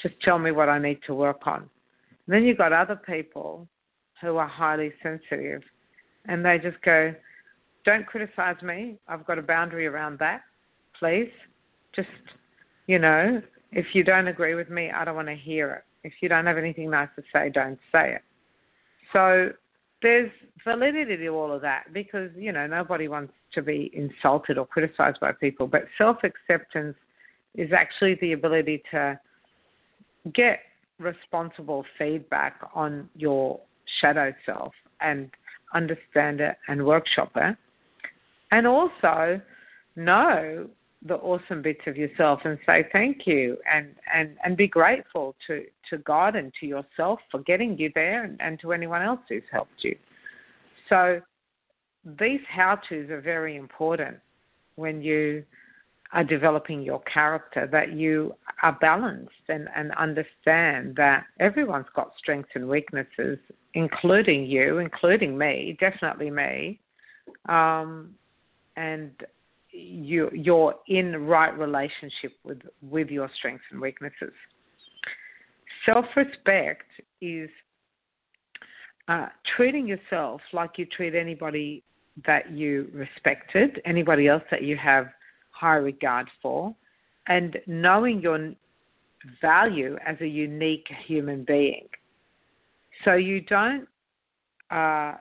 Just 0.00 0.14
tell 0.22 0.38
me 0.38 0.52
what 0.52 0.68
I 0.68 0.78
need 0.78 1.00
to 1.06 1.14
work 1.14 1.46
on. 1.46 1.68
And 2.26 2.34
then 2.34 2.44
you've 2.44 2.58
got 2.58 2.72
other 2.72 2.96
people 2.96 3.68
who 4.20 4.36
are 4.36 4.46
highly 4.46 4.92
sensitive 5.02 5.62
and 6.26 6.44
they 6.44 6.58
just 6.58 6.80
go, 6.82 7.14
don't 7.84 8.06
criticize 8.06 8.62
me. 8.62 8.98
I've 9.08 9.26
got 9.26 9.38
a 9.38 9.42
boundary 9.42 9.86
around 9.86 10.18
that. 10.20 10.42
Please. 10.98 11.30
Just, 11.94 12.08
you 12.86 12.98
know, 12.98 13.42
if 13.72 13.86
you 13.94 14.04
don't 14.04 14.28
agree 14.28 14.54
with 14.54 14.70
me, 14.70 14.90
I 14.90 15.04
don't 15.04 15.16
want 15.16 15.28
to 15.28 15.34
hear 15.34 15.72
it. 15.72 15.84
If 16.04 16.14
you 16.20 16.28
don't 16.28 16.46
have 16.46 16.58
anything 16.58 16.90
nice 16.90 17.08
to 17.16 17.22
say, 17.32 17.48
don't 17.48 17.78
say 17.90 18.14
it. 18.14 18.22
So 19.12 19.50
there's 20.02 20.30
validity 20.64 21.16
to 21.16 21.28
all 21.28 21.52
of 21.52 21.62
that 21.62 21.92
because, 21.92 22.30
you 22.36 22.52
know, 22.52 22.66
nobody 22.66 23.08
wants 23.08 23.32
to 23.54 23.62
be 23.62 23.90
insulted 23.94 24.58
or 24.58 24.66
criticized 24.66 25.20
by 25.20 25.32
people. 25.32 25.66
But 25.66 25.84
self 25.96 26.18
acceptance 26.24 26.96
is 27.54 27.70
actually 27.72 28.16
the 28.20 28.32
ability 28.32 28.82
to 28.90 29.18
get 30.34 30.60
responsible 30.98 31.84
feedback 31.98 32.56
on 32.74 33.08
your 33.16 33.60
shadow 34.00 34.32
self 34.44 34.72
and 35.00 35.30
understand 35.74 36.40
it 36.40 36.56
and 36.68 36.84
workshop 36.84 37.32
it. 37.36 37.56
And 38.50 38.66
also 38.66 39.40
know 39.96 40.68
the 41.06 41.14
awesome 41.14 41.62
bits 41.62 41.80
of 41.86 41.96
yourself 41.96 42.40
and 42.44 42.58
say 42.66 42.84
thank 42.92 43.26
you 43.26 43.56
and, 43.72 43.94
and, 44.14 44.36
and 44.44 44.56
be 44.56 44.68
grateful 44.68 45.34
to, 45.46 45.64
to 45.90 45.98
God 45.98 46.36
and 46.36 46.52
to 46.60 46.66
yourself 46.66 47.18
for 47.30 47.40
getting 47.40 47.76
you 47.76 47.90
there 47.94 48.24
and, 48.24 48.40
and 48.40 48.60
to 48.60 48.72
anyone 48.72 49.02
else 49.02 49.20
who's 49.28 49.42
helped 49.50 49.82
you. 49.82 49.96
So 50.88 51.20
these 52.04 52.40
how 52.48 52.78
to's 52.88 53.10
are 53.10 53.20
very 53.20 53.56
important 53.56 54.16
when 54.76 55.02
you 55.02 55.44
are 56.12 56.24
developing 56.24 56.82
your 56.82 57.00
character, 57.02 57.66
that 57.72 57.92
you 57.92 58.34
are 58.62 58.76
balanced 58.80 59.32
and, 59.48 59.68
and 59.74 59.92
understand 59.92 60.94
that 60.96 61.24
everyone's 61.40 61.86
got 61.96 62.12
strengths 62.18 62.50
and 62.54 62.68
weaknesses, 62.68 63.38
including 63.74 64.44
you, 64.44 64.78
including 64.78 65.36
me, 65.38 65.76
definitely 65.80 66.30
me. 66.30 66.78
Um, 67.48 68.14
and 68.76 69.10
you, 69.72 70.30
you're 70.32 70.74
in 70.88 71.26
right 71.26 71.56
relationship 71.56 72.32
with, 72.44 72.60
with 72.82 73.08
your 73.08 73.30
strengths 73.36 73.64
and 73.70 73.80
weaknesses. 73.80 74.32
Self 75.86 76.04
respect 76.16 76.84
is 77.20 77.50
uh, 79.08 79.26
treating 79.56 79.86
yourself 79.86 80.40
like 80.52 80.72
you 80.76 80.86
treat 80.86 81.14
anybody 81.14 81.82
that 82.26 82.52
you 82.52 82.88
respected, 82.92 83.80
anybody 83.84 84.28
else 84.28 84.42
that 84.50 84.62
you 84.62 84.76
have 84.76 85.08
high 85.50 85.76
regard 85.76 86.28
for, 86.40 86.74
and 87.28 87.58
knowing 87.66 88.20
your 88.20 88.52
value 89.40 89.96
as 90.06 90.16
a 90.20 90.26
unique 90.26 90.86
human 91.06 91.44
being. 91.44 91.88
So 93.04 93.14
you 93.14 93.40
don't 93.40 93.88
uh, 94.70 95.14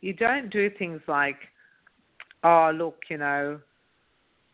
you 0.00 0.12
don't 0.14 0.50
do 0.50 0.70
things 0.78 1.00
like, 1.08 1.36
oh 2.44 2.72
look, 2.74 2.96
you 3.08 3.18
know, 3.18 3.60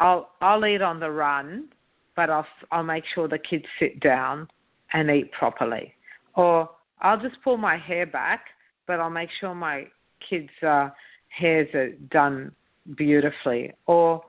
I'll 0.00 0.30
I'll 0.40 0.64
eat 0.66 0.82
on 0.82 1.00
the 1.00 1.10
run, 1.10 1.68
but 2.14 2.30
I'll 2.30 2.46
I'll 2.70 2.82
make 2.82 3.04
sure 3.14 3.28
the 3.28 3.38
kids 3.38 3.64
sit 3.78 4.00
down 4.00 4.48
and 4.92 5.10
eat 5.10 5.32
properly, 5.32 5.94
or 6.34 6.70
I'll 7.00 7.20
just 7.20 7.36
pull 7.42 7.56
my 7.56 7.76
hair 7.76 8.06
back, 8.06 8.46
but 8.86 9.00
I'll 9.00 9.10
make 9.10 9.30
sure 9.40 9.54
my 9.54 9.86
kids' 10.28 10.48
uh, 10.66 10.90
hairs 11.28 11.68
are 11.74 11.90
done 12.10 12.52
beautifully, 12.96 13.72
or 13.86 14.22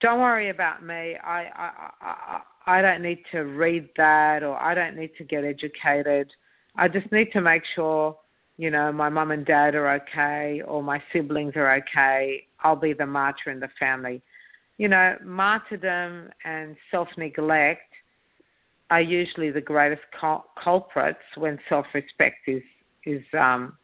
don't 0.00 0.20
worry 0.20 0.50
about 0.50 0.84
me. 0.84 1.16
I, 1.24 1.46
I, 1.54 1.90
I, 2.00 2.40
I 2.66 2.82
don't 2.82 3.02
need 3.02 3.22
to 3.32 3.40
read 3.40 3.88
that 3.96 4.42
or 4.42 4.56
I 4.56 4.74
don't 4.74 4.96
need 4.96 5.12
to 5.18 5.24
get 5.24 5.44
educated. 5.44 6.30
I 6.76 6.88
just 6.88 7.10
need 7.10 7.32
to 7.32 7.40
make 7.40 7.62
sure, 7.74 8.16
you 8.58 8.70
know, 8.70 8.90
my 8.90 9.08
mum 9.08 9.30
and 9.30 9.44
dad 9.44 9.74
are 9.74 9.94
okay 9.96 10.62
or 10.66 10.82
my 10.82 11.02
siblings 11.12 11.52
are 11.56 11.76
okay. 11.76 12.46
I'll 12.60 12.76
be 12.76 12.92
the 12.92 13.06
martyr 13.06 13.50
in 13.50 13.60
the 13.60 13.68
family. 13.78 14.22
You 14.78 14.88
know, 14.88 15.16
martyrdom 15.24 16.30
and 16.44 16.76
self 16.90 17.08
neglect 17.16 17.92
are 18.90 19.00
usually 19.00 19.50
the 19.50 19.60
greatest 19.60 20.02
cul- 20.18 20.46
culprits 20.62 21.18
when 21.36 21.58
self 21.68 21.86
respect 21.94 22.36
is, 22.46 22.62
is 23.04 23.22
um, 23.38 23.76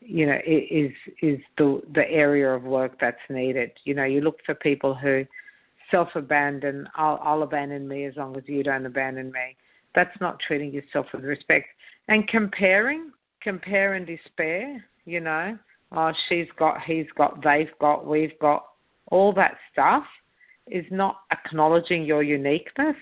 you 0.00 0.26
know 0.26 0.38
is 0.46 0.92
is 1.22 1.38
the 1.56 1.82
the 1.94 2.08
area 2.10 2.48
of 2.50 2.62
work 2.62 2.92
that's 3.00 3.16
needed. 3.28 3.72
You 3.84 3.94
know, 3.94 4.04
you 4.04 4.20
look 4.20 4.38
for 4.44 4.54
people 4.54 4.94
who 4.94 5.24
self 5.90 6.08
abandon. 6.14 6.88
I'll, 6.96 7.20
I'll 7.22 7.42
abandon 7.42 7.88
me 7.88 8.04
as 8.04 8.14
long 8.16 8.36
as 8.36 8.42
you 8.46 8.62
don't 8.62 8.86
abandon 8.86 9.32
me. 9.32 9.56
That's 9.94 10.20
not 10.20 10.38
treating 10.46 10.72
yourself 10.72 11.06
with 11.12 11.24
respect. 11.24 11.66
And 12.08 12.26
comparing, 12.28 13.10
compare 13.42 13.94
and 13.94 14.06
despair. 14.06 14.84
You 15.04 15.20
know, 15.20 15.58
oh 15.92 16.12
she's 16.28 16.48
got, 16.58 16.82
he's 16.82 17.06
got, 17.16 17.42
they've 17.42 17.70
got, 17.80 18.06
we've 18.06 18.38
got. 18.38 18.64
All 19.10 19.32
that 19.34 19.56
stuff 19.72 20.04
is 20.66 20.84
not 20.90 21.20
acknowledging 21.32 22.04
your 22.04 22.22
uniqueness. 22.22 22.96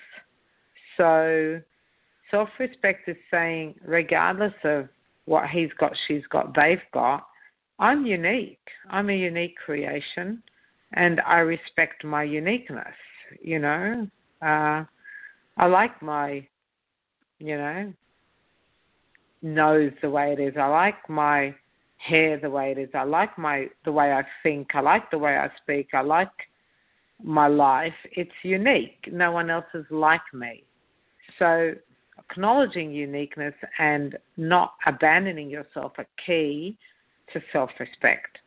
So, 0.96 1.60
self 2.30 2.48
respect 2.58 3.08
is 3.08 3.16
saying, 3.30 3.74
regardless 3.84 4.54
of 4.64 4.88
what 5.24 5.48
he's 5.50 5.70
got, 5.78 5.92
she's 6.06 6.26
got, 6.30 6.54
they've 6.54 6.78
got. 6.92 7.26
I'm 7.78 8.06
unique. 8.06 8.68
I'm 8.88 9.10
a 9.10 9.16
unique 9.16 9.56
creation, 9.56 10.42
and 10.94 11.20
I 11.20 11.38
respect 11.38 12.04
my 12.04 12.22
uniqueness. 12.22 12.94
You 13.42 13.58
know, 13.58 14.06
uh, 14.40 14.84
I 15.58 15.66
like 15.66 16.00
my, 16.00 16.46
you 17.38 17.56
know, 17.58 17.92
nose 19.46 19.92
the 20.02 20.10
way 20.10 20.32
it 20.32 20.40
is. 20.40 20.54
I 20.60 20.66
like 20.66 21.08
my 21.08 21.54
hair 21.98 22.38
the 22.38 22.50
way 22.50 22.72
it 22.72 22.78
is. 22.78 22.90
I 22.94 23.04
like 23.04 23.38
my 23.38 23.68
the 23.84 23.92
way 23.92 24.12
I 24.12 24.22
think. 24.42 24.74
I 24.74 24.80
like 24.80 25.10
the 25.10 25.18
way 25.18 25.36
I 25.36 25.48
speak. 25.62 25.88
I 25.94 26.02
like 26.02 26.28
my 27.22 27.46
life. 27.46 27.94
It's 28.12 28.30
unique. 28.42 29.08
No 29.10 29.32
one 29.32 29.48
else 29.48 29.66
is 29.74 29.86
like 29.90 30.22
me. 30.34 30.64
So 31.38 31.72
acknowledging 32.18 32.92
uniqueness 32.92 33.54
and 33.78 34.16
not 34.36 34.74
abandoning 34.86 35.48
yourself 35.48 35.92
are 35.98 36.06
key 36.24 36.76
to 37.32 37.40
self 37.52 37.70
respect. 37.78 38.38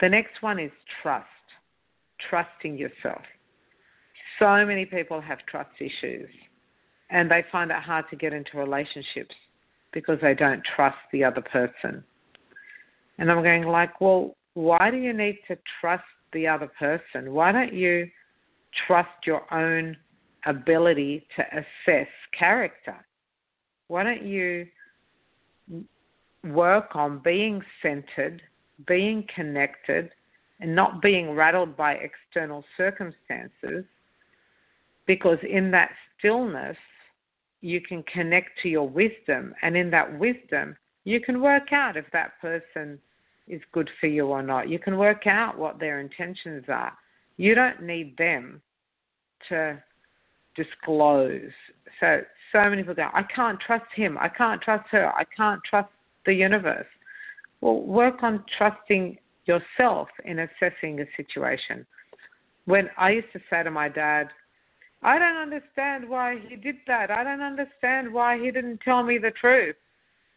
The 0.00 0.08
next 0.08 0.42
one 0.42 0.58
is 0.58 0.72
trust, 1.02 1.26
trusting 2.28 2.76
yourself. 2.76 3.22
So 4.38 4.66
many 4.66 4.84
people 4.84 5.20
have 5.20 5.38
trust 5.48 5.70
issues 5.78 6.28
and 7.12 7.30
they 7.30 7.44
find 7.52 7.70
it 7.70 7.76
hard 7.76 8.06
to 8.10 8.16
get 8.16 8.32
into 8.32 8.56
relationships 8.56 9.34
because 9.92 10.18
they 10.20 10.34
don't 10.34 10.62
trust 10.74 10.96
the 11.12 11.22
other 11.22 11.42
person. 11.42 12.02
And 13.18 13.30
I'm 13.30 13.42
going 13.42 13.64
like, 13.64 14.00
well, 14.00 14.34
why 14.54 14.90
do 14.90 14.96
you 14.96 15.12
need 15.12 15.38
to 15.46 15.56
trust 15.80 16.02
the 16.32 16.48
other 16.48 16.70
person? 16.78 17.32
Why 17.32 17.52
don't 17.52 17.72
you 17.72 18.08
trust 18.86 19.10
your 19.26 19.42
own 19.54 19.96
ability 20.46 21.26
to 21.36 21.44
assess 21.52 22.08
character. 22.36 22.96
Why 23.88 24.02
don't 24.02 24.24
you 24.24 24.66
work 26.44 26.94
on 26.94 27.20
being 27.22 27.62
centered, 27.82 28.42
being 28.86 29.26
connected, 29.34 30.10
and 30.60 30.74
not 30.74 31.02
being 31.02 31.32
rattled 31.32 31.76
by 31.76 31.94
external 31.94 32.64
circumstances? 32.76 33.84
Because 35.06 35.38
in 35.48 35.70
that 35.72 35.90
stillness, 36.18 36.76
you 37.62 37.80
can 37.80 38.02
connect 38.02 38.50
to 38.62 38.68
your 38.68 38.88
wisdom, 38.88 39.54
and 39.62 39.76
in 39.76 39.90
that 39.90 40.18
wisdom, 40.18 40.76
you 41.04 41.20
can 41.20 41.40
work 41.40 41.72
out 41.72 41.96
if 41.96 42.04
that 42.12 42.40
person 42.40 42.98
is 43.48 43.60
good 43.72 43.88
for 44.00 44.08
you 44.08 44.26
or 44.26 44.42
not. 44.42 44.68
You 44.68 44.78
can 44.78 44.98
work 44.98 45.26
out 45.26 45.58
what 45.58 45.78
their 45.78 46.00
intentions 46.00 46.64
are. 46.68 46.92
You 47.36 47.54
don't 47.54 47.82
need 47.82 48.16
them 48.18 48.60
to 49.48 49.82
disclose. 50.56 51.50
So 52.00 52.20
so 52.52 52.68
many 52.68 52.82
people 52.82 52.94
go, 52.94 53.08
I 53.14 53.22
can't 53.22 53.58
trust 53.60 53.86
him, 53.94 54.18
I 54.18 54.28
can't 54.28 54.60
trust 54.60 54.88
her, 54.90 55.10
I 55.16 55.24
can't 55.36 55.60
trust 55.68 55.88
the 56.26 56.34
universe. 56.34 56.86
Well, 57.60 57.80
work 57.80 58.22
on 58.22 58.44
trusting 58.58 59.18
yourself 59.46 60.08
in 60.24 60.40
assessing 60.40 61.00
a 61.00 61.06
situation. 61.16 61.86
When 62.66 62.90
I 62.98 63.10
used 63.10 63.32
to 63.32 63.40
say 63.50 63.62
to 63.62 63.70
my 63.70 63.88
dad, 63.88 64.28
I 65.02 65.18
don't 65.18 65.36
understand 65.36 66.08
why 66.08 66.38
he 66.48 66.56
did 66.56 66.76
that. 66.86 67.10
I 67.10 67.24
don't 67.24 67.42
understand 67.42 68.12
why 68.12 68.38
he 68.38 68.50
didn't 68.50 68.80
tell 68.84 69.02
me 69.02 69.18
the 69.18 69.32
truth. 69.32 69.76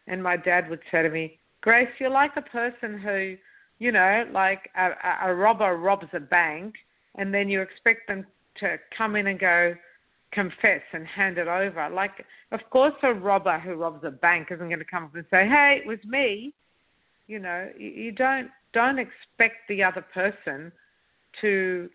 And 0.08 0.22
my 0.22 0.36
dad 0.36 0.68
would 0.68 0.80
say 0.90 1.02
to 1.02 1.10
me, 1.10 1.38
Grace, 1.60 1.88
you're 1.98 2.10
like 2.10 2.36
a 2.36 2.42
person 2.42 2.98
who, 2.98 3.36
you 3.78 3.92
know, 3.92 4.24
like 4.32 4.70
a, 4.76 5.28
a 5.28 5.34
robber 5.34 5.76
robs 5.76 6.08
a 6.12 6.20
bank 6.20 6.74
and 7.16 7.32
then 7.32 7.48
you 7.48 7.60
expect 7.60 8.08
them 8.08 8.26
to 8.60 8.76
come 8.96 9.16
in 9.16 9.26
and 9.28 9.38
go, 9.38 9.74
confess 10.32 10.82
and 10.92 11.06
hand 11.06 11.38
it 11.38 11.48
over. 11.48 11.88
Like, 11.88 12.24
of 12.52 12.60
course, 12.70 12.94
a 13.02 13.12
robber 13.12 13.58
who 13.58 13.74
robs 13.74 14.04
a 14.04 14.10
bank 14.10 14.48
isn't 14.50 14.68
going 14.68 14.78
to 14.78 14.84
come 14.84 15.04
up 15.04 15.14
and 15.14 15.24
say, 15.30 15.48
"Hey, 15.48 15.80
it 15.82 15.86
was 15.86 15.98
me." 16.04 16.52
You 17.26 17.38
know, 17.38 17.70
you 17.78 18.12
don't 18.12 18.50
don't 18.72 18.98
expect 18.98 19.68
the 19.68 19.82
other 19.82 20.04
person 20.14 20.70
to 21.40 21.88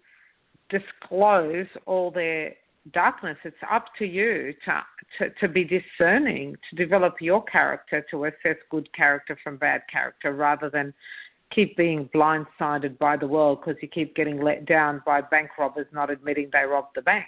disclose 0.71 1.67
all 1.85 2.09
their 2.09 2.53
darkness. 2.93 3.37
It's 3.43 3.55
up 3.69 3.85
to 3.99 4.05
you 4.05 4.53
to, 4.65 4.81
to, 5.19 5.29
to 5.41 5.47
be 5.47 5.63
discerning, 5.63 6.55
to 6.69 6.75
develop 6.75 7.15
your 7.21 7.43
character, 7.43 8.03
to 8.09 8.25
assess 8.25 8.57
good 8.71 8.91
character 8.93 9.37
from 9.43 9.57
bad 9.57 9.81
character, 9.91 10.33
rather 10.33 10.69
than 10.69 10.93
keep 11.53 11.77
being 11.77 12.09
blindsided 12.15 12.97
by 12.97 13.17
the 13.17 13.27
world 13.27 13.59
because 13.59 13.81
you 13.81 13.87
keep 13.87 14.15
getting 14.15 14.41
let 14.41 14.65
down 14.65 15.01
by 15.05 15.21
bank 15.21 15.49
robbers 15.59 15.87
not 15.91 16.09
admitting 16.09 16.49
they 16.51 16.63
robbed 16.63 16.95
the 16.95 17.01
bank. 17.01 17.27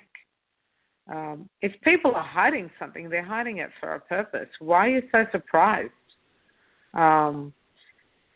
Um, 1.11 1.49
if 1.61 1.73
people 1.81 2.15
are 2.15 2.23
hiding 2.23 2.71
something, 2.79 3.09
they're 3.09 3.23
hiding 3.23 3.57
it 3.57 3.69
for 3.79 3.95
a 3.95 3.99
purpose. 3.99 4.47
Why 4.59 4.87
are 4.87 4.89
you 4.89 5.03
so 5.11 5.25
surprised? 5.31 5.91
Um, 6.93 7.53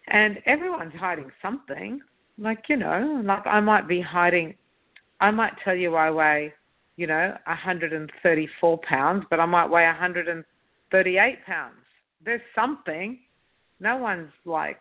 and 0.08 0.40
everyone's 0.46 0.94
hiding 0.96 1.32
something. 1.42 2.02
Like, 2.38 2.66
you 2.68 2.76
know, 2.76 3.22
like 3.24 3.48
I 3.48 3.62
might 3.62 3.88
be 3.88 4.02
hiding, 4.02 4.56
I 5.20 5.32
might 5.32 5.54
tell 5.64 5.76
you 5.76 5.96
I 5.96 6.12
weigh, 6.12 6.54
you 6.96 7.08
know, 7.08 7.36
134 7.46 8.80
pounds, 8.80 9.26
but 9.30 9.40
I 9.40 9.46
might 9.46 9.68
weigh 9.68 9.86
138 9.86 11.46
pounds. 11.46 11.76
There's 12.24 12.42
something. 12.56 13.20
No 13.80 13.98
one's 13.98 14.32
like 14.46 14.80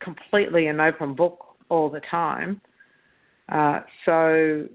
completely 0.00 0.66
an 0.68 0.80
open 0.80 1.14
book 1.14 1.44
all 1.68 1.90
the 1.90 2.00
time. 2.10 2.60
Uh, 3.50 3.80
so 4.04 4.66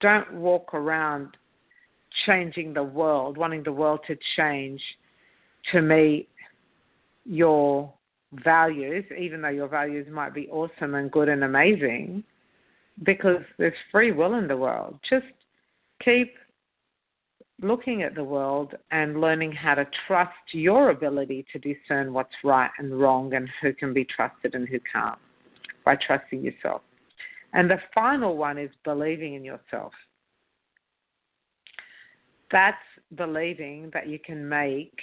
don't 0.00 0.32
walk 0.34 0.74
around 0.74 1.36
changing 2.26 2.74
the 2.74 2.82
world, 2.82 3.36
wanting 3.36 3.62
the 3.62 3.72
world 3.72 4.00
to 4.06 4.16
change 4.36 4.80
to 5.72 5.82
meet 5.82 6.28
your 7.24 7.92
values, 8.44 9.04
even 9.18 9.42
though 9.42 9.48
your 9.48 9.68
values 9.68 10.06
might 10.10 10.34
be 10.34 10.48
awesome 10.48 10.94
and 10.94 11.10
good 11.10 11.28
and 11.28 11.44
amazing, 11.44 12.24
because 13.02 13.42
there's 13.58 13.74
free 13.90 14.12
will 14.12 14.34
in 14.34 14.48
the 14.48 14.56
world. 14.56 14.98
Just 15.08 15.26
keep 16.04 16.34
looking 17.60 18.02
at 18.02 18.14
the 18.14 18.24
world 18.24 18.74
and 18.90 19.20
learning 19.20 19.52
how 19.52 19.74
to 19.74 19.86
trust 20.06 20.32
your 20.52 20.90
ability 20.90 21.44
to 21.52 21.58
discern 21.58 22.12
what's 22.12 22.34
right 22.44 22.70
and 22.78 23.00
wrong 23.00 23.34
and 23.34 23.48
who 23.60 23.72
can 23.72 23.92
be 23.92 24.04
trusted 24.04 24.54
and 24.54 24.68
who 24.68 24.78
can't 24.92 25.18
by 25.84 25.96
trusting 25.96 26.42
yourself. 26.42 26.82
And 27.52 27.70
the 27.70 27.78
final 27.94 28.36
one 28.36 28.58
is 28.58 28.70
believing 28.84 29.34
in 29.34 29.44
yourself. 29.44 29.92
That's 32.52 32.76
believing 33.16 33.90
that 33.92 34.08
you 34.08 34.18
can 34.18 34.48
make 34.48 34.98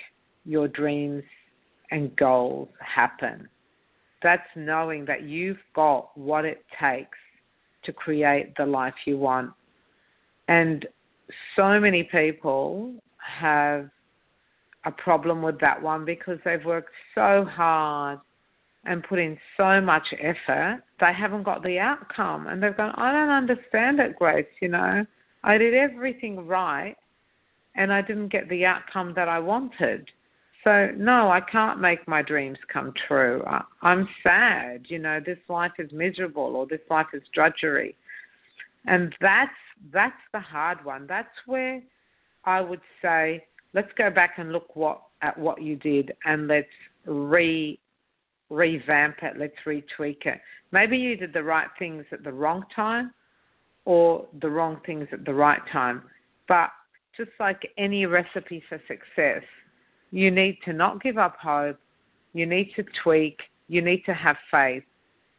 your 0.45 0.67
dreams 0.67 1.23
and 1.91 2.15
goals 2.15 2.69
happen. 2.79 3.49
That's 4.23 4.47
knowing 4.55 5.05
that 5.05 5.23
you've 5.23 5.59
got 5.75 6.17
what 6.17 6.45
it 6.45 6.65
takes 6.79 7.17
to 7.85 7.93
create 7.93 8.55
the 8.57 8.65
life 8.65 8.93
you 9.05 9.17
want. 9.17 9.51
And 10.47 10.85
so 11.55 11.79
many 11.79 12.03
people 12.03 12.93
have 13.17 13.89
a 14.85 14.91
problem 14.91 15.41
with 15.41 15.59
that 15.59 15.81
one 15.81 16.05
because 16.05 16.37
they've 16.45 16.63
worked 16.63 16.91
so 17.15 17.45
hard 17.49 18.19
and 18.85 19.03
put 19.03 19.17
in 19.17 19.37
so 19.57 19.81
much 19.81 20.13
effort, 20.21 20.83
they 20.99 21.11
haven't 21.11 21.43
got 21.43 21.63
the 21.63 21.79
outcome. 21.79 22.47
And 22.47 22.61
they've 22.61 22.77
gone, 22.77 22.93
I 22.95 23.11
don't 23.11 23.29
understand 23.29 23.99
it, 23.99 24.15
Grace. 24.15 24.45
You 24.61 24.69
know, 24.69 25.05
I 25.43 25.57
did 25.57 25.73
everything 25.73 26.45
right 26.45 26.95
and 27.75 27.91
I 27.91 28.01
didn't 28.01 28.29
get 28.29 28.47
the 28.49 28.65
outcome 28.65 29.13
that 29.15 29.27
I 29.27 29.39
wanted. 29.39 30.09
So, 30.65 30.89
no, 30.97 31.29
I 31.29 31.41
can't 31.41 31.79
make 31.79 32.07
my 32.07 32.23
dreams 32.23 32.57
come 32.73 32.91
true. 33.07 33.43
I, 33.45 33.63
I'm 33.83 34.09
sad. 34.23 34.87
You 34.89 34.97
know, 34.97 35.19
this 35.23 35.37
life 35.47 35.73
is 35.77 35.91
miserable 35.91 36.55
or 36.55 36.65
this 36.65 36.81
life 36.89 37.07
is 37.13 37.21
drudgery. 37.33 37.95
And 38.87 39.13
that's 39.21 39.51
that's 39.93 40.15
the 40.33 40.39
hard 40.39 40.83
one. 40.83 41.05
That's 41.07 41.27
where 41.45 41.81
I 42.45 42.61
would 42.61 42.81
say 43.01 43.45
let's 43.73 43.91
go 43.97 44.09
back 44.09 44.35
and 44.37 44.51
look 44.51 44.75
what 44.75 45.01
at 45.21 45.37
what 45.37 45.61
you 45.61 45.75
did 45.75 46.13
and 46.25 46.47
let's 46.47 46.67
re 47.05 47.79
revamp 48.49 49.17
it, 49.21 49.37
let's 49.37 49.55
retweak 49.65 50.25
it. 50.25 50.39
Maybe 50.71 50.97
you 50.97 51.15
did 51.15 51.33
the 51.33 51.43
right 51.43 51.67
things 51.77 52.05
at 52.11 52.23
the 52.23 52.31
wrong 52.31 52.63
time 52.75 53.11
or 53.85 54.25
the 54.41 54.49
wrong 54.49 54.79
things 54.85 55.07
at 55.11 55.25
the 55.25 55.33
right 55.33 55.61
time. 55.71 56.03
But 56.47 56.69
just 57.17 57.31
like 57.39 57.71
any 57.77 58.05
recipe 58.05 58.63
for 58.69 58.79
success, 58.87 59.43
you 60.11 60.31
need 60.31 60.57
to 60.65 60.73
not 60.73 61.01
give 61.01 61.17
up 61.17 61.37
hope, 61.41 61.77
you 62.33 62.45
need 62.45 62.71
to 62.75 62.83
tweak, 63.03 63.39
you 63.67 63.81
need 63.81 64.03
to 64.05 64.13
have 64.13 64.37
faith, 64.51 64.83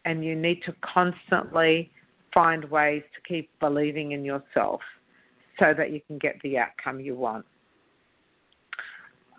and 0.04 0.24
you 0.24 0.34
need 0.34 0.62
to 0.64 0.74
constantly 0.82 1.90
find 2.32 2.64
ways 2.66 3.02
to 3.14 3.20
keep 3.26 3.50
believing 3.60 4.12
in 4.12 4.24
yourself 4.24 4.80
so 5.58 5.72
that 5.76 5.90
you 5.90 6.00
can 6.06 6.18
get 6.18 6.36
the 6.42 6.58
outcome 6.58 7.00
you 7.00 7.14
want. 7.14 7.44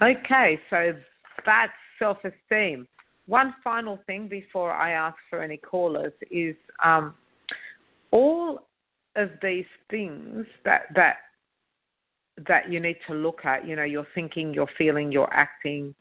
Okay, 0.01 0.59
so 0.69 0.93
that's 1.45 1.71
self 1.99 2.17
esteem. 2.23 2.87
One 3.27 3.53
final 3.63 3.99
thing 4.07 4.27
before 4.27 4.71
I 4.71 4.91
ask 4.91 5.17
for 5.29 5.41
any 5.41 5.57
callers 5.57 6.13
is 6.31 6.55
um, 6.83 7.13
all 8.11 8.67
of 9.15 9.29
these 9.41 9.65
things 9.89 10.45
that, 10.63 10.83
that 10.95 11.17
that 12.47 12.71
you 12.71 12.79
need 12.79 12.97
to 13.07 13.13
look 13.13 13.45
at. 13.45 13.67
You 13.67 13.75
know, 13.75 13.83
your 13.83 14.07
thinking, 14.13 14.53
your 14.53 14.67
feeling, 14.77 15.11
your 15.11 15.31
acting, 15.33 15.95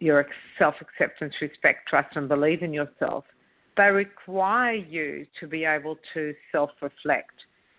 your 0.00 0.26
self 0.58 0.74
acceptance, 0.80 1.34
respect, 1.40 1.88
trust, 1.88 2.16
and 2.16 2.28
believe 2.28 2.62
in 2.62 2.72
yourself 2.72 3.24
they 3.76 3.90
require 3.90 4.74
you 4.74 5.26
to 5.38 5.46
be 5.46 5.64
able 5.64 5.98
to 6.14 6.34
self 6.50 6.70
reflect. 6.80 7.34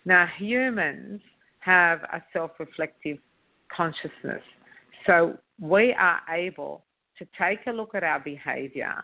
Now, 0.06 0.28
humans 0.38 1.22
have 1.60 2.04
a 2.04 2.22
self 2.34 2.52
reflective 2.60 3.18
consciousness. 3.76 4.44
So 5.06 5.38
we 5.60 5.94
are 5.94 6.20
able 6.30 6.84
to 7.18 7.28
take 7.40 7.60
a 7.68 7.72
look 7.72 7.96
at 7.96 8.04
our 8.04 8.20
behavior 8.20 9.04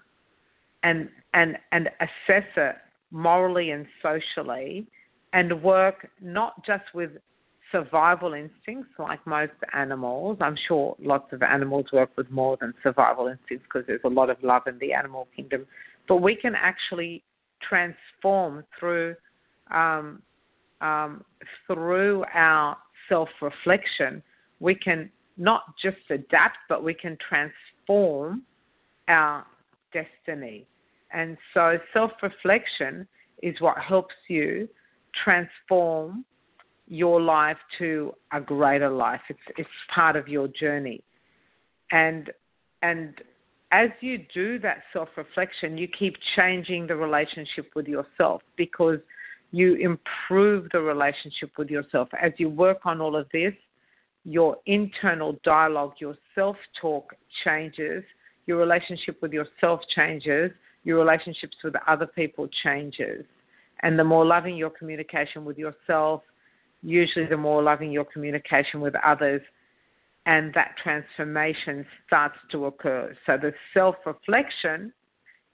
and, 0.84 1.10
and, 1.34 1.58
and 1.72 1.90
assess 2.00 2.48
it 2.56 2.76
morally 3.12 3.72
and 3.72 3.86
socially 4.02 4.86
and 5.34 5.64
work 5.64 6.08
not 6.22 6.64
just 6.66 6.84
with 6.94 7.12
survival 7.74 8.34
instincts 8.34 8.92
like 8.98 9.20
most 9.28 9.52
animals. 9.74 10.38
I'm 10.40 10.56
sure 10.68 10.96
lots 11.00 11.34
of 11.34 11.42
animals 11.42 11.88
work 11.92 12.12
with 12.16 12.32
more 12.32 12.58
than 12.62 12.74
survival 12.82 13.28
instincts 13.28 13.66
because 13.68 13.86
there's 13.86 14.00
a 14.06 14.10
lot 14.10 14.30
of 14.30 14.38
love 14.42 14.62
in 14.68 14.80
the 14.80 14.94
animal 14.94 15.28
kingdom 15.36 15.66
but 16.08 16.18
we 16.18 16.36
can 16.36 16.54
actually 16.56 17.24
transform 17.62 18.64
through 18.80 19.16
um, 19.72 20.22
um, 20.82 21.24
through 21.66 22.26
our 22.34 22.78
self-reflection. 23.08 24.22
We 24.60 24.76
can 24.76 25.10
not 25.38 25.64
just 25.82 25.98
adapt, 26.10 26.58
but 26.68 26.84
we 26.84 26.94
can 26.94 27.18
transform 27.28 28.44
our 29.08 29.46
destiny. 29.94 30.68
And 31.14 31.38
so, 31.54 31.78
self-reflection 31.94 33.08
is 33.42 33.56
what 33.60 33.78
helps 33.78 34.16
you 34.28 34.68
transform 35.24 36.26
your 36.94 37.20
life 37.20 37.58
to 37.80 38.14
a 38.32 38.40
greater 38.40 38.90
life. 38.90 39.22
It's 39.28 39.40
it's 39.58 39.70
part 39.94 40.16
of 40.16 40.28
your 40.28 40.48
journey, 40.48 41.04
and 41.92 42.30
and 42.84 43.16
as 43.72 43.90
you 44.02 44.20
do 44.32 44.60
that 44.60 44.84
self 44.94 45.10
reflection, 45.18 45.76
you 45.76 45.88
keep 45.88 46.16
changing 46.36 46.86
the 46.86 46.96
relationship 46.96 47.72
with 47.76 47.88
yourself 47.88 48.44
because 48.58 49.00
you 49.52 49.74
improve 49.76 50.70
the 50.72 50.80
relationship 50.80 51.50
with 51.58 51.72
yourself. 51.72 52.10
As 52.22 52.32
you 52.38 52.48
work 52.50 52.86
on 52.86 53.02
all 53.02 53.16
of 53.16 53.26
this, 53.34 53.54
your 54.24 54.58
internal 54.68 55.40
dialogue, 55.44 55.94
your 55.98 56.16
self 56.36 56.58
talk 56.80 57.16
changes, 57.44 58.04
your 58.46 58.60
relationship 58.60 59.20
with 59.20 59.34
yourself 59.34 59.80
changes, 59.96 60.52
your 60.84 61.00
relationships 61.00 61.58
with 61.64 61.74
other 61.88 62.06
people 62.06 62.48
changes. 62.64 63.26
And 63.82 63.98
the 63.98 64.04
more 64.04 64.26
loving 64.26 64.56
your 64.56 64.70
communication 64.70 65.44
with 65.44 65.58
yourself, 65.58 66.22
usually 66.84 67.26
the 67.26 67.38
more 67.38 67.64
loving 67.64 67.92
your 67.92 68.06
communication 68.06 68.82
with 68.82 68.94
others, 69.04 69.42
and 70.26 70.54
that 70.54 70.76
transformation 70.82 71.86
starts 72.06 72.38
to 72.52 72.66
occur. 72.66 73.16
So 73.26 73.38
the 73.38 73.54
self 73.74 73.96
reflection 74.06 74.94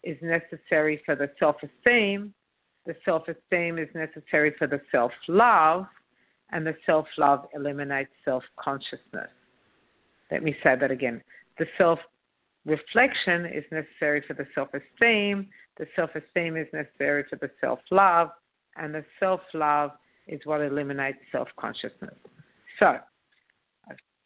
is 0.04 0.18
necessary 0.22 1.02
for 1.06 1.16
the 1.16 1.30
self 1.40 1.58
esteem, 1.64 2.34
the 2.86 2.96
self 3.06 3.24
esteem 3.28 3.78
is 3.78 3.90
necessary 3.94 4.54
for 4.58 4.68
the 4.68 4.82
self 4.92 5.12
love, 5.28 5.86
and 6.52 6.66
the 6.66 6.76
self 6.86 7.06
love 7.18 7.46
eliminates 7.54 8.12
self 8.26 8.44
consciousness. 8.60 9.30
Let 10.32 10.44
me 10.44 10.56
say 10.64 10.76
that 10.80 10.92
again. 10.92 11.22
The 11.58 11.66
self 11.78 12.00
reflection 12.66 13.46
is 13.46 13.64
necessary 13.72 14.24
for 14.28 14.34
the 14.34 14.48
self 14.56 14.70
esteem, 14.74 15.48
the 15.78 15.88
self 15.96 16.12
esteem 16.16 16.58
is 16.58 16.68
necessary 16.74 17.26
for 17.30 17.38
the 17.38 17.50
self 17.62 17.80
love, 17.92 18.30
and 18.78 18.94
the 18.94 19.06
self 19.20 19.42
love 19.54 19.92
is 20.30 20.42
what 20.46 20.62
eliminates 20.62 21.20
self 21.32 21.48
consciousness. 21.58 22.16
So, 22.80 22.98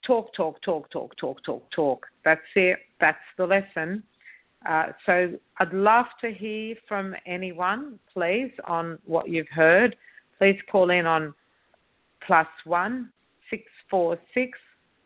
talk, 0.05 0.33
talk, 0.33 0.61
talk, 0.61 0.89
talk, 0.91 1.15
talk, 1.17 1.43
talk, 1.43 1.71
talk. 1.71 2.05
That's 2.23 2.41
it. 2.55 2.79
That's 2.99 3.17
the 3.37 3.45
lesson. 3.45 4.03
Uh, 4.67 4.87
so 5.05 5.33
I'd 5.59 5.73
love 5.73 6.05
to 6.21 6.31
hear 6.31 6.75
from 6.87 7.15
anyone, 7.25 7.99
please, 8.13 8.51
on 8.65 8.97
what 9.05 9.27
you've 9.27 9.49
heard. 9.49 9.95
Please 10.37 10.57
call 10.71 10.89
in 10.89 11.05
on 11.05 11.33
plus 12.25 12.47
one 12.63 13.09
six 13.49 13.63
four 13.89 14.17
six 14.33 14.57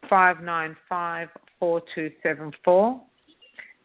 five 0.09 0.41
nine 0.41 0.75
five 0.87 1.29
four 1.59 1.81
two 1.95 2.11
seven 2.21 2.51
four, 2.63 3.01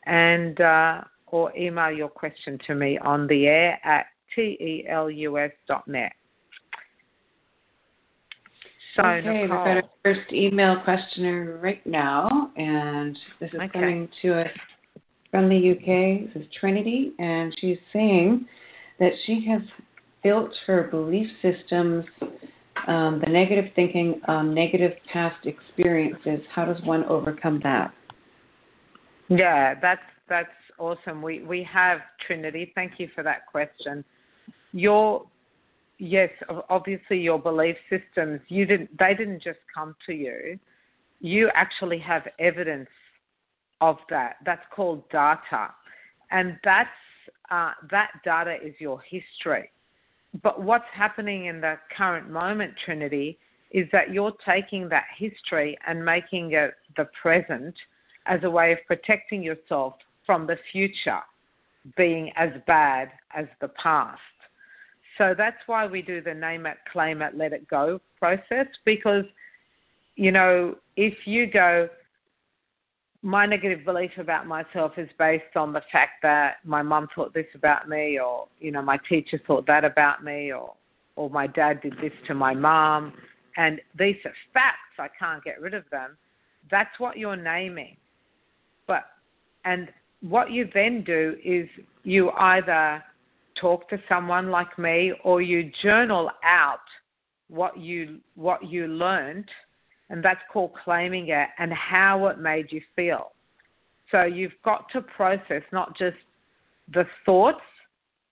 and 0.06 0.60
uh, 0.60 1.00
or 1.26 1.56
email 1.56 1.90
your 1.90 2.08
question 2.08 2.58
to 2.66 2.74
me 2.74 2.98
on 2.98 3.26
the 3.26 3.46
air 3.46 3.78
at 3.84 4.06
telus.net. 4.36 6.12
So 8.96 9.02
okay, 9.02 9.40
we've 9.42 9.48
got 9.48 9.66
our 9.68 9.82
first 10.04 10.32
email 10.32 10.76
questioner 10.84 11.58
right 11.62 11.84
now, 11.86 12.50
and 12.56 13.18
this 13.40 13.48
is 13.50 13.60
okay. 13.60 13.68
coming 13.72 14.08
to 14.20 14.40
us 14.40 14.50
from 15.30 15.48
the 15.48 15.70
UK. 15.70 16.32
This 16.34 16.42
is 16.42 16.48
Trinity, 16.60 17.12
and 17.18 17.54
she's 17.58 17.78
saying 17.92 18.46
that 19.00 19.12
she 19.24 19.46
has 19.48 19.62
built 20.22 20.50
her 20.66 20.84
belief 20.90 21.26
systems, 21.40 22.04
um, 22.86 23.20
the 23.24 23.30
negative 23.30 23.72
thinking, 23.74 24.20
um, 24.28 24.54
negative 24.54 24.92
past 25.10 25.46
experiences. 25.46 26.40
How 26.54 26.66
does 26.66 26.80
one 26.84 27.04
overcome 27.04 27.60
that? 27.62 27.94
Yeah, 29.30 29.74
that's 29.80 30.02
that's 30.28 30.48
awesome. 30.78 31.22
We 31.22 31.42
we 31.42 31.66
have 31.72 32.00
Trinity. 32.26 32.72
Thank 32.74 32.92
you 32.98 33.08
for 33.14 33.24
that 33.24 33.46
question. 33.46 34.04
Your 34.72 35.24
yes, 36.02 36.30
obviously 36.68 37.18
your 37.18 37.38
belief 37.38 37.76
systems, 37.88 38.40
you 38.48 38.66
didn't, 38.66 38.90
they 38.98 39.14
didn't 39.14 39.42
just 39.42 39.60
come 39.72 39.94
to 40.06 40.12
you. 40.12 40.58
You 41.20 41.48
actually 41.54 41.98
have 42.00 42.26
evidence 42.40 42.88
of 43.80 43.98
that. 44.10 44.36
That's 44.44 44.64
called 44.74 45.08
data, 45.10 45.68
and 46.32 46.58
that's 46.64 46.88
uh, 47.50 47.72
that 47.90 48.10
data 48.24 48.56
is 48.62 48.74
your 48.80 49.00
history. 49.08 49.70
But 50.42 50.62
what's 50.62 50.84
happening 50.92 51.46
in 51.46 51.60
the 51.60 51.76
current 51.96 52.30
moment, 52.30 52.74
Trinity, 52.84 53.38
is 53.70 53.86
that 53.92 54.12
you're 54.12 54.32
taking 54.44 54.88
that 54.88 55.04
history 55.16 55.78
and 55.86 56.04
making 56.04 56.52
it 56.52 56.74
the 56.96 57.06
present 57.20 57.74
as 58.26 58.40
a 58.42 58.50
way 58.50 58.72
of 58.72 58.78
protecting 58.86 59.42
yourself 59.42 59.94
from 60.26 60.46
the 60.46 60.56
future 60.72 61.20
being 61.96 62.32
as 62.36 62.50
bad 62.66 63.10
as 63.34 63.46
the 63.60 63.68
past. 63.68 64.20
So 65.18 65.34
that's 65.36 65.58
why 65.66 65.86
we 65.86 66.02
do 66.02 66.20
the 66.20 66.34
name 66.34 66.66
it, 66.66 66.78
claim 66.90 67.22
it, 67.22 67.36
let 67.36 67.52
it 67.52 67.68
go 67.68 68.00
process 68.18 68.66
because, 68.84 69.24
you 70.16 70.32
know, 70.32 70.76
if 70.96 71.14
you 71.26 71.46
go, 71.46 71.88
my 73.22 73.46
negative 73.46 73.84
belief 73.84 74.10
about 74.18 74.46
myself 74.46 74.92
is 74.96 75.08
based 75.18 75.56
on 75.56 75.72
the 75.72 75.82
fact 75.92 76.22
that 76.22 76.56
my 76.64 76.82
mum 76.82 77.08
thought 77.14 77.32
this 77.32 77.46
about 77.54 77.88
me, 77.88 78.18
or 78.18 78.48
you 78.58 78.72
know, 78.72 78.82
my 78.82 78.98
teacher 79.08 79.40
thought 79.46 79.66
that 79.66 79.84
about 79.84 80.24
me, 80.24 80.52
or 80.52 80.74
or 81.14 81.30
my 81.30 81.46
dad 81.46 81.80
did 81.82 81.94
this 82.02 82.12
to 82.26 82.34
my 82.34 82.52
mum, 82.52 83.12
and 83.56 83.80
these 83.96 84.16
are 84.24 84.32
facts. 84.52 84.98
I 84.98 85.08
can't 85.18 85.42
get 85.44 85.60
rid 85.60 85.74
of 85.74 85.84
them. 85.90 86.16
That's 86.70 86.98
what 86.98 87.16
you're 87.16 87.36
naming. 87.36 87.96
But 88.88 89.04
and 89.64 89.88
what 90.20 90.50
you 90.50 90.68
then 90.74 91.04
do 91.04 91.36
is 91.44 91.68
you 92.02 92.30
either 92.32 93.04
talk 93.62 93.88
to 93.88 93.98
someone 94.08 94.50
like 94.50 94.78
me 94.78 95.12
or 95.24 95.40
you 95.40 95.70
journal 95.82 96.28
out 96.44 96.80
what 97.48 97.78
you 97.78 98.18
what 98.34 98.68
you 98.68 98.88
learned 98.88 99.48
and 100.10 100.22
that's 100.22 100.40
called 100.52 100.72
claiming 100.84 101.28
it 101.28 101.48
and 101.58 101.72
how 101.72 102.26
it 102.26 102.38
made 102.38 102.66
you 102.70 102.82
feel. 102.94 103.32
So 104.10 104.24
you've 104.24 104.60
got 104.62 104.86
to 104.92 105.00
process 105.00 105.62
not 105.72 105.96
just 105.96 106.16
the 106.92 107.06
thoughts 107.24 107.62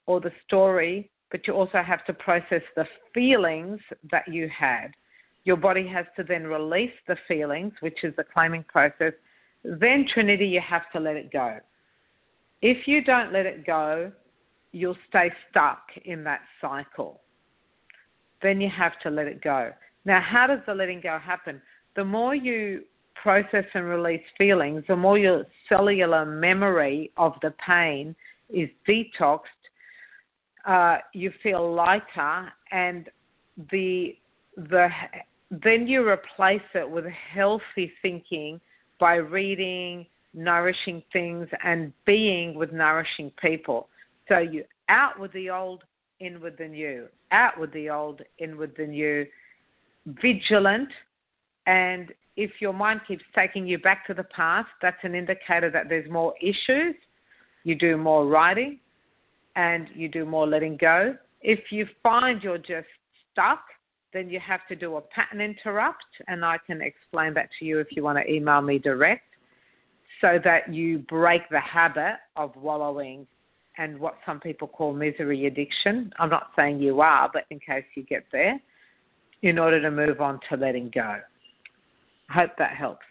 or 0.05 0.21
the 0.21 0.33
story, 0.47 1.09
but 1.31 1.47
you 1.47 1.55
also 1.55 1.83
have 1.83 2.05
to 2.07 2.13
process 2.13 2.63
the 2.77 2.85
feelings 3.15 3.81
that 4.11 4.29
you 4.29 4.51
had. 4.51 4.89
Your 5.45 5.57
body 5.57 5.87
has 5.87 6.05
to 6.17 6.23
then 6.23 6.47
release 6.47 6.93
the 7.09 7.17
feelings, 7.27 7.73
which 7.81 8.05
is 8.05 8.15
the 8.17 8.25
claiming 8.25 8.65
process. 8.65 9.15
Then, 9.65 10.07
Trinity, 10.13 10.47
you 10.47 10.61
have 10.61 10.91
to 10.93 11.01
let 11.01 11.17
it 11.17 11.33
go. 11.33 11.59
If 12.61 12.87
you 12.87 13.03
don't 13.03 13.33
let 13.33 13.47
it 13.47 13.65
go, 13.67 14.13
you'll 14.73 14.97
stay 15.09 15.31
stuck 15.51 15.83
in 16.05 16.25
that 16.25 16.41
cycle. 16.61 17.21
Then 18.43 18.61
you 18.61 18.71
have 18.71 18.99
to 19.03 19.11
let 19.11 19.27
it 19.27 19.43
go. 19.43 19.71
Now, 20.05 20.21
how 20.21 20.47
does 20.47 20.61
the 20.67 20.75
letting 20.75 21.01
go 21.01 21.19
happen? 21.19 21.61
The 21.97 22.05
more 22.05 22.35
you 22.35 22.85
process 23.15 23.65
and 23.75 23.85
release 23.85 24.23
feelings, 24.39 24.85
the 24.89 24.97
more 24.97 25.19
your 25.19 25.45
cellular 25.69 26.25
memory 26.25 27.11
of 27.17 27.35
the 27.43 27.53
pain 27.67 28.15
is 28.49 28.69
detoxed, 28.89 29.41
uh, 30.67 30.99
you 31.13 31.33
feel 31.43 31.75
lighter, 31.75 32.53
and 32.71 33.09
the 33.71 34.17
the 34.57 34.89
then 35.51 35.87
you 35.87 36.09
replace 36.09 36.61
it 36.75 36.89
with 36.89 37.05
healthy 37.07 37.93
thinking 38.03 38.61
by 38.99 39.17
reading, 39.17 40.07
nourishing 40.33 41.03
things, 41.13 41.49
and 41.65 41.93
being 42.05 42.55
with 42.55 42.73
nourishing 42.73 43.33
people. 43.41 43.89
So 44.31 44.39
you 44.39 44.65
out 44.89 45.19
with 45.19 45.33
the 45.33 45.51
old, 45.51 45.83
in 46.21 46.41
with 46.41 46.57
the 46.57 46.69
new, 46.69 47.09
out 47.33 47.59
with 47.59 47.73
the 47.73 47.91
old, 47.91 48.23
in 48.39 48.57
with 48.57 48.77
the 48.77 48.87
new 48.87 49.27
vigilant, 50.07 50.89
and 51.67 52.13
if 52.37 52.53
your 52.61 52.73
mind 52.73 53.01
keeps 53.09 53.25
taking 53.35 53.67
you 53.67 53.79
back 53.79 54.07
to 54.07 54.15
the 54.15 54.25
past, 54.25 54.69
that's 54.81 55.03
an 55.03 55.15
indicator 55.15 55.69
that 55.71 55.89
there's 55.89 56.09
more 56.09 56.33
issues. 56.41 56.95
You 57.65 57.75
do 57.75 57.97
more 57.97 58.27
writing 58.27 58.79
and 59.57 59.89
you 59.95 60.09
do 60.09 60.25
more 60.25 60.47
letting 60.47 60.77
go. 60.77 61.17
If 61.43 61.73
you 61.73 61.87
find 62.03 62.41
you're 62.43 62.57
just 62.57 62.87
stuck, 63.33 63.65
then 64.13 64.31
you 64.31 64.39
have 64.41 64.61
to 64.69 64.77
do 64.77 64.97
a 64.97 65.01
pattern 65.01 65.41
interrupt, 65.41 66.05
and 66.29 66.45
I 66.45 66.59
can 66.67 66.81
explain 66.81 67.35
that 67.35 67.49
to 67.59 67.65
you 67.65 67.81
if 67.81 67.89
you 67.91 68.03
want 68.05 68.19
to 68.19 68.33
email 68.33 68.61
me 68.61 68.79
direct, 68.79 69.25
so 70.21 70.39
that 70.45 70.73
you 70.73 71.01
break 71.01 71.43
the 71.51 71.61
habit 71.61 72.17
of 72.37 72.55
wallowing 72.57 73.27
and 73.81 73.99
what 73.99 74.15
some 74.27 74.39
people 74.39 74.69
call 74.69 74.93
misery 74.93 75.47
addiction. 75.47 76.13
I'm 76.19 76.29
not 76.29 76.51
saying 76.55 76.81
you 76.81 77.01
are, 77.01 77.31
but 77.33 77.45
in 77.51 77.59
case 77.59 77.85
you 77.95 78.05
get 78.05 78.25
there 78.31 78.61
in 79.43 79.59
order 79.59 79.81
to 79.81 79.91
move 79.91 80.21
on 80.21 80.39
to 80.51 80.57
letting 80.57 80.91
go. 80.95 81.17
I 82.29 82.33
hope 82.33 82.51
that 82.59 82.77
helps. 82.77 83.07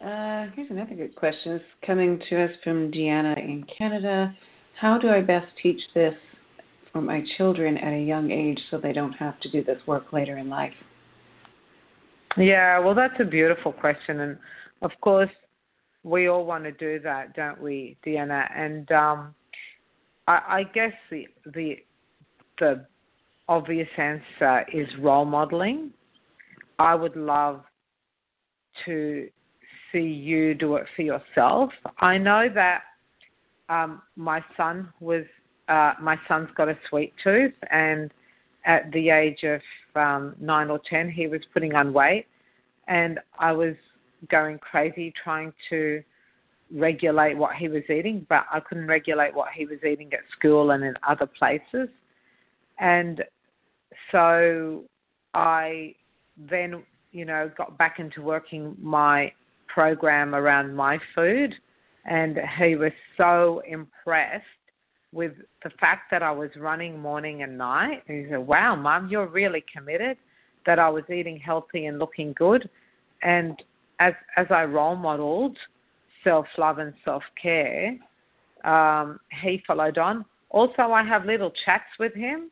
Uh, 0.00 0.46
here's 0.54 0.70
another 0.70 0.94
good 0.94 1.16
question. 1.16 1.52
It's 1.52 1.64
coming 1.84 2.22
to 2.30 2.44
us 2.44 2.50
from 2.62 2.92
Deanna 2.92 3.36
in 3.36 3.64
Canada. 3.76 4.34
How 4.80 4.96
do 4.96 5.08
I 5.08 5.22
best 5.22 5.46
teach 5.60 5.80
this 5.92 6.14
for 6.92 7.00
my 7.00 7.24
children 7.36 7.76
at 7.78 7.92
a 7.92 8.00
young 8.00 8.30
age 8.30 8.60
so 8.70 8.78
they 8.78 8.92
don't 8.92 9.14
have 9.14 9.40
to 9.40 9.50
do 9.50 9.64
this 9.64 9.78
work 9.88 10.12
later 10.12 10.38
in 10.38 10.48
life? 10.48 10.74
Yeah, 12.36 12.78
well, 12.78 12.94
that's 12.94 13.18
a 13.18 13.24
beautiful 13.24 13.72
question. 13.72 14.20
And 14.20 14.38
of 14.82 14.92
course, 15.00 15.30
we 16.04 16.28
all 16.28 16.44
want 16.44 16.64
to 16.64 16.72
do 16.72 17.00
that, 17.00 17.34
don't 17.34 17.60
we, 17.60 17.96
Deanna? 18.06 18.46
And 18.56 18.90
um, 18.92 19.34
I, 20.28 20.40
I 20.48 20.62
guess 20.74 20.92
the, 21.10 21.26
the 21.54 21.76
the 22.60 22.86
obvious 23.48 23.88
answer 23.98 24.64
is 24.72 24.86
role 25.00 25.24
modeling. 25.24 25.90
I 26.78 26.94
would 26.94 27.16
love 27.16 27.62
to 28.84 29.28
see 29.90 30.00
you 30.00 30.54
do 30.54 30.76
it 30.76 30.86
for 30.94 31.02
yourself. 31.02 31.70
I 31.98 32.18
know 32.18 32.48
that 32.54 32.82
um, 33.68 34.02
my 34.16 34.44
son 34.56 34.92
was 35.00 35.24
uh, 35.68 35.94
my 36.00 36.18
son's 36.28 36.50
got 36.56 36.68
a 36.68 36.78
sweet 36.88 37.12
tooth, 37.22 37.54
and 37.70 38.12
at 38.66 38.92
the 38.92 39.10
age 39.10 39.42
of 39.44 39.60
um, 39.96 40.34
nine 40.38 40.68
or 40.68 40.80
ten, 40.88 41.10
he 41.10 41.26
was 41.26 41.40
putting 41.52 41.74
on 41.74 41.92
weight, 41.92 42.26
and 42.88 43.18
I 43.38 43.52
was 43.52 43.74
going 44.30 44.58
crazy 44.58 45.12
trying 45.22 45.52
to 45.70 46.02
regulate 46.72 47.36
what 47.36 47.56
he 47.56 47.68
was 47.68 47.82
eating, 47.88 48.26
but 48.28 48.44
I 48.52 48.60
couldn't 48.60 48.86
regulate 48.86 49.34
what 49.34 49.48
he 49.54 49.66
was 49.66 49.78
eating 49.84 50.12
at 50.12 50.20
school 50.36 50.70
and 50.72 50.82
in 50.82 50.94
other 51.06 51.26
places. 51.26 51.88
And 52.78 53.22
so 54.10 54.84
I 55.34 55.94
then, 56.36 56.82
you 57.12 57.24
know, 57.24 57.50
got 57.56 57.78
back 57.78 57.98
into 57.98 58.22
working 58.22 58.76
my 58.80 59.32
program 59.68 60.34
around 60.34 60.74
my 60.74 60.98
food. 61.14 61.54
And 62.04 62.38
he 62.58 62.76
was 62.76 62.92
so 63.16 63.62
impressed 63.66 64.44
with 65.12 65.32
the 65.62 65.70
fact 65.80 66.10
that 66.10 66.22
I 66.22 66.30
was 66.30 66.50
running 66.56 66.98
morning 66.98 67.42
and 67.42 67.56
night. 67.56 68.02
And 68.08 68.24
he 68.24 68.30
said, 68.30 68.46
Wow, 68.46 68.76
mum, 68.76 69.08
you're 69.08 69.28
really 69.28 69.64
committed 69.72 70.16
that 70.66 70.78
I 70.78 70.88
was 70.88 71.04
eating 71.08 71.38
healthy 71.38 71.86
and 71.86 71.98
looking 71.98 72.32
good. 72.34 72.68
And 73.22 73.62
as 74.04 74.14
as 74.36 74.46
I 74.50 74.64
role 74.64 74.96
modeled 74.96 75.56
self 76.22 76.46
love 76.58 76.78
and 76.78 76.92
self 77.04 77.22
care, 77.40 77.96
um, 78.64 79.18
he 79.42 79.62
followed 79.66 79.98
on. 79.98 80.24
Also, 80.50 80.82
I 80.92 81.02
have 81.02 81.24
little 81.24 81.52
chats 81.64 81.90
with 81.98 82.14
him 82.14 82.50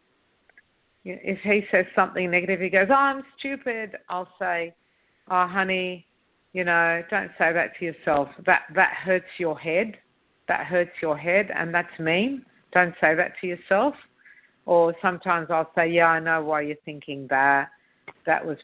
if 1.05 1.39
he 1.41 1.67
says 1.71 1.87
something 1.95 2.31
negative, 2.31 2.61
he 2.61 2.69
goes, 2.69 2.89
"Oh, 2.91 2.95
I'm 2.95 3.25
stupid." 3.39 3.99
I'll 4.09 4.33
say, 4.39 4.75
"Oh, 5.29 5.47
honey, 5.47 6.07
you 6.53 6.65
know, 6.65 7.03
don't 7.11 7.33
say 7.39 7.53
that 7.53 7.77
to 7.79 7.85
yourself. 7.85 8.29
That 8.47 8.63
that 8.75 8.93
hurts 8.95 9.39
your 9.39 9.59
head. 9.59 9.99
That 10.49 10.67
hurts 10.67 10.93
your 11.01 11.17
head, 11.17 11.51
and 11.55 11.75
that's 11.75 11.99
mean. 11.99 12.45
Don't 12.73 12.95
say 13.01 13.15
that 13.15 13.37
to 13.41 13.47
yourself." 13.47 13.97
Or 14.65 14.95
sometimes 15.03 15.51
I'll 15.51 15.73
say, 15.75 15.89
"Yeah, 15.89 16.09
I 16.09 16.21
know 16.21 16.43
why 16.45 16.61
you're 16.63 16.77
thinking 16.85 17.27
that. 17.29 17.71
That 18.27 18.45
was 18.45 18.59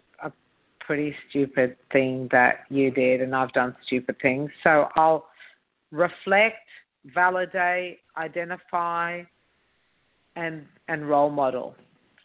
pretty 0.89 1.15
stupid 1.29 1.77
thing 1.93 2.29
that 2.33 2.65
you 2.69 2.91
did, 2.91 3.21
and 3.21 3.37
I've 3.37 3.53
done 3.53 3.77
stupid 3.87 4.17
things." 4.21 4.51
So 4.65 4.89
I'll 4.97 5.29
reflect, 5.93 6.67
validate, 7.05 8.01
identify, 8.17 9.23
and 10.35 10.67
and 10.89 11.09
role 11.09 11.31
model 11.31 11.77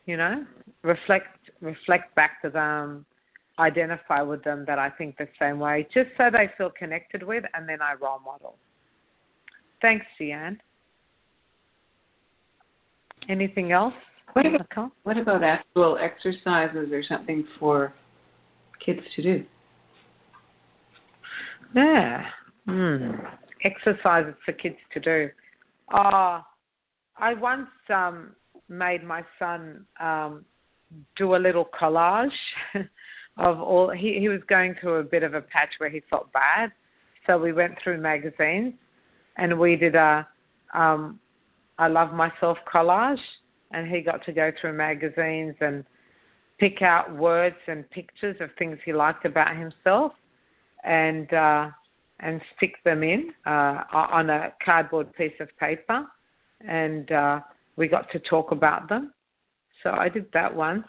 you 0.05 0.17
know, 0.17 0.45
reflect 0.81 1.37
reflect 1.61 2.13
back 2.15 2.41
to 2.41 2.49
them, 2.49 3.05
identify 3.59 4.21
with 4.21 4.43
them 4.43 4.65
that 4.67 4.79
I 4.79 4.89
think 4.89 5.17
the 5.17 5.27
same 5.39 5.59
way, 5.59 5.87
just 5.93 6.09
so 6.17 6.29
they 6.31 6.49
feel 6.57 6.69
connected 6.69 7.23
with, 7.23 7.43
and 7.53 7.67
then 7.67 7.81
I 7.81 7.93
role 7.93 8.19
model. 8.19 8.55
Thanks, 9.81 10.05
Deanne. 10.19 10.57
Anything 13.29 13.71
else? 13.71 13.93
What 14.33 14.45
about, 14.45 14.91
what 15.03 15.17
about 15.17 15.43
actual 15.43 15.97
exercises 15.97 16.91
or 16.91 17.03
something 17.07 17.45
for 17.59 17.93
kids 18.85 19.01
to 19.15 19.21
do? 19.21 19.45
Yeah. 21.75 22.25
Mm. 22.67 23.27
Exercises 23.63 24.35
for 24.45 24.51
kids 24.53 24.77
to 24.93 24.99
do. 24.99 25.29
Uh, 25.93 26.41
I 27.17 27.33
once 27.35 27.67
um, 27.93 28.35
made 28.69 29.03
my 29.03 29.23
son 29.39 29.85
um, 29.99 30.45
do 31.15 31.35
a 31.35 31.37
little 31.37 31.67
collage 31.79 32.29
of 33.37 33.59
all. 33.59 33.89
He 33.91 34.19
he 34.19 34.29
was 34.29 34.41
going 34.47 34.75
through 34.79 34.95
a 34.95 35.03
bit 35.03 35.23
of 35.23 35.33
a 35.33 35.41
patch 35.41 35.69
where 35.77 35.89
he 35.89 36.01
felt 36.09 36.31
bad, 36.33 36.71
so 37.27 37.37
we 37.37 37.53
went 37.53 37.75
through 37.83 37.99
magazines, 37.99 38.73
and 39.37 39.57
we 39.59 39.75
did 39.75 39.95
a 39.95 40.27
um, 40.73 41.19
I 41.77 41.87
love 41.87 42.13
myself 42.13 42.57
collage, 42.71 43.17
and 43.71 43.87
he 43.87 44.01
got 44.01 44.23
to 44.25 44.31
go 44.31 44.51
through 44.59 44.73
magazines 44.73 45.55
and 45.59 45.83
pick 46.59 46.81
out 46.81 47.15
words 47.15 47.55
and 47.67 47.89
pictures 47.89 48.35
of 48.39 48.49
things 48.57 48.77
he 48.85 48.93
liked 48.93 49.25
about 49.25 49.55
himself, 49.55 50.13
and 50.83 51.31
uh, 51.33 51.69
and 52.19 52.41
stick 52.55 52.75
them 52.85 53.03
in 53.03 53.33
uh, 53.45 53.83
on 53.91 54.29
a 54.29 54.53
cardboard 54.63 55.13
piece 55.13 55.33
of 55.39 55.49
paper, 55.59 56.05
and 56.67 57.11
uh, 57.11 57.39
we 57.75 57.87
got 57.87 58.09
to 58.11 58.19
talk 58.19 58.51
about 58.51 58.89
them. 58.89 59.13
So 59.81 59.91
I 59.91 60.09
did 60.09 60.25
that 60.33 60.53
once. 60.53 60.87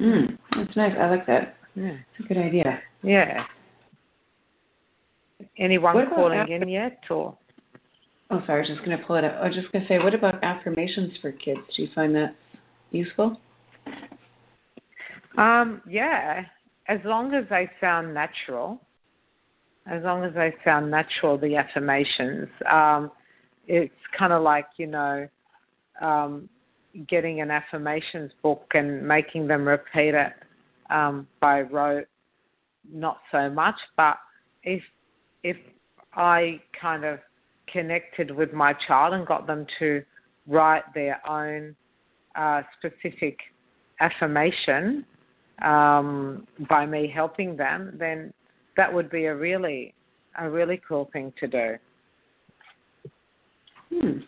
Mm, 0.00 0.38
that's 0.56 0.76
nice. 0.76 0.94
I 0.98 1.10
like 1.10 1.26
that. 1.26 1.56
Yeah, 1.74 1.92
it's 1.92 2.24
a 2.24 2.28
good 2.28 2.38
idea. 2.38 2.80
Yeah. 3.02 3.44
Anyone 5.58 6.08
calling 6.08 6.48
in 6.48 6.68
yet, 6.68 7.00
or? 7.10 7.36
Oh, 8.30 8.42
sorry. 8.46 8.58
I 8.58 8.68
was 8.68 8.68
just 8.68 8.84
going 8.84 8.96
to 8.96 9.04
pull 9.04 9.16
it 9.16 9.24
up. 9.24 9.36
I 9.40 9.46
was 9.48 9.56
just 9.56 9.70
going 9.72 9.82
to 9.82 9.88
say, 9.88 9.98
what 9.98 10.14
about 10.14 10.42
affirmations 10.44 11.12
for 11.20 11.32
kids? 11.32 11.60
Do 11.76 11.82
you 11.82 11.88
find 11.94 12.14
that 12.14 12.36
useful? 12.90 13.40
Um, 15.38 15.82
yeah, 15.88 16.42
as 16.88 17.00
long 17.04 17.34
as 17.34 17.44
they 17.50 17.70
sound 17.80 18.14
natural. 18.14 18.80
As 19.86 20.02
long 20.04 20.24
as 20.24 20.34
they 20.34 20.54
sound 20.64 20.90
natural, 20.90 21.38
the 21.38 21.56
affirmations. 21.56 22.48
Um, 22.70 23.10
it's 23.66 23.94
kind 24.16 24.32
of 24.32 24.42
like 24.42 24.66
you 24.76 24.86
know, 24.86 25.26
um, 26.00 26.48
getting 27.08 27.40
an 27.40 27.50
affirmations 27.50 28.30
book 28.42 28.66
and 28.74 29.06
making 29.06 29.46
them 29.46 29.66
repeat 29.66 30.14
it 30.14 30.32
um, 30.90 31.26
by 31.40 31.62
rote. 31.62 32.06
Not 32.92 33.18
so 33.32 33.48
much, 33.48 33.76
but 33.96 34.18
if 34.62 34.82
if 35.42 35.56
I 36.14 36.60
kind 36.78 37.04
of 37.04 37.20
connected 37.72 38.30
with 38.30 38.52
my 38.52 38.74
child 38.86 39.14
and 39.14 39.26
got 39.26 39.46
them 39.46 39.66
to 39.78 40.02
write 40.46 40.82
their 40.94 41.20
own 41.28 41.74
uh, 42.36 42.62
specific 42.78 43.38
affirmation 44.00 45.04
um, 45.62 46.46
by 46.68 46.86
me 46.86 47.10
helping 47.12 47.56
them, 47.56 47.96
then 47.98 48.32
that 48.76 48.92
would 48.92 49.10
be 49.10 49.26
a 49.26 49.34
really 49.34 49.94
a 50.38 50.48
really 50.48 50.80
cool 50.88 51.10
thing 51.12 51.32
to 51.40 51.46
do. 51.46 51.76
Hmm. 53.92 54.18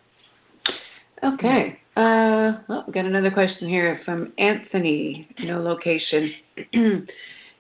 Okay. 1.23 1.79
Uh, 1.97 2.59
well, 2.69 2.85
we 2.87 2.93
got 2.93 3.05
another 3.05 3.31
question 3.31 3.69
here 3.69 4.01
from 4.05 4.33
Anthony, 4.39 5.29
no 5.45 5.61
location. 5.63 6.33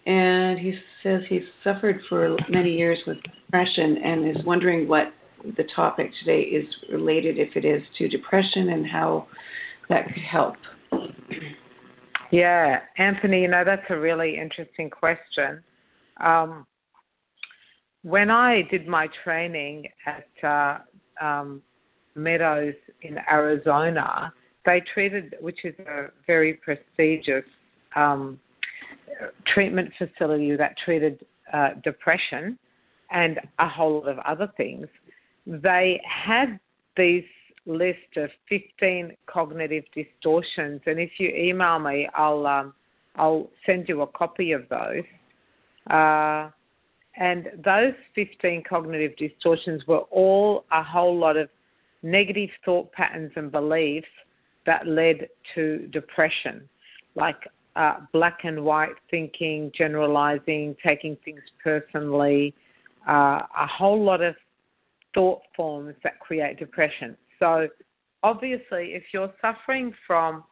and 0.06 0.58
he 0.58 0.74
says 1.02 1.22
he's 1.28 1.42
suffered 1.62 2.00
for 2.08 2.36
many 2.48 2.76
years 2.76 2.98
with 3.06 3.18
depression 3.22 3.98
and 4.04 4.36
is 4.36 4.44
wondering 4.44 4.88
what 4.88 5.12
the 5.56 5.64
topic 5.74 6.10
today 6.20 6.42
is 6.42 6.66
related, 6.90 7.38
if 7.38 7.56
it 7.56 7.64
is, 7.64 7.82
to 7.98 8.08
depression 8.08 8.70
and 8.70 8.86
how 8.86 9.26
that 9.88 10.06
could 10.06 10.22
help. 10.22 10.56
Yeah, 12.30 12.80
Anthony, 12.96 13.42
you 13.42 13.48
know, 13.48 13.62
that's 13.64 13.84
a 13.90 13.98
really 13.98 14.38
interesting 14.38 14.88
question. 14.88 15.62
Um, 16.18 16.66
when 18.02 18.30
I 18.30 18.62
did 18.70 18.88
my 18.88 19.08
training 19.22 19.86
at 20.06 20.26
uh, 20.42 21.24
um, 21.24 21.62
Meadows 22.14 22.74
in 23.02 23.18
Arizona, 23.30 24.32
they 24.64 24.82
treated, 24.94 25.36
which 25.40 25.64
is 25.64 25.74
a 25.80 26.06
very 26.26 26.54
prestigious 26.54 27.44
um, 27.96 28.38
treatment 29.46 29.92
facility 29.98 30.56
that 30.56 30.76
treated 30.84 31.24
uh, 31.52 31.70
depression 31.84 32.58
and 33.10 33.38
a 33.58 33.68
whole 33.68 34.00
lot 34.00 34.08
of 34.08 34.18
other 34.20 34.50
things. 34.56 34.86
They 35.46 36.00
had 36.04 36.58
these 36.96 37.24
list 37.66 38.16
of 38.16 38.30
15 38.48 39.16
cognitive 39.26 39.84
distortions, 39.94 40.80
and 40.86 40.98
if 40.98 41.10
you 41.18 41.28
email 41.28 41.78
me, 41.78 42.08
I'll 42.14 42.46
um, 42.46 42.74
I'll 43.16 43.50
send 43.66 43.88
you 43.88 44.02
a 44.02 44.06
copy 44.06 44.52
of 44.52 44.68
those. 44.68 45.04
Uh, 45.90 46.50
and 47.16 47.48
those 47.64 47.92
15 48.14 48.64
cognitive 48.68 49.16
distortions 49.16 49.86
were 49.86 50.00
all 50.10 50.64
a 50.72 50.82
whole 50.82 51.16
lot 51.16 51.36
of 51.36 51.48
negative 52.02 52.48
thought 52.64 52.90
patterns 52.92 53.32
and 53.36 53.52
beliefs 53.52 54.06
that 54.64 54.86
led 54.86 55.28
to 55.54 55.88
depression, 55.92 56.68
like 57.14 57.36
uh, 57.76 57.96
black 58.12 58.40
and 58.44 58.62
white 58.64 58.94
thinking, 59.10 59.70
generalizing, 59.76 60.76
taking 60.86 61.16
things 61.24 61.40
personally, 61.62 62.54
uh, 63.08 63.40
a 63.58 63.66
whole 63.66 64.02
lot 64.02 64.22
of 64.22 64.34
thought 65.14 65.40
forms 65.56 65.94
that 66.02 66.18
create 66.20 66.58
depression. 66.58 67.16
So, 67.38 67.68
obviously, 68.22 68.94
if 68.94 69.02
you're 69.12 69.32
suffering 69.40 69.92
from 70.06 70.44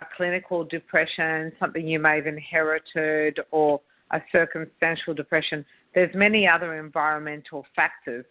a 0.00 0.06
clinical 0.16 0.64
depression, 0.64 1.52
something 1.58 1.86
you 1.86 1.98
may 1.98 2.16
have 2.16 2.26
inherited, 2.26 3.40
or 3.50 3.80
a 4.12 4.20
circumstantial 4.30 5.14
depression, 5.14 5.64
there's 5.94 6.14
many 6.14 6.46
other 6.46 6.78
environmental 6.78 7.64
factors, 7.74 8.24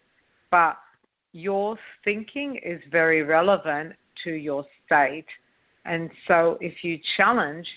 but 0.51 0.77
your 1.31 1.77
thinking 2.03 2.59
is 2.63 2.79
very 2.91 3.23
relevant 3.23 3.93
to 4.23 4.31
your 4.31 4.65
state. 4.85 5.25
And 5.85 6.09
so, 6.27 6.57
if 6.61 6.83
you 6.83 6.99
challenge 7.17 7.67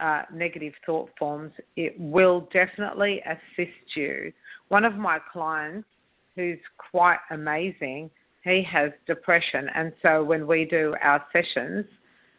uh, 0.00 0.22
negative 0.32 0.72
thought 0.84 1.10
forms, 1.18 1.52
it 1.76 1.94
will 1.98 2.48
definitely 2.52 3.22
assist 3.26 3.94
you. 3.94 4.32
One 4.68 4.84
of 4.84 4.94
my 4.94 5.18
clients, 5.32 5.86
who's 6.36 6.58
quite 6.90 7.18
amazing, 7.30 8.10
he 8.44 8.62
has 8.70 8.90
depression. 9.06 9.68
And 9.74 9.92
so, 10.02 10.24
when 10.24 10.46
we 10.46 10.64
do 10.64 10.94
our 11.02 11.24
sessions, 11.32 11.84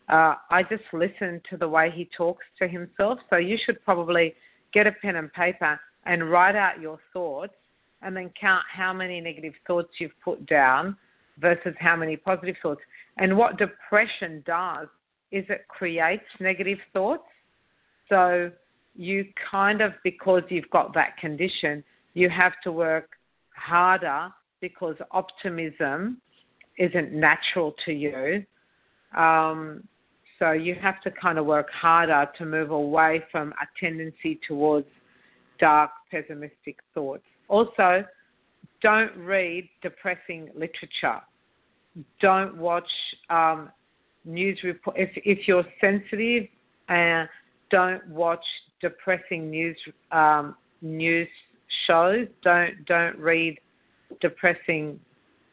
uh, 0.10 0.36
I 0.50 0.64
just 0.64 0.84
listen 0.92 1.42
to 1.50 1.58
the 1.58 1.68
way 1.68 1.92
he 1.94 2.10
talks 2.16 2.46
to 2.60 2.68
himself. 2.68 3.20
So, 3.30 3.38
you 3.38 3.58
should 3.66 3.84
probably 3.84 4.34
get 4.74 4.88
a 4.88 4.92
pen 4.92 5.16
and 5.16 5.32
paper 5.34 5.80
and 6.06 6.30
write 6.30 6.56
out 6.56 6.82
your 6.82 7.00
thoughts 7.14 7.54
and 8.02 8.16
then 8.16 8.32
count 8.40 8.64
how 8.72 8.92
many 8.92 9.22
negative 9.22 9.54
thoughts 9.66 9.90
you've 10.00 10.20
put 10.24 10.46
down 10.46 10.98
versus 11.40 11.74
how 11.80 11.96
many 11.96 12.18
positive 12.18 12.56
thoughts. 12.62 12.82
And 13.18 13.38
what 13.38 13.58
depression 13.58 14.44
does 14.46 14.88
is 15.32 15.46
it 15.50 15.66
creates 15.68 16.24
negative 16.40 16.80
thoughts. 16.92 17.24
So 18.10 18.52
you 18.96 19.26
kind 19.50 19.82
of, 19.82 19.94
because 20.04 20.44
you've 20.50 20.70
got 20.70 20.94
that 20.94 21.18
condition, 21.18 21.84
you 22.14 22.30
have 22.30 22.54
to 22.64 22.72
work 22.72 23.12
harder 23.56 24.30
because 24.62 24.96
optimism 25.12 26.22
isn't 26.78 27.12
natural 27.12 27.76
to 27.86 27.92
you. 27.92 28.44
Um, 29.18 29.84
so 30.40 30.52
you 30.52 30.76
have 30.76 31.02
to 31.02 31.12
kind 31.12 31.38
of 31.38 31.46
work 31.46 31.70
harder 31.72 32.30
to 32.38 32.46
move 32.46 32.72
away 32.72 33.24
from 33.32 33.54
a 33.54 33.66
tendency 33.80 34.40
towards 34.48 34.88
dark, 35.60 35.92
pessimistic 36.12 36.78
thoughts. 36.94 37.24
Also, 37.48 38.04
don't 38.82 39.16
read 39.16 39.70
depressing 39.82 40.50
literature. 40.56 41.22
Don't 42.20 42.58
watch 42.58 42.90
um, 43.30 43.70
news 44.26 44.60
report. 44.64 44.98
If 44.98 45.12
if 45.16 45.48
you're 45.48 45.66
sensitive, 45.80 46.48
uh, 46.90 47.26
don't 47.70 48.06
watch 48.10 48.44
depressing 48.82 49.50
news 49.50 49.78
um, 50.12 50.56
news 50.82 51.30
shows. 51.88 52.28
Don't 52.44 52.86
don't 52.86 53.18
read 53.18 53.60
depressing 54.22 55.00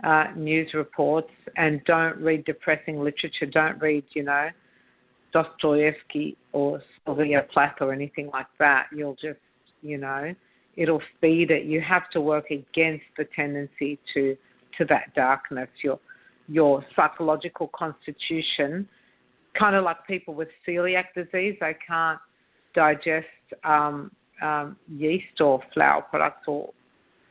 uh, 0.05 0.27
news 0.37 0.73
reports, 0.75 1.31
and 1.57 1.83
don't 1.85 2.17
read 2.19 2.45
depressing 2.45 3.01
literature. 3.01 3.47
Don't 3.47 3.81
read, 3.81 4.05
you 4.15 4.23
know, 4.23 4.49
Dostoevsky 5.33 6.37
or 6.53 6.83
Sylvia 7.05 7.47
Plath 7.53 7.77
or 7.81 7.93
anything 7.93 8.31
like 8.33 8.47
that. 8.59 8.87
You'll 8.95 9.15
just, 9.15 9.39
you 9.83 9.99
know, 9.99 10.35
it'll 10.77 11.03
feed 11.21 11.51
it. 11.51 11.65
You 11.65 11.81
have 11.81 12.09
to 12.11 12.21
work 12.21 12.51
against 12.51 13.05
the 13.17 13.27
tendency 13.37 13.99
to 14.15 14.37
to 14.79 14.85
that 14.87 15.15
darkness. 15.15 15.69
Your 15.83 15.99
your 16.49 16.85
psychological 16.97 17.69
constitution, 17.69 18.89
kind 19.59 19.77
of 19.77 19.85
like 19.85 20.05
people 20.07 20.35
with 20.35 20.49
celiac 20.67 21.07
disease, 21.15 21.57
they 21.61 21.77
can't 21.87 22.19
digest 22.75 23.27
um, 23.65 24.11
um, 24.43 24.77
yeast 24.89 25.41
or 25.41 25.61
flour 25.75 26.03
products 26.03 26.45
or 26.47 26.71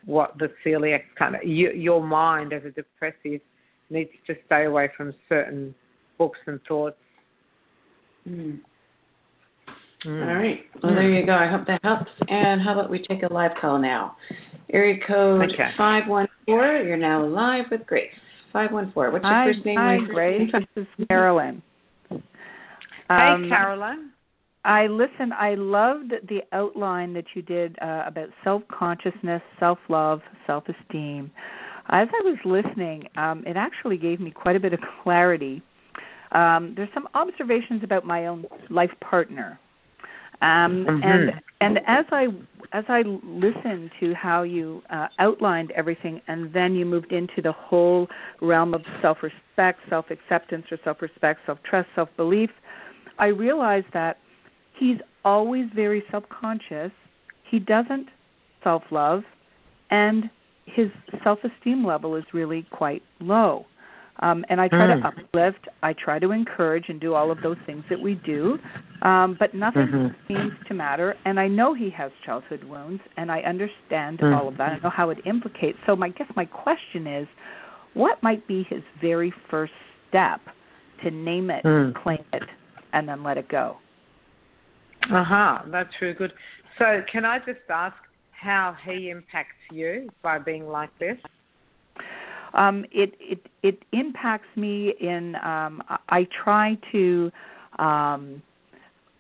what 0.05 0.37
the 0.37 0.51
celiac 0.65 1.03
kind 1.21 1.35
of. 1.35 1.43
You, 1.43 1.71
your 1.71 2.01
mind 2.01 2.53
as 2.53 2.63
a 2.65 2.71
depressive 2.71 3.41
needs 3.89 4.09
to 4.27 4.35
stay 4.45 4.65
away 4.65 4.89
from 4.95 5.13
certain 5.27 5.73
books 6.17 6.39
and 6.47 6.59
thoughts. 6.67 6.97
Mm. 8.27 8.59
Mm. 10.05 10.27
All 10.27 10.35
right. 10.35 10.61
Well, 10.81 10.93
mm. 10.93 10.95
there 10.95 11.09
you 11.09 11.25
go. 11.25 11.33
I 11.33 11.47
hope 11.47 11.67
that 11.67 11.81
helps. 11.83 12.11
And 12.27 12.61
how 12.61 12.73
about 12.73 12.89
we 12.89 13.03
take 13.03 13.23
a 13.23 13.33
live 13.33 13.51
call 13.59 13.79
now? 13.79 14.15
Area 14.71 14.99
code 15.05 15.51
okay. 15.51 15.71
514. 15.77 16.87
You're 16.87 16.97
now 16.97 17.25
live 17.25 17.65
with 17.71 17.85
Grace. 17.85 18.11
514. 18.53 19.13
What's 19.13 19.23
your 19.23 19.33
hi, 19.33 19.45
first 19.47 19.65
name? 19.65 19.77
Hi, 19.77 19.97
Grace. 20.11 20.51
This 20.75 20.85
is 20.99 21.07
Carolyn. 21.07 21.61
Um, 22.11 22.23
hey, 23.43 23.49
Carolyn. 23.49 24.11
I 24.65 24.87
listen. 24.87 25.31
I 25.31 25.55
loved 25.55 26.13
the 26.27 26.41
outline 26.51 27.13
that 27.13 27.25
you 27.33 27.41
did 27.41 27.77
uh, 27.81 28.03
about 28.05 28.29
self 28.43 28.61
consciousness, 28.67 29.41
self 29.59 29.79
love, 29.87 30.21
self 30.45 30.65
esteem. 30.67 31.31
As 31.91 32.07
I 32.13 32.21
was 32.23 32.37
listening, 32.45 33.07
um, 33.15 33.43
it 33.47 33.55
actually 33.55 33.97
gave 33.97 34.19
me 34.19 34.31
quite 34.31 34.55
a 34.55 34.59
bit 34.59 34.73
of 34.73 34.79
clarity. 35.01 35.61
Um, 36.33 36.73
there's 36.75 36.89
some 36.93 37.07
observations 37.15 37.83
about 37.83 38.05
my 38.05 38.27
own 38.27 38.45
life 38.69 38.91
partner, 39.01 39.59
um, 40.41 40.85
mm-hmm. 40.85 41.03
and 41.03 41.31
and 41.61 41.79
as 41.87 42.05
I 42.11 42.27
as 42.73 42.83
I 42.89 43.01
listened 43.23 43.91
to 44.01 44.13
how 44.13 44.43
you 44.43 44.83
uh, 44.89 45.07
outlined 45.19 45.71
everything, 45.71 46.21
and 46.27 46.53
then 46.53 46.75
you 46.75 46.85
moved 46.85 47.13
into 47.13 47.41
the 47.41 47.53
whole 47.53 48.07
realm 48.41 48.73
of 48.73 48.83
self-respect, 49.01 49.79
self-acceptance, 49.89 50.65
or 50.69 50.77
self-respect, 50.83 51.39
self-trust, 51.47 51.87
self-belief, 51.95 52.51
I 53.17 53.27
realized 53.27 53.87
that 53.93 54.17
he's 54.79 54.97
always 55.25 55.65
very 55.75 56.03
self-conscious. 56.09 56.91
He 57.49 57.59
doesn't 57.59 58.07
self-love, 58.63 59.23
and 59.91 60.29
his 60.65 60.87
self-esteem 61.23 61.85
level 61.85 62.15
is 62.15 62.23
really 62.33 62.65
quite 62.71 63.03
low. 63.19 63.65
Um, 64.21 64.43
and 64.49 64.59
I 64.59 64.67
try 64.67 64.85
mm. 64.87 65.01
to 65.01 65.07
uplift, 65.07 65.67
I 65.81 65.93
try 65.93 66.19
to 66.19 66.31
encourage 66.31 66.89
and 66.89 66.99
do 66.99 67.13
all 67.13 67.31
of 67.31 67.41
those 67.41 67.55
things 67.65 67.85
that 67.89 67.99
we 67.99 68.15
do, 68.15 68.59
um, 69.01 69.37
but 69.39 69.53
nothing 69.53 69.87
mm-hmm. 69.87 70.27
seems 70.27 70.51
to 70.67 70.73
matter. 70.73 71.15
And 71.23 71.39
I 71.39 71.47
know 71.47 71.73
he 71.73 71.89
has 71.91 72.11
childhood 72.25 72.65
wounds, 72.65 73.01
and 73.15 73.31
I 73.31 73.39
understand 73.41 74.19
mm. 74.19 74.37
all 74.37 74.49
of 74.49 74.57
that. 74.57 74.73
I 74.73 74.79
know 74.79 74.89
how 74.89 75.09
it 75.09 75.19
implicates. 75.25 75.77
So 75.85 75.95
my 75.95 76.09
guess 76.09 76.27
my 76.35 76.43
question 76.45 77.07
is, 77.07 77.27
what 77.93 78.21
might 78.21 78.45
be 78.45 78.67
his 78.69 78.83
very 78.99 79.33
first 79.49 79.73
step 80.09 80.41
to 81.03 81.11
name 81.11 81.49
it, 81.49 81.63
mm. 81.63 81.95
claim 82.03 82.23
it, 82.33 82.43
and 82.91 83.07
then 83.07 83.23
let 83.23 83.37
it 83.37 83.47
go? 83.47 83.77
Uh 85.11 85.23
huh. 85.23 85.59
That's 85.67 85.89
really 86.01 86.13
good. 86.13 86.33
So 86.77 87.01
can 87.11 87.25
I 87.25 87.39
just 87.39 87.59
ask 87.69 87.95
how 88.31 88.75
he 88.85 89.09
impacts 89.09 89.57
you 89.71 90.09
by 90.21 90.39
being 90.39 90.67
like 90.67 90.91
this? 90.99 91.17
um, 92.53 92.85
it 92.91 93.13
it 93.19 93.39
it 93.63 93.83
impacts 93.91 94.47
me 94.55 94.93
in 94.99 95.35
um, 95.35 95.83
I 96.09 96.27
try 96.43 96.77
to 96.91 97.31
um, 97.77 98.41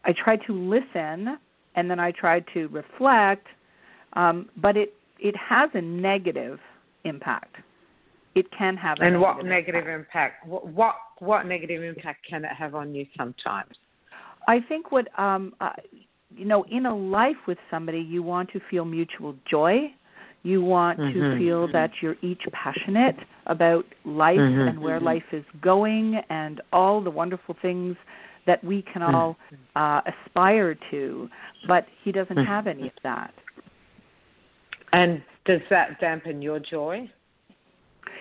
I 0.05 0.13
try 0.13 0.37
to 0.37 0.53
listen 0.53 1.37
and 1.75 1.89
then 1.89 1.99
I 1.99 2.11
try 2.11 2.39
to 2.53 2.67
reflect, 2.67 3.47
um, 4.13 4.49
but 4.57 4.77
it 4.77 4.93
it 5.19 5.35
has 5.35 5.69
a 5.73 5.81
negative 5.81 6.59
impact. 7.03 7.55
It 8.35 8.45
can 8.57 8.77
have. 8.77 8.97
and 9.01 9.19
what 9.19 9.43
negative 9.43 9.87
impact? 9.87 10.47
What, 10.47 10.67
what 10.67 10.95
what 11.19 11.45
negative 11.45 11.83
impact 11.83 12.25
can 12.29 12.45
it 12.45 12.51
have 12.57 12.75
on 12.75 12.95
you 12.95 13.05
sometimes? 13.17 13.75
I 14.47 14.59
think 14.61 14.91
what 14.91 15.07
um, 15.19 15.53
uh, 15.61 15.71
you 16.35 16.45
know 16.45 16.63
in 16.71 16.85
a 16.85 16.95
life 16.95 17.37
with 17.47 17.57
somebody, 17.69 17.99
you 17.99 18.23
want 18.23 18.51
to 18.51 18.61
feel 18.69 18.85
mutual 18.85 19.35
joy 19.49 19.91
you 20.43 20.63
want 20.63 20.99
mm-hmm. 20.99 21.19
to 21.19 21.37
feel 21.37 21.71
that 21.71 21.91
you're 22.01 22.15
each 22.21 22.41
passionate 22.51 23.17
about 23.47 23.85
life 24.05 24.37
mm-hmm. 24.37 24.69
and 24.69 24.79
where 24.79 24.99
life 24.99 25.23
is 25.31 25.43
going 25.61 26.21
and 26.29 26.61
all 26.71 27.01
the 27.01 27.09
wonderful 27.09 27.55
things 27.61 27.95
that 28.47 28.63
we 28.63 28.81
can 28.81 29.01
mm. 29.01 29.13
all 29.13 29.37
uh, 29.75 30.01
aspire 30.07 30.77
to. 30.91 31.29
But 31.67 31.85
he 32.03 32.11
doesn't 32.11 32.37
mm. 32.37 32.47
have 32.47 32.67
any 32.67 32.87
of 32.87 32.93
that. 33.03 33.33
And 34.93 35.21
does 35.45 35.61
that 35.69 35.99
dampen 35.99 36.41
your 36.41 36.59
joy? 36.59 37.09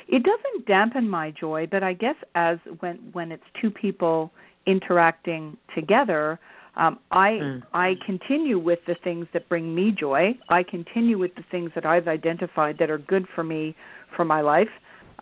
It 0.09 0.23
doesn't 0.25 0.67
dampen 0.67 1.09
my 1.09 1.31
joy, 1.31 1.69
but 1.71 1.83
I 1.83 1.93
guess 1.93 2.17
as 2.35 2.59
when 2.81 2.97
when 3.13 3.31
it's 3.31 3.45
two 3.61 3.71
people 3.71 4.33
interacting 4.69 5.57
together, 5.75 6.39
um, 6.77 7.01
I 7.11 7.31
mm. 7.31 7.63
I 7.75 7.97
continue 8.07 8.59
with 8.59 8.79
the 8.87 8.95
things 9.03 9.27
that 9.33 9.49
bring 9.49 9.75
me 9.75 9.91
joy. 9.91 10.39
I 10.49 10.63
continue 10.63 11.19
with 11.19 11.35
the 11.35 11.43
things 11.51 11.73
that 11.75 11.85
I've 11.85 12.07
identified 12.07 12.79
that 12.79 12.89
are 12.89 12.99
good 12.99 13.27
for 13.35 13.43
me 13.43 13.75
for 14.15 14.25
my 14.25 14.43
life, 14.43 14.69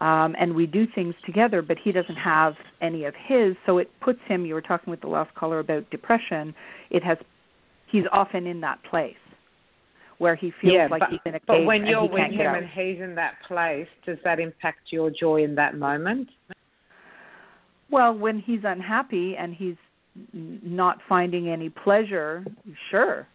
um, 0.03 0.36
and 0.38 0.55
we 0.55 0.66
do 0.66 0.86
things 0.94 1.14
together. 1.24 1.62
But 1.62 1.78
he 1.82 1.92
doesn't 1.92 2.16
have 2.16 2.55
any 2.82 3.05
of 3.05 3.14
his, 3.26 3.57
so 3.64 3.78
it 3.78 3.90
puts 4.01 4.20
him. 4.26 4.44
You 4.44 4.53
were 4.53 4.61
talking 4.61 4.90
with 4.90 5.01
the 5.01 5.09
last 5.09 5.34
caller 5.34 5.61
about 5.61 5.88
depression. 5.90 6.55
It 6.90 7.03
has 7.05 7.16
he's 7.90 8.05
often 8.12 8.47
in 8.47 8.61
that 8.61 8.82
place 8.82 9.16
where 10.18 10.34
he 10.34 10.53
feels 10.61 10.74
yeah, 10.74 10.88
like 10.90 11.01
but, 11.01 11.11
he's 11.11 11.20
in 11.24 11.34
a 11.36 11.40
cave. 11.40 11.47
But 11.47 11.64
when 11.64 11.86
you're 11.86 12.09
with 12.09 12.32
him 12.32 12.55
and 12.55 12.66
he's 12.66 13.01
in 13.01 13.14
that 13.14 13.34
place, 13.47 13.88
does 14.05 14.18
that 14.24 14.40
impact 14.40 14.80
your 14.90 15.11
joy 15.11 15.44
in 15.44 15.55
that 15.55 15.76
moment? 15.76 16.28
Well, 17.91 18.14
when 18.14 18.39
he's 18.39 18.61
unhappy 18.64 19.37
and 19.37 19.55
he's 19.55 19.76
not 20.32 20.99
finding 21.09 21.49
any 21.49 21.68
pleasure, 21.68 22.45
sure. 22.91 23.26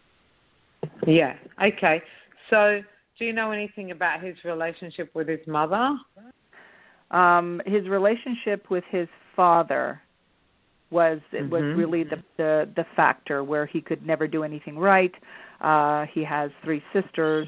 Yeah. 1.06 1.34
Okay. 1.62 2.02
So, 2.50 2.80
do 3.18 3.24
you 3.24 3.32
know 3.32 3.52
anything 3.52 3.92
about 3.92 4.22
his 4.22 4.36
relationship 4.44 5.10
with 5.14 5.28
his 5.28 5.40
mother? 5.46 5.96
Um, 7.10 7.60
his 7.66 7.88
relationship 7.88 8.70
with 8.70 8.84
his 8.90 9.08
father 9.36 10.00
was 10.90 11.20
it 11.32 11.42
mm-hmm. 11.42 11.50
was 11.50 11.62
really 11.76 12.04
the, 12.04 12.22
the 12.36 12.68
the 12.76 12.84
factor 12.96 13.44
where 13.44 13.66
he 13.66 13.80
could 13.80 14.04
never 14.06 14.26
do 14.26 14.44
anything 14.44 14.78
right. 14.78 15.12
Uh, 15.60 16.06
he 16.12 16.24
has 16.24 16.50
three 16.64 16.82
sisters. 16.92 17.46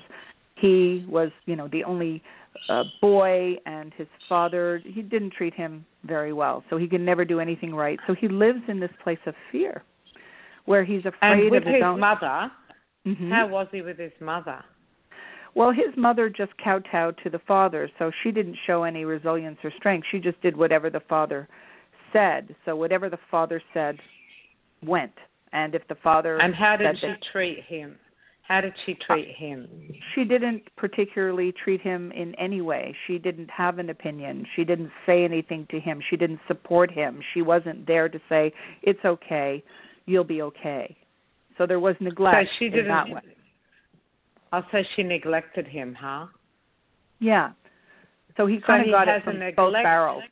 He 0.57 1.05
was, 1.09 1.31
you 1.47 1.57
know, 1.57 1.69
the 1.69 1.85
only 1.85 2.23
uh, 2.69 2.85
boy, 3.01 3.57
and 3.67 3.93
his 3.95 4.07
father 4.29 4.81
he 4.85 5.03
didn't 5.03 5.33
treat 5.33 5.55
him 5.55 5.85
very 6.07 6.33
well, 6.33 6.63
so 6.71 6.77
he 6.77 6.87
can 6.87 7.05
never 7.05 7.25
do 7.25 7.41
anything 7.41 7.75
right. 7.75 7.99
So 8.07 8.15
he 8.15 8.29
lives 8.29 8.61
in 8.69 8.81
this 8.81 8.91
place 9.03 9.19
of 9.27 9.35
fear, 9.51 9.83
where 10.65 10.85
he's 10.85 11.05
afraid 11.05 11.43
and 11.45 11.51
with 11.51 11.67
of 11.67 11.73
his, 11.73 11.83
own. 11.83 12.01
mother. 12.01 12.51
Mm-hmm. 13.07 13.31
How 13.31 13.47
was 13.47 13.67
he 13.73 13.83
with 13.83 13.99
his 13.99 14.13
mother? 14.21 14.65
Well, 15.55 15.71
his 15.71 15.97
mother 15.97 16.29
just 16.29 16.53
kowtowed 16.63 17.19
to 17.23 17.31
the 17.31 17.39
father, 17.47 17.89
so 17.99 18.11
she 18.23 18.33
didn't 18.33 18.57
show 18.67 18.83
any 18.83 19.05
resilience 19.05 19.59
or 19.63 19.73
strength. 19.77 20.07
She 20.11 20.19
just 20.19 20.41
did 20.43 20.57
whatever 20.57 20.91
the 20.91 21.03
father 21.09 21.49
said. 22.13 22.55
So 22.65 22.75
whatever 22.75 23.09
the 23.09 23.19
father 23.31 23.63
said 23.73 23.99
went. 24.83 25.13
And 25.53 25.75
if 25.77 25.87
the 25.87 25.95
father 25.97 26.41
And 26.41 26.55
how 26.55 26.77
did 26.77 26.99
she 26.99 27.07
that, 27.07 27.23
treat 27.31 27.63
him? 27.63 27.97
How 28.47 28.61
did 28.61 28.75
she 28.85 28.95
treat 28.95 29.35
him? 29.35 29.67
She 30.15 30.25
didn't 30.25 30.63
particularly 30.77 31.53
treat 31.53 31.81
him 31.81 32.13
in 32.13 32.35
any 32.35 32.61
way. 32.61 32.95
She 33.07 33.19
didn't 33.19 33.51
have 33.51 33.79
an 33.79 33.89
opinion. 33.89 34.47
She 34.55 34.65
didn't 34.65 34.91
say 35.07 35.25
anything 35.25 35.67
to 35.71 35.81
him. 35.81 36.01
She 36.11 36.17
didn't 36.17 36.41
support 36.47 36.91
him. 36.91 37.21
She 37.33 37.41
wasn't 37.41 37.87
there 37.87 38.07
to 38.07 38.21
say, 38.29 38.53
"It's 38.83 39.03
okay, 39.03 39.63
you'll 40.05 40.25
be 40.25 40.43
okay." 40.43 40.95
So 41.57 41.67
there 41.67 41.81
was 41.81 41.97
neglect 42.01 42.49
so 42.51 42.55
she 42.59 42.69
didn't, 42.69 42.89
that 42.89 43.09
way. 43.09 43.21
Oh, 44.53 44.59
also, 44.59 44.85
she 44.95 45.03
neglected 45.03 45.67
him, 45.67 45.95
huh? 45.95 46.27
Yeah. 47.21 47.53
So 48.37 48.47
he 48.47 48.61
kind 48.61 48.85
so 48.85 48.91
of 48.91 49.07
got 49.07 49.09
it 49.09 49.25
from 49.25 49.39
neglect, 49.39 49.57
both 49.57 49.73
barrels. 49.73 50.23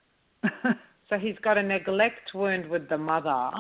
so 1.09 1.19
he's 1.19 1.39
got 1.43 1.57
a 1.57 1.63
neglect 1.63 2.35
wound 2.35 2.69
with 2.69 2.91
the 2.91 2.99
mother 2.99 3.51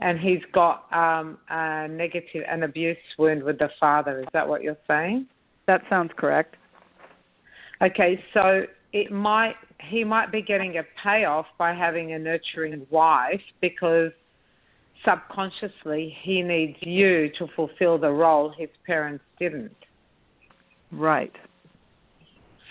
and 0.00 0.18
he's 0.18 0.42
got 0.52 0.92
um, 0.92 1.38
a 1.48 1.88
negative, 1.88 2.44
an 2.48 2.64
abuse 2.64 2.96
wound 3.18 3.42
with 3.42 3.58
the 3.58 3.70
father. 3.78 4.20
Is 4.20 4.26
that 4.32 4.46
what 4.46 4.62
you're 4.62 4.76
saying? 4.88 5.26
That 5.66 5.82
sounds 5.88 6.10
correct. 6.16 6.56
Okay, 7.82 8.22
so 8.32 8.64
it 8.92 9.10
might 9.10 9.56
he 9.80 10.04
might 10.04 10.32
be 10.32 10.40
getting 10.40 10.78
a 10.78 10.82
payoff 11.02 11.46
by 11.58 11.74
having 11.74 12.12
a 12.12 12.18
nurturing 12.18 12.86
wife 12.90 13.40
because 13.60 14.12
subconsciously 15.04 16.16
he 16.22 16.42
needs 16.42 16.76
you 16.80 17.30
to 17.38 17.46
fulfill 17.54 17.98
the 17.98 18.10
role 18.10 18.54
his 18.56 18.70
parents 18.86 19.24
didn't. 19.38 19.76
Right. 20.90 21.34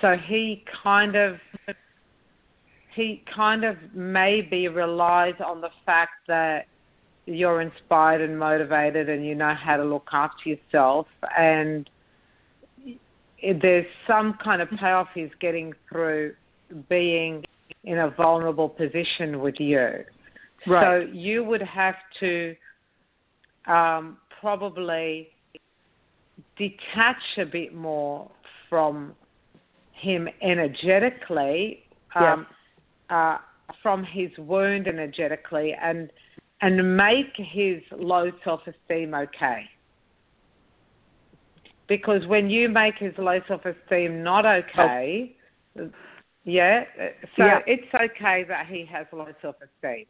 So 0.01 0.15
he 0.17 0.63
kind 0.83 1.15
of 1.15 1.37
he 2.95 3.23
kind 3.33 3.63
of 3.63 3.75
maybe 3.93 4.67
relies 4.67 5.35
on 5.45 5.61
the 5.61 5.69
fact 5.85 6.27
that 6.27 6.67
you're 7.25 7.61
inspired 7.61 8.21
and 8.21 8.37
motivated 8.37 9.09
and 9.09 9.25
you 9.25 9.35
know 9.35 9.53
how 9.53 9.77
to 9.77 9.83
look 9.83 10.07
after 10.11 10.49
yourself 10.49 11.07
and 11.37 11.89
there's 13.61 13.85
some 14.07 14.37
kind 14.43 14.61
of 14.61 14.69
payoff 14.71 15.07
he's 15.13 15.29
getting 15.39 15.73
through 15.89 16.33
being 16.89 17.43
in 17.83 17.99
a 17.99 18.09
vulnerable 18.09 18.69
position 18.69 19.39
with 19.39 19.55
you. 19.59 20.03
Right. 20.65 21.07
So 21.07 21.11
you 21.11 21.43
would 21.43 21.61
have 21.61 21.95
to 22.21 22.55
um, 23.67 24.17
probably 24.39 25.29
detach 26.57 27.21
a 27.37 27.45
bit 27.45 27.73
more 27.75 28.31
from 28.69 29.13
him 29.91 30.27
energetically, 30.41 31.83
um, 32.15 32.45
yes. 32.49 32.57
uh, 33.09 33.37
from 33.81 34.03
his 34.03 34.29
wound 34.37 34.87
energetically, 34.87 35.75
and 35.81 36.11
and 36.63 36.95
make 36.95 37.33
his 37.35 37.81
low 37.91 38.31
self 38.45 38.61
esteem 38.65 39.13
okay. 39.13 39.65
Because 41.89 42.25
when 42.25 42.49
you 42.49 42.69
make 42.69 42.95
his 42.97 43.13
low 43.17 43.39
self 43.49 43.63
esteem 43.65 44.23
not 44.23 44.45
okay, 44.45 45.35
oh. 45.77 45.89
yeah, 46.45 46.85
so 47.35 47.45
yeah. 47.45 47.59
it's 47.67 47.93
okay 47.93 48.45
that 48.47 48.65
he 48.67 48.85
has 48.85 49.05
low 49.11 49.27
self 49.41 49.57
esteem. 49.57 50.05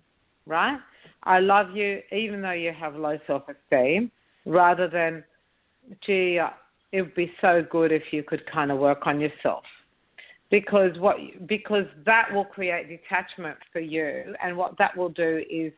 right? 0.45 0.78
I 1.24 1.39
love 1.39 1.76
you 1.76 2.01
even 2.12 2.43
though 2.43 2.51
you 2.51 2.72
have 2.72 2.95
low 2.95 3.18
self 3.26 3.43
esteem, 3.49 4.12
rather 4.45 4.88
than, 4.88 5.24
gee, 6.06 6.39
it 6.91 7.01
would 7.01 7.16
be 7.16 7.32
so 7.41 7.66
good 7.68 7.91
if 7.91 8.04
you 8.12 8.22
could 8.22 8.43
kind 8.45 8.72
of 8.72 8.78
work 8.78 9.08
on 9.08 9.20
yourself. 9.20 9.64
Because 10.51 10.91
what 10.99 11.18
because 11.47 11.86
that 12.06 12.32
will 12.32 12.45
create 12.45 12.88
detachment 12.88 13.58
for 13.72 13.80
you, 13.80 14.36
and 14.43 14.56
what 14.56 14.78
that 14.78 14.95
will 14.95 15.10
do 15.10 15.41
is 15.49 15.74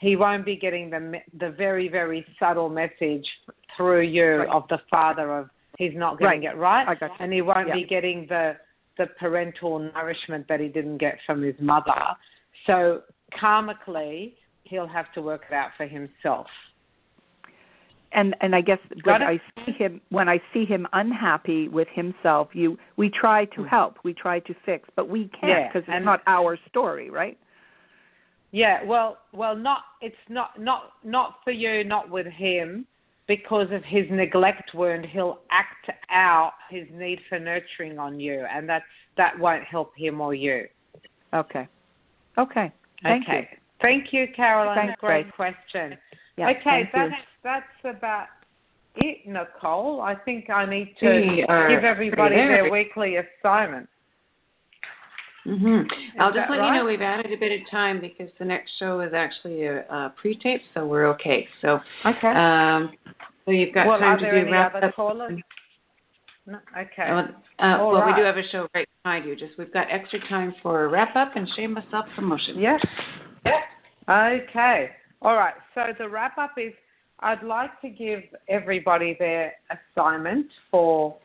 he 0.00 0.16
won't 0.16 0.44
be 0.44 0.56
getting 0.56 0.90
the 0.90 1.20
the 1.38 1.50
very 1.50 1.88
very 1.88 2.26
subtle 2.38 2.68
message 2.68 3.26
through 3.76 4.00
you 4.00 4.36
right. 4.36 4.48
of 4.48 4.64
the 4.68 4.78
father 4.90 5.38
of 5.38 5.50
he's 5.78 5.92
not 5.94 6.18
getting 6.18 6.42
right. 6.42 6.88
it 6.88 7.00
right, 7.00 7.10
and 7.20 7.32
he 7.32 7.42
won't 7.42 7.68
yeah. 7.68 7.74
be 7.74 7.84
getting 7.84 8.26
the 8.28 8.56
the 8.98 9.06
parental 9.18 9.78
nourishment 9.78 10.46
that 10.48 10.60
he 10.60 10.68
didn't 10.68 10.98
get 10.98 11.18
from 11.24 11.42
his 11.42 11.54
mother. 11.60 11.92
So 12.66 13.02
karmically, 13.40 14.34
he'll 14.64 14.88
have 14.88 15.12
to 15.14 15.22
work 15.22 15.44
it 15.50 15.54
out 15.54 15.70
for 15.76 15.86
himself. 15.86 16.46
And 18.12 18.34
and 18.40 18.56
I 18.56 18.60
guess 18.60 18.78
when 19.04 19.22
I 19.22 19.40
see 19.64 19.72
him 19.72 20.00
when 20.08 20.28
I 20.28 20.40
see 20.52 20.64
him 20.64 20.86
unhappy 20.94 21.68
with 21.68 21.88
himself, 21.92 22.48
you 22.54 22.78
we 22.96 23.08
try 23.08 23.44
to 23.44 23.60
mm. 23.60 23.68
help, 23.68 23.98
we 24.02 24.14
try 24.14 24.40
to 24.40 24.54
fix, 24.66 24.88
but 24.96 25.08
we 25.08 25.30
can't 25.40 25.72
because 25.72 25.86
yeah, 25.88 25.98
it's 25.98 26.04
not 26.04 26.20
our 26.26 26.58
story, 26.68 27.08
right? 27.08 27.38
Yeah, 28.52 28.82
well, 28.84 29.18
well, 29.32 29.54
not 29.54 29.82
it's 30.00 30.16
not 30.28 30.60
not 30.60 30.92
not 31.04 31.36
for 31.44 31.52
you, 31.52 31.84
not 31.84 32.10
with 32.10 32.26
him, 32.26 32.86
because 33.28 33.68
of 33.70 33.84
his 33.84 34.06
neglect 34.10 34.74
wound. 34.74 35.06
He'll 35.06 35.38
act 35.52 35.88
out 36.10 36.54
his 36.68 36.86
need 36.92 37.20
for 37.28 37.38
nurturing 37.38 37.96
on 37.96 38.18
you, 38.18 38.44
and 38.52 38.68
that's 38.68 38.84
that 39.16 39.38
won't 39.38 39.62
help 39.62 39.92
him 39.96 40.20
or 40.20 40.34
you. 40.34 40.66
Okay. 41.32 41.68
Okay. 42.36 42.72
Thank 43.04 43.28
okay. 43.28 43.48
you. 43.52 43.58
Thank 43.80 44.12
you, 44.12 44.26
Caroline. 44.34 44.76
Thanks, 44.76 45.00
Great 45.00 45.30
Grace. 45.30 45.54
question. 45.62 45.96
Yeah, 46.36 46.50
okay, 46.50 46.90
that's 46.92 47.14
that's 47.44 47.96
about 47.96 48.26
it, 48.96 49.18
Nicole. 49.26 50.00
I 50.00 50.14
think 50.14 50.50
I 50.50 50.64
need 50.64 50.94
to 51.00 51.44
give 51.68 51.84
everybody 51.84 52.34
their 52.34 52.70
weekly 52.70 53.16
assignment. 53.16 53.88
Mm-hmm. 55.50 56.20
I'll 56.20 56.32
just 56.32 56.48
let 56.48 56.58
right? 56.58 56.68
you 56.68 56.74
know 56.74 56.84
we've 56.84 57.02
added 57.02 57.32
a 57.32 57.36
bit 57.36 57.60
of 57.60 57.68
time 57.70 58.00
because 58.00 58.28
the 58.38 58.44
next 58.44 58.70
show 58.78 59.00
is 59.00 59.12
actually 59.14 59.64
a, 59.64 59.80
a 59.80 60.14
pre-tape, 60.20 60.60
so 60.74 60.86
we're 60.86 61.08
okay. 61.08 61.48
So 61.60 61.80
okay. 62.06 62.28
Um, 62.28 62.92
so 63.44 63.50
you've 63.50 63.74
got 63.74 63.86
well, 63.86 63.98
time 63.98 64.18
to 64.20 64.44
do 64.44 64.50
wrap 64.50 64.74
up. 64.76 64.94
No, 66.46 66.58
okay. 66.78 67.02
Uh, 67.08 67.26
well, 67.58 67.92
right. 67.92 68.14
we 68.14 68.20
do 68.20 68.24
have 68.24 68.36
a 68.36 68.48
show 68.50 68.66
right 68.74 68.88
behind 69.02 69.24
you. 69.26 69.34
Just 69.34 69.52
we've 69.58 69.72
got 69.72 69.86
extra 69.90 70.20
time 70.28 70.54
for 70.62 70.88
wrap 70.88 71.16
up 71.16 71.36
and 71.36 71.48
shameless 71.56 71.84
self 71.90 72.06
promotion. 72.14 72.58
Yes. 72.58 72.80
Yes. 73.44 73.62
Okay. 74.08 74.90
All 75.22 75.34
right. 75.34 75.54
So 75.74 75.82
the 75.98 76.08
wrap 76.08 76.38
up 76.38 76.52
is 76.56 76.72
I'd 77.20 77.42
like 77.42 77.80
to 77.82 77.90
give 77.90 78.20
everybody 78.48 79.16
their 79.18 79.52
assignment 79.70 80.46
for 80.70 81.16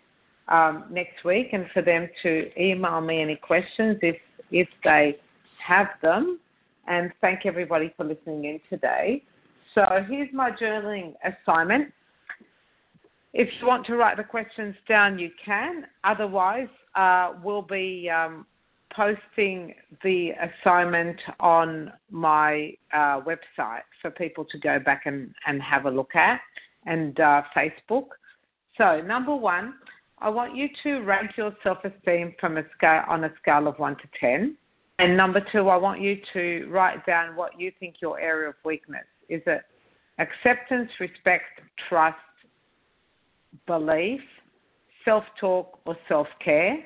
um, 0.47 0.85
next 0.91 1.23
week 1.23 1.49
and 1.53 1.65
for 1.73 1.81
them 1.81 2.07
to 2.23 2.49
email 2.61 3.01
me 3.01 3.21
any 3.21 3.35
questions 3.35 3.97
if 4.01 4.17
if 4.51 4.67
they 4.83 5.17
have 5.65 5.87
them. 6.01 6.39
And 6.87 7.11
thank 7.19 7.45
everybody 7.45 7.93
for 7.97 8.03
listening 8.03 8.45
in 8.45 8.59
today. 8.69 9.23
So 9.73 9.83
here's 10.07 10.31
my 10.33 10.51
journaling 10.51 11.13
assignment. 11.23 11.91
If 13.33 13.49
you 13.59 13.67
want 13.67 13.85
to 13.87 13.95
write 13.95 14.17
the 14.17 14.23
questions 14.23 14.75
down, 14.87 15.19
you 15.19 15.29
can. 15.43 15.87
Otherwise, 16.03 16.69
uh, 16.95 17.33
we'll 17.43 17.63
be 17.63 18.09
um, 18.09 18.45
posting 18.95 19.73
the 20.03 20.31
assignment 20.31 21.19
on 21.41 21.91
my 22.09 22.73
uh, 22.93 23.19
website 23.21 23.81
for 24.01 24.11
people 24.11 24.45
to 24.45 24.57
go 24.57 24.79
back 24.79 25.01
and, 25.05 25.33
and 25.47 25.61
have 25.61 25.85
a 25.85 25.91
look 25.91 26.15
at 26.15 26.39
and 26.85 27.19
uh, 27.19 27.41
Facebook. 27.55 28.07
So, 28.77 29.01
number 29.01 29.35
one, 29.35 29.73
I 30.25 30.29
want 30.29 30.55
you 30.55 30.67
to 30.81 31.01
rank 31.01 31.37
your 31.37 31.55
self 31.61 31.77
esteem 31.85 32.33
from 32.39 32.57
a 32.57 32.63
scale 32.75 33.03
on 33.07 33.25
a 33.25 33.33
scale 33.39 33.67
of 33.67 33.77
one 33.77 33.95
to 33.97 34.09
ten. 34.19 34.57
And 34.97 35.15
number 35.15 35.39
two, 35.51 35.69
I 35.69 35.77
want 35.77 36.01
you 36.01 36.17
to 36.33 36.67
write 36.67 37.05
down 37.05 37.35
what 37.35 37.59
you 37.59 37.71
think 37.79 37.97
your 38.01 38.19
area 38.19 38.49
of 38.49 38.55
weakness 38.65 39.05
is. 39.29 39.43
It 39.45 39.61
acceptance, 40.17 40.89
respect, 40.99 41.61
trust, 41.87 42.17
belief, 43.67 44.19
self 45.03 45.23
talk, 45.39 45.79
or 45.85 45.95
self 46.09 46.25
care, 46.43 46.77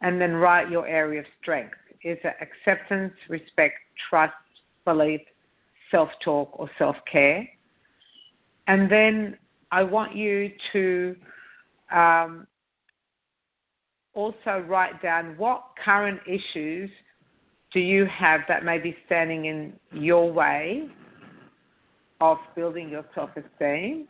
and 0.00 0.20
then 0.20 0.34
write 0.34 0.70
your 0.70 0.86
area 0.86 1.20
of 1.20 1.26
strength. 1.40 1.78
Is 2.04 2.18
it 2.22 2.34
acceptance, 2.42 3.14
respect, 3.30 3.76
trust, 4.10 4.34
belief, 4.84 5.22
self 5.90 6.10
talk, 6.22 6.50
or 6.52 6.70
self 6.76 6.96
care? 7.10 7.48
And 8.66 8.92
then 8.92 9.38
I 9.72 9.84
want 9.84 10.14
you 10.14 10.50
to 10.74 11.16
um, 11.90 12.46
also 14.18 14.64
write 14.66 15.00
down 15.00 15.34
what 15.38 15.62
current 15.84 16.20
issues 16.26 16.90
do 17.72 17.80
you 17.80 18.06
have 18.06 18.40
that 18.48 18.64
may 18.64 18.78
be 18.78 18.96
standing 19.06 19.44
in 19.44 19.72
your 19.92 20.32
way 20.32 20.88
of 22.20 22.38
building 22.56 22.88
your 22.88 23.04
self 23.14 23.30
esteem 23.36 24.08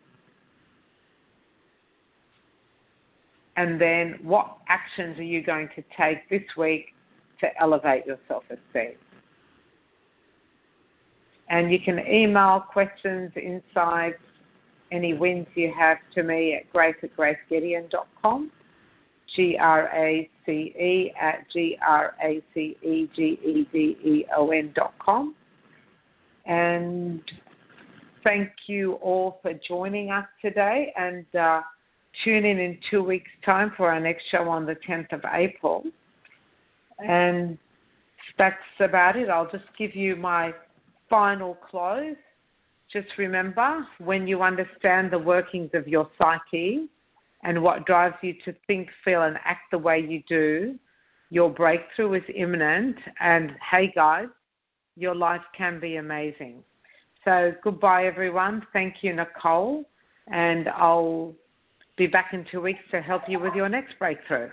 And 3.59 3.81
then 3.81 4.21
what 4.23 4.59
actions 4.69 5.19
are 5.19 5.25
you 5.25 5.43
going 5.43 5.69
to 5.75 5.83
take 6.01 6.29
this 6.31 6.45
week 6.57 6.95
to 7.41 7.49
elevate 7.61 8.07
your 8.07 8.19
self 8.29 8.45
esteem? 8.45 8.95
And 11.51 11.73
you 11.73 11.81
can 11.85 11.99
email 11.99 12.65
questions, 12.73 13.33
insights, 13.35 14.23
any 14.93 15.13
wins 15.13 15.49
you 15.57 15.75
have 15.77 15.99
to 16.15 16.23
me 16.23 16.55
at 16.55 16.73
grace 16.73 16.95
at 17.03 17.17
gracegedeon.com, 17.17 18.53
G 19.35 19.57
R 19.61 19.89
A 19.95 20.29
C 20.47 20.53
E 20.53 21.13
at 21.21 21.51
G 21.53 21.79
R 21.87 22.15
A 22.25 22.43
C 22.55 22.77
E 22.83 23.09
G 23.15 23.39
E 23.45 23.69
D 23.73 23.79
E 24.05 24.27
O 24.37 24.51
N.com. 24.51 25.35
And 26.47 27.23
thank 28.25 28.51
you 28.67 28.95
all 28.95 29.39
for 29.43 29.53
joining 29.67 30.11
us 30.11 30.27
today. 30.41 30.93
And 30.97 31.27
uh, 31.35 31.61
tune 32.25 32.45
in 32.45 32.59
in 32.59 32.79
two 32.91 33.03
weeks' 33.03 33.31
time 33.45 33.73
for 33.77 33.93
our 33.93 34.01
next 34.01 34.25
show 34.31 34.49
on 34.49 34.65
the 34.65 34.77
10th 34.89 35.13
of 35.13 35.21
April. 35.33 35.85
And 36.99 37.59
that's 38.39 38.57
about 38.81 39.17
it. 39.17 39.29
I'll 39.29 39.51
just 39.51 39.65
give 39.79 39.95
you 39.95 40.17
my 40.17 40.53
final 41.11 41.57
close. 41.71 42.17
Just 42.93 43.09
remember 43.19 43.87
when 43.99 44.27
you 44.27 44.43
understand 44.43 45.11
the 45.11 45.19
workings 45.19 45.71
of 45.75 45.87
your 45.87 46.09
psyche 46.17 46.89
and 47.49 47.63
what 47.63 47.87
drives 47.87 48.15
you 48.21 48.35
to 48.45 48.55
think, 48.67 48.89
feel, 49.03 49.23
and 49.23 49.39
act 49.43 49.71
the 49.71 49.79
way 49.79 49.99
you 49.99 50.23
do, 50.29 50.79
your 51.31 51.49
breakthrough 51.49 52.13
is 52.13 52.23
imminent. 52.37 52.97
And 53.21 53.53
hey, 53.71 53.91
guys, 53.95 54.27
your 54.97 55.15
life 55.15 55.41
can 55.57 55.81
be 55.81 55.97
amazing. 55.97 56.63
So, 57.25 57.53
goodbye, 57.65 58.05
everyone. 58.05 58.67
Thank 58.75 58.97
you, 59.01 59.15
Nicole. 59.15 59.89
And 60.31 60.69
I'll 60.69 61.35
be 61.97 62.07
back 62.07 62.35
in 62.35 62.45
two 62.53 62.61
weeks 62.61 62.81
to 62.91 63.01
help 63.01 63.23
you 63.29 63.41
with 63.41 63.55
your 63.55 63.71
next 63.71 63.99
breakthrough. 63.99 64.51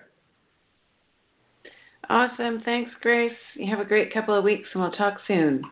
Awesome. 2.09 2.61
Thanks, 2.63 2.91
Grace. 3.01 3.33
You 3.55 3.75
have 3.75 3.85
a 3.85 3.89
great 3.89 4.13
couple 4.13 4.37
of 4.37 4.45
weeks 4.45 4.69
and 4.73 4.81
we'll 4.81 4.91
talk 4.93 5.17
soon. 5.27 5.63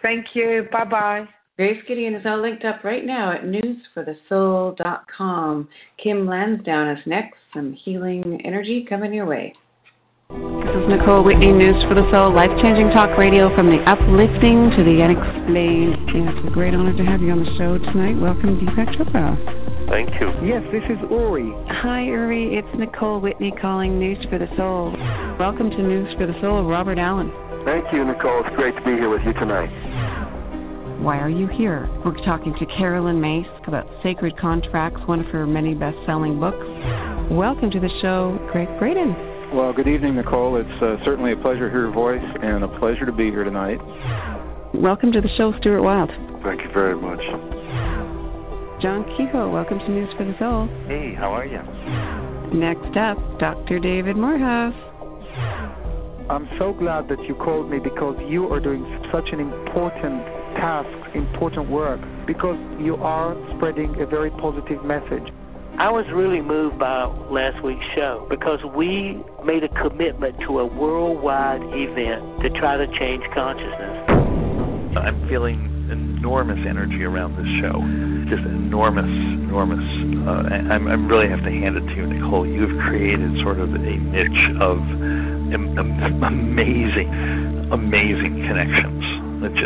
Thank 0.00 0.28
you. 0.32 0.68
Bye 0.72 0.84
bye. 0.84 1.28
Grace 1.58 1.82
Gedeon 1.90 2.14
is 2.16 2.24
all 2.24 2.40
linked 2.40 2.64
up 2.64 2.84
right 2.84 3.04
now 3.04 3.32
at 3.32 3.42
newsforthesoul.com. 3.42 5.68
Kim 6.00 6.24
Lansdowne 6.24 6.96
is 6.96 7.04
next. 7.04 7.34
Some 7.52 7.72
healing 7.72 8.40
energy 8.44 8.86
coming 8.88 9.12
your 9.12 9.26
way. 9.26 9.52
This 10.30 10.38
is 10.38 10.88
Nicole 10.88 11.24
Whitney, 11.24 11.50
News 11.50 11.82
for 11.88 11.96
the 11.96 12.08
Soul, 12.14 12.32
life 12.32 12.52
changing 12.62 12.90
talk 12.94 13.18
radio 13.18 13.52
from 13.56 13.70
the 13.74 13.82
uplifting 13.90 14.70
to 14.78 14.84
the 14.86 15.02
unexplained. 15.02 15.98
It's 16.14 16.46
a 16.46 16.50
great 16.54 16.74
honor 16.74 16.96
to 16.96 17.04
have 17.04 17.20
you 17.20 17.32
on 17.32 17.42
the 17.42 17.50
show 17.58 17.76
tonight. 17.90 18.14
Welcome, 18.22 18.60
Deepak 18.62 18.94
Chopra. 18.94 19.34
Thank 19.90 20.14
you. 20.20 20.30
Yes, 20.46 20.62
this 20.70 20.84
is 20.86 20.98
Uri. 21.10 21.50
Hi, 21.82 22.04
Uri. 22.04 22.54
It's 22.54 22.70
Nicole 22.78 23.18
Whitney 23.18 23.50
calling 23.60 23.98
News 23.98 24.24
for 24.30 24.38
the 24.38 24.46
Soul. 24.56 24.94
Welcome 25.40 25.70
to 25.70 25.82
News 25.82 26.14
for 26.14 26.28
the 26.28 26.38
Soul, 26.40 26.62
Robert 26.70 27.00
Allen. 27.02 27.32
Thank 27.64 27.92
you, 27.92 28.04
Nicole. 28.04 28.44
It's 28.46 28.54
great 28.54 28.76
to 28.76 28.82
be 28.86 28.92
here 28.92 29.10
with 29.10 29.22
you 29.26 29.32
tonight. 29.34 29.97
Why 30.98 31.18
are 31.18 31.30
you 31.30 31.46
here? 31.46 31.88
We're 32.04 32.12
talking 32.24 32.52
to 32.58 32.66
Caroline 32.66 33.20
Myss 33.20 33.46
about 33.68 33.86
Sacred 34.02 34.36
Contracts, 34.36 35.00
one 35.06 35.20
of 35.20 35.26
her 35.26 35.46
many 35.46 35.72
best 35.72 35.96
selling 36.04 36.40
books. 36.40 36.66
Welcome 37.30 37.70
to 37.70 37.78
the 37.78 37.88
show, 38.02 38.36
Gregg 38.50 38.66
Braden. 38.80 39.54
Well, 39.54 39.72
good 39.72 39.86
evening, 39.86 40.16
Nicole. 40.16 40.56
It's 40.56 40.82
uh, 40.82 40.96
certainly 41.04 41.34
a 41.34 41.36
pleasure 41.36 41.66
to 41.66 41.70
hear 41.70 41.84
your 41.86 41.92
voice 41.92 42.24
and 42.42 42.64
a 42.64 42.78
pleasure 42.80 43.06
to 43.06 43.12
be 43.12 43.30
here 43.30 43.44
tonight. 43.44 43.78
Welcome 44.74 45.12
to 45.12 45.20
the 45.20 45.28
show, 45.36 45.54
Stuart 45.60 45.82
Wilde. 45.82 46.10
Thank 46.42 46.62
you 46.62 46.72
very 46.74 46.96
much. 46.96 47.22
John 48.82 49.06
Kehoe, 49.16 49.52
welcome 49.52 49.78
to 49.78 49.88
News 49.88 50.12
for 50.18 50.24
the 50.24 50.34
Soul. 50.40 50.66
Hey, 50.88 51.14
how 51.14 51.30
are 51.30 51.46
you? 51.46 51.62
Next 52.58 52.96
up, 52.96 53.18
Dr. 53.38 53.78
David 53.78 54.16
Morehouse. 54.16 54.74
I'm 56.28 56.48
so 56.58 56.72
glad 56.72 57.06
that 57.06 57.22
you 57.28 57.36
called 57.36 57.70
me 57.70 57.78
because 57.78 58.16
you 58.26 58.48
are 58.52 58.58
doing 58.58 58.82
such 59.12 59.28
an 59.30 59.38
important 59.38 60.37
task, 60.56 60.88
important 61.14 61.70
work, 61.70 62.00
because 62.26 62.58
you 62.80 62.96
are 62.96 63.36
spreading 63.56 64.00
a 64.00 64.06
very 64.06 64.30
positive 64.30 64.84
message. 64.84 65.32
I 65.78 65.90
was 65.90 66.04
really 66.12 66.42
moved 66.42 66.78
by 66.78 67.06
last 67.30 67.62
week's 67.62 67.86
show 67.94 68.26
because 68.28 68.58
we 68.74 69.22
made 69.44 69.62
a 69.62 69.68
commitment 69.80 70.34
to 70.46 70.58
a 70.58 70.66
worldwide 70.66 71.62
event 71.62 72.42
to 72.42 72.50
try 72.58 72.76
to 72.76 72.86
change 72.98 73.22
consciousness. 73.32 74.10
I'm 74.98 75.28
feeling 75.28 75.78
enormous 75.90 76.58
energy 76.68 77.04
around 77.04 77.38
this 77.38 77.46
show. 77.62 77.78
Just 78.26 78.42
enormous, 78.42 79.06
enormous. 79.06 79.80
Uh, 80.26 80.50
I, 80.50 80.76
I 80.76 80.98
really 81.06 81.30
have 81.30 81.46
to 81.46 81.50
hand 81.50 81.76
it 81.76 81.86
to 81.86 81.94
you, 81.94 82.06
Nicole. 82.10 82.46
You've 82.46 82.74
created 82.82 83.38
sort 83.42 83.60
of 83.60 83.72
a 83.72 83.78
niche 83.78 84.44
of 84.60 84.82
am- 85.54 85.78
amazing, 86.26 87.08
amazing 87.70 88.44
connections. 88.50 89.04
It 89.46 89.54
just 89.54 89.64